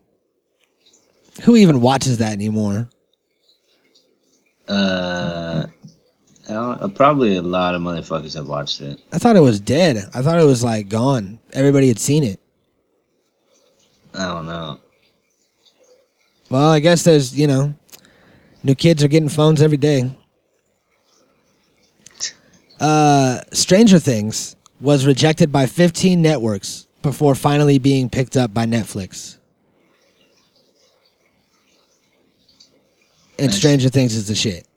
Who 1.44 1.56
even 1.56 1.82
watches 1.82 2.18
that 2.18 2.34
anymore? 2.34 2.90
Uh, 4.68 5.68
I 6.50 6.90
probably 6.94 7.38
a 7.38 7.42
lot 7.42 7.76
of 7.76 7.82
motherfuckers 7.82 8.34
have 8.36 8.48
watched 8.48 8.82
it. 8.82 9.00
I 9.12 9.18
thought 9.18 9.36
it 9.36 9.42
was 9.42 9.60
dead. 9.60 9.98
I 10.14 10.22
thought 10.22 10.40
it 10.40 10.46
was 10.46 10.64
like 10.64 10.90
gone. 10.90 11.40
Everybody 11.54 11.88
had 11.88 12.00
seen 12.00 12.24
it. 12.24 12.40
I 14.14 14.26
don't 14.28 14.46
know. 14.46 14.80
Well, 16.50 16.70
I 16.70 16.80
guess 16.80 17.04
there's, 17.04 17.38
you 17.38 17.48
know, 17.48 17.76
new 18.64 18.76
kids 18.76 19.04
are 19.04 19.08
getting 19.08 19.30
phones 19.30 19.62
every 19.62 19.78
day. 19.78 20.10
Uh, 22.80 23.42
Stranger 23.52 24.00
Things 24.00 24.56
was 24.80 25.06
rejected 25.06 25.52
by 25.52 25.66
15 25.66 26.22
networks 26.22 26.88
before 27.02 27.36
finally 27.36 27.80
being 27.80 28.10
picked 28.10 28.38
up 28.38 28.54
by 28.54 28.66
Netflix. 28.66 29.37
And 33.40 33.48
Nice. 33.48 33.58
Stranger 33.58 33.90
Things 33.90 34.16
is 34.16 34.28
the 34.28 34.36
shit. 34.36 34.68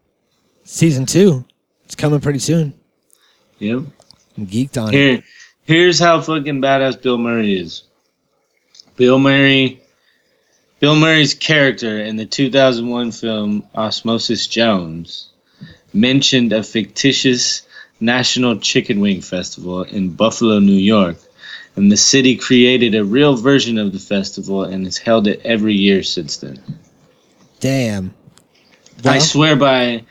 Season 0.65 1.07
two, 1.07 1.45
it's 1.85 1.95
coming 1.95 2.21
pretty 2.21 2.39
soon. 2.39 2.75
Yep. 3.59 3.83
I'm 4.37 4.47
geeked 4.47 4.81
on 4.81 4.95
it. 4.95 5.25
Here's 5.65 5.99
how 5.99 6.21
fucking 6.21 6.61
badass 6.61 7.01
Bill 7.01 7.19
Murray 7.19 7.59
is. 7.59 7.85
Bill 8.97 9.19
Murray, 9.19 9.81
Bill 10.81 10.97
Murray's 10.97 11.35
character 11.35 12.01
in 12.01 12.17
the 12.17 12.27
2001 12.27 13.13
film 13.13 13.65
Osmosis 13.75 14.47
Jones 14.47 15.31
mentioned 15.93 16.53
a 16.53 16.63
fictitious 16.63 17.63
National 18.01 18.59
Chicken 18.59 19.01
Wing 19.01 19.21
Festival 19.21 19.83
in 19.83 20.11
Buffalo, 20.11 20.59
New 20.59 20.73
York, 20.73 21.17
and 21.77 21.91
the 21.91 21.97
city 21.97 22.37
created 22.37 22.95
a 22.95 23.05
real 23.05 23.37
version 23.37 23.79
of 23.79 23.93
the 23.93 23.99
festival 23.99 24.65
and 24.65 24.85
has 24.85 24.99
held 24.99 25.27
it 25.27 25.41
every 25.45 25.75
year 25.75 26.03
since 26.03 26.39
then. 26.39 26.61
Damn. 27.61 28.15
I 29.05 29.16
uh-huh. 29.16 29.20
swear 29.20 29.57
by 29.57 30.05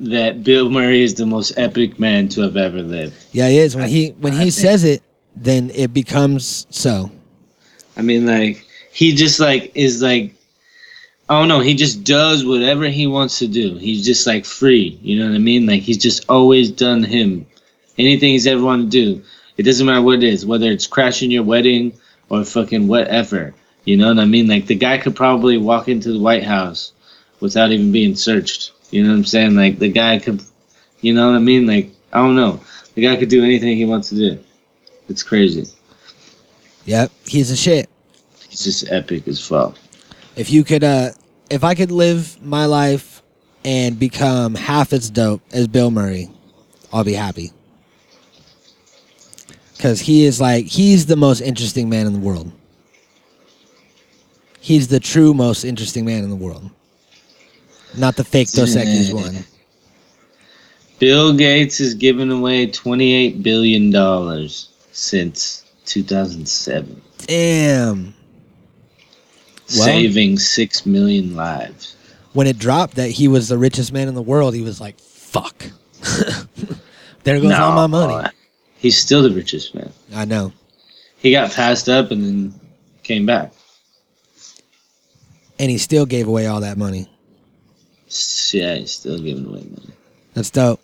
that 0.00 0.42
Bill 0.42 0.68
Murray 0.68 1.02
is 1.02 1.14
the 1.14 1.26
most 1.26 1.52
epic 1.56 1.98
man 1.98 2.28
to 2.30 2.42
have 2.42 2.56
ever 2.56 2.82
lived. 2.82 3.14
yeah, 3.32 3.48
he 3.48 3.58
is. 3.58 3.76
When 3.76 3.88
he 3.88 4.10
when 4.20 4.32
he 4.32 4.50
says 4.50 4.84
it, 4.84 5.02
then 5.36 5.70
it 5.70 5.92
becomes 5.92 6.66
so. 6.70 7.10
I 7.96 8.02
mean, 8.02 8.26
like 8.26 8.66
he 8.92 9.14
just 9.14 9.40
like 9.40 9.72
is 9.74 10.02
like, 10.02 10.34
I 11.28 11.38
don't 11.38 11.48
know. 11.48 11.60
He 11.60 11.74
just 11.74 12.04
does 12.04 12.44
whatever 12.44 12.86
he 12.86 13.06
wants 13.06 13.38
to 13.38 13.46
do. 13.46 13.76
He's 13.76 14.04
just 14.04 14.26
like 14.26 14.44
free. 14.44 14.98
You 15.02 15.18
know 15.18 15.28
what 15.28 15.34
I 15.34 15.38
mean? 15.38 15.66
Like 15.66 15.82
he's 15.82 15.98
just 15.98 16.28
always 16.28 16.70
done 16.70 17.02
him. 17.02 17.46
Anything 17.98 18.30
he's 18.30 18.46
ever 18.46 18.62
wanted 18.62 18.90
to 18.90 19.04
do. 19.16 19.22
It 19.56 19.64
doesn't 19.64 19.86
matter 19.86 20.02
what 20.02 20.16
it 20.16 20.24
is, 20.24 20.46
whether 20.46 20.70
it's 20.70 20.86
crashing 20.86 21.30
your 21.30 21.42
wedding 21.42 21.92
or 22.30 22.44
fucking 22.44 22.88
whatever. 22.88 23.54
You 23.84 23.96
know 23.96 24.08
what 24.08 24.18
I 24.18 24.24
mean? 24.24 24.48
Like 24.48 24.66
the 24.66 24.74
guy 24.74 24.98
could 24.98 25.14
probably 25.14 25.58
walk 25.58 25.88
into 25.88 26.12
the 26.12 26.18
White 26.18 26.44
House 26.44 26.92
without 27.42 27.72
even 27.72 27.92
being 27.92 28.14
searched. 28.14 28.72
You 28.90 29.02
know 29.02 29.10
what 29.10 29.16
I'm 29.16 29.24
saying? 29.24 29.54
Like 29.56 29.78
the 29.78 29.88
guy 29.88 30.18
could, 30.18 30.42
you 31.00 31.12
know 31.12 31.26
what 31.26 31.36
I 31.36 31.40
mean? 31.40 31.66
Like 31.66 31.90
I 32.12 32.18
don't 32.18 32.36
know. 32.36 32.60
The 32.94 33.02
guy 33.02 33.16
could 33.16 33.28
do 33.28 33.42
anything 33.42 33.76
he 33.76 33.84
wants 33.84 34.08
to 34.10 34.14
do. 34.14 34.38
It's 35.08 35.22
crazy. 35.22 35.66
Yep, 36.84 37.10
he's 37.26 37.50
a 37.50 37.56
shit. 37.56 37.88
He's 38.48 38.64
just 38.64 38.90
epic 38.90 39.26
as 39.28 39.44
fuck. 39.44 39.76
If 40.36 40.50
you 40.50 40.64
could, 40.64 40.84
uh, 40.84 41.10
if 41.50 41.64
I 41.64 41.74
could 41.74 41.90
live 41.90 42.40
my 42.42 42.66
life 42.66 43.22
and 43.64 43.98
become 43.98 44.54
half 44.54 44.92
as 44.92 45.10
dope 45.10 45.42
as 45.52 45.68
Bill 45.68 45.90
Murray, 45.90 46.28
I'll 46.92 47.04
be 47.04 47.14
happy. 47.14 47.52
Because 49.74 50.00
he 50.00 50.24
is 50.24 50.40
like, 50.40 50.66
he's 50.66 51.06
the 51.06 51.16
most 51.16 51.40
interesting 51.40 51.88
man 51.88 52.06
in 52.06 52.12
the 52.12 52.18
world. 52.18 52.52
He's 54.60 54.88
the 54.88 55.00
true 55.00 55.34
most 55.34 55.64
interesting 55.64 56.04
man 56.04 56.22
in 56.22 56.30
the 56.30 56.36
world. 56.36 56.70
Not 57.96 58.16
the 58.16 58.24
fake 58.24 58.50
Dos 58.52 58.74
Equis 58.76 59.12
one. 59.12 59.44
Bill 60.98 61.32
Gates 61.32 61.78
has 61.78 61.94
given 61.94 62.30
away 62.30 62.68
$28 62.68 63.42
billion 63.42 64.48
since 64.92 65.64
2007, 65.86 67.02
Damn. 67.26 68.14
Well- 69.74 69.84
saving 69.84 70.38
6 70.38 70.86
million 70.86 71.34
lives. 71.34 71.96
When 72.34 72.46
it 72.46 72.58
dropped 72.58 72.94
that 72.94 73.10
he 73.10 73.28
was 73.28 73.48
the 73.48 73.58
richest 73.58 73.92
man 73.92 74.08
in 74.08 74.14
the 74.14 74.22
world, 74.22 74.54
he 74.54 74.62
was 74.62 74.80
like, 74.80 74.98
fuck. 74.98 75.66
there 77.24 77.40
goes 77.40 77.52
all 77.52 77.72
my 77.74 77.86
money. 77.86 78.28
He's 78.78 78.96
still 78.96 79.22
the 79.22 79.30
richest 79.30 79.74
man. 79.74 79.92
I 80.14 80.24
know. 80.24 80.52
He 81.18 81.30
got 81.30 81.52
passed 81.52 81.88
up 81.88 82.10
and 82.10 82.24
then 82.24 82.60
came 83.02 83.26
back. 83.26 83.52
And 85.58 85.70
he 85.70 85.78
still 85.78 86.06
gave 86.06 86.26
away 86.26 86.46
all 86.46 86.60
that 86.60 86.78
money. 86.78 87.08
Yeah, 88.52 88.76
he's 88.76 88.92
still 88.92 89.18
giving 89.18 89.46
away 89.46 89.62
money. 89.62 89.92
That's 90.34 90.50
dope. 90.50 90.80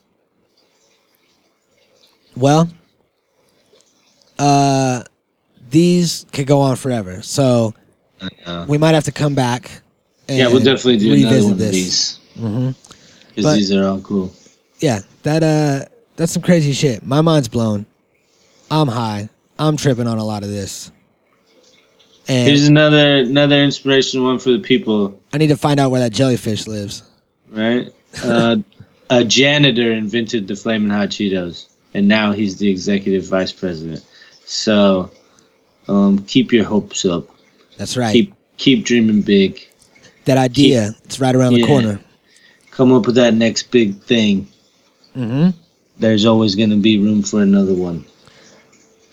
Well, 2.37 2.69
uh, 4.39 5.03
these 5.71 6.27
could 6.33 6.47
go 6.47 6.61
on 6.61 6.77
forever. 6.77 7.23
So 7.23 7.75
we 8.67 8.79
might 8.79 8.95
have 8.95 9.05
to 9.05 9.13
come 9.13 9.35
back. 9.35 9.71
And 10.29 10.39
yeah, 10.39 10.49
we'll 10.49 10.63
definitely 10.63 10.99
do 10.99 11.15
another 11.15 11.45
one 11.45 11.57
this. 11.57 11.69
of 11.69 11.73
these 11.73 12.19
hmm 12.37 12.71
because 13.35 13.55
these 13.55 13.73
are 13.73 13.87
all 13.87 14.01
cool. 14.01 14.33
Yeah, 14.81 15.01
that 15.23 15.43
uh, 15.43 15.89
that's 16.17 16.33
some 16.33 16.43
crazy 16.43 16.73
shit. 16.73 17.05
My 17.05 17.21
mind's 17.21 17.49
blown. 17.49 17.87
I'm 18.71 18.89
high. 18.89 19.29
I'm 19.59 19.77
tripping 19.77 20.07
on 20.07 20.19
a 20.19 20.25
lot 20.25 20.43
of 20.43 20.51
this, 20.51 20.93
and 22.29 22.49
Here's 22.49 22.67
another 22.67 23.19
another 23.19 23.57
inspirational 23.57 24.27
one 24.27 24.39
for 24.39 24.51
the 24.51 24.59
people, 24.59 25.21
I 25.33 25.39
need 25.39 25.49
to 25.49 25.57
find 25.57 25.81
out 25.81 25.91
where 25.91 26.01
that 26.01 26.13
jellyfish 26.13 26.67
lives. 26.67 27.03
Right? 27.51 27.93
Uh, 28.23 28.57
a 29.11 29.25
janitor 29.25 29.93
invented 29.93 30.49
the 30.49 30.57
flaming 30.57 30.91
hot 30.91 31.09
Cheetos, 31.09 31.67
and 31.95 32.09
now 32.09 32.33
he's 32.33 32.59
the 32.59 32.69
executive 32.69 33.25
vice 33.25 33.53
president. 33.53 34.05
So, 34.45 35.11
um, 35.89 36.25
keep 36.25 36.53
your 36.53 36.65
hopes 36.65 37.05
up. 37.05 37.29
That's 37.77 37.97
right. 37.97 38.13
Keep 38.13 38.35
keep 38.57 38.85
dreaming 38.85 39.23
big. 39.23 39.67
that 40.25 40.37
idea. 40.37 40.95
it's 41.05 41.21
right 41.21 41.35
around 41.35 41.55
the 41.55 41.67
corner. 41.67 42.01
Come 42.71 42.93
up 42.93 43.07
with 43.07 43.15
that 43.17 43.35
next 43.35 43.71
big 43.71 44.01
thing. 44.03 44.49
Mm-hmm. 45.17 45.59
there's 45.99 46.25
always 46.27 46.55
going 46.55 46.71
to 46.71 46.77
be 46.77 46.99
room 46.99 47.23
for 47.23 47.43
another 47.43 47.75
one. 47.75 48.05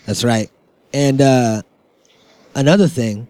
That's 0.06 0.24
right. 0.24 0.52
And 0.94 1.20
uh, 1.20 1.64
another 2.54 2.88
thing 2.88 3.28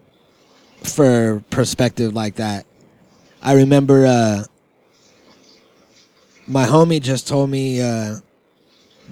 for 0.82 1.42
perspective 1.48 2.12
like 2.12 2.34
that, 2.34 2.66
I 3.40 3.54
remember 3.54 4.04
uh, 4.04 4.44
my 6.46 6.64
homie 6.64 7.00
just 7.00 7.28
told 7.28 7.50
me 7.50 7.80
uh, 7.80 8.16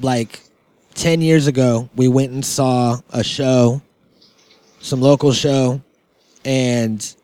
like 0.01 0.41
10 0.95 1.21
years 1.21 1.47
ago, 1.47 1.89
we 1.97 2.09
went 2.09 2.33
and 2.33 2.45
saw 2.45 2.99
a 3.11 3.25
show, 3.25 3.83
some 4.81 5.01
local 5.01 5.33
show, 5.33 5.81
and 6.45 7.15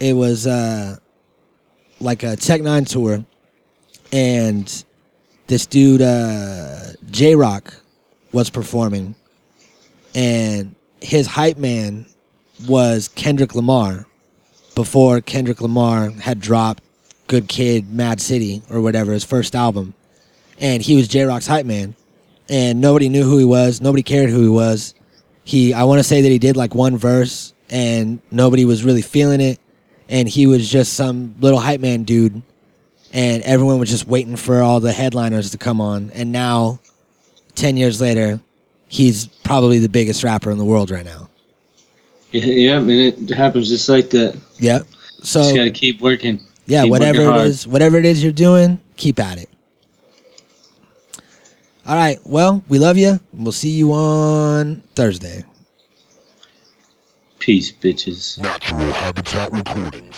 it 0.00 0.14
was 0.14 0.46
uh, 0.46 0.96
like 2.00 2.22
a 2.22 2.36
Tech 2.36 2.60
N9ne 2.60 2.88
tour. 2.88 3.24
And 4.12 4.84
this 5.46 5.66
dude, 5.66 6.02
uh, 6.02 6.92
Jay 7.10 7.34
Rock, 7.34 7.74
was 8.32 8.50
performing 8.50 9.14
and 10.14 10.74
his 11.00 11.26
hype 11.26 11.58
man 11.58 12.06
was 12.66 13.08
Kendrick 13.08 13.54
Lamar 13.54 14.06
before 14.74 15.20
Kendrick 15.20 15.60
Lamar 15.60 16.10
had 16.10 16.40
dropped 16.40 16.82
Good 17.26 17.48
Kid, 17.48 17.92
Mad 17.92 18.20
City, 18.20 18.62
or 18.70 18.80
whatever, 18.80 19.12
his 19.12 19.24
first 19.24 19.54
album. 19.54 19.94
And 20.58 20.82
he 20.82 20.96
was 20.96 21.08
Jay 21.08 21.24
Rock's 21.24 21.46
hype 21.46 21.66
man. 21.66 21.94
And 22.48 22.80
nobody 22.80 23.08
knew 23.08 23.24
who 23.24 23.38
he 23.38 23.44
was, 23.44 23.80
nobody 23.80 24.02
cared 24.02 24.30
who 24.30 24.42
he 24.42 24.48
was. 24.48 24.94
He 25.44 25.74
I 25.74 25.84
want 25.84 25.98
to 25.98 26.04
say 26.04 26.20
that 26.20 26.28
he 26.28 26.38
did 26.38 26.56
like 26.56 26.74
one 26.74 26.96
verse 26.96 27.54
and 27.70 28.20
nobody 28.30 28.64
was 28.64 28.84
really 28.84 29.02
feeling 29.02 29.40
it. 29.40 29.58
And 30.08 30.28
he 30.28 30.46
was 30.46 30.70
just 30.70 30.92
some 30.92 31.34
little 31.40 31.58
hype 31.58 31.80
man 31.80 32.04
dude. 32.04 32.42
And 33.12 33.42
everyone 33.44 33.78
was 33.78 33.88
just 33.88 34.06
waiting 34.06 34.36
for 34.36 34.60
all 34.60 34.80
the 34.80 34.92
headliners 34.92 35.50
to 35.52 35.58
come 35.58 35.80
on. 35.80 36.10
And 36.10 36.32
now, 36.32 36.80
10 37.54 37.76
years 37.76 38.00
later, 38.00 38.40
he's 38.88 39.26
probably 39.26 39.78
the 39.78 39.88
biggest 39.88 40.24
rapper 40.24 40.50
in 40.50 40.58
the 40.58 40.64
world 40.64 40.90
right 40.90 41.04
now. 41.04 41.28
Yeah, 42.32 42.76
I 42.76 42.80
mean, 42.80 43.28
it 43.28 43.30
happens 43.30 43.68
just 43.68 43.88
like 43.88 44.10
that. 44.10 44.36
Yep. 44.58 44.86
So 45.22 45.42
Just 45.42 45.54
got 45.54 45.64
to 45.64 45.70
keep 45.70 46.00
working. 46.00 46.40
Yeah, 46.66 46.82
keep 46.82 46.90
whatever 46.90 47.18
working 47.18 47.30
it 47.30 47.32
hard. 47.32 47.46
is, 47.46 47.66
whatever 47.66 47.98
it 47.98 48.04
is 48.04 48.22
you're 48.22 48.32
doing, 48.32 48.80
keep 48.96 49.18
at 49.20 49.38
it. 49.38 49.48
All 51.86 51.96
right. 51.96 52.18
Well, 52.24 52.64
we 52.68 52.78
love 52.78 52.96
you. 52.96 53.20
We'll 53.34 53.52
see 53.52 53.70
you 53.70 53.92
on 53.92 54.82
Thursday. 54.94 55.44
Peace, 57.38 57.70
bitches. 57.72 58.38
Natural 58.40 58.90
Habitat 58.92 59.52
Recordings. 59.52 60.16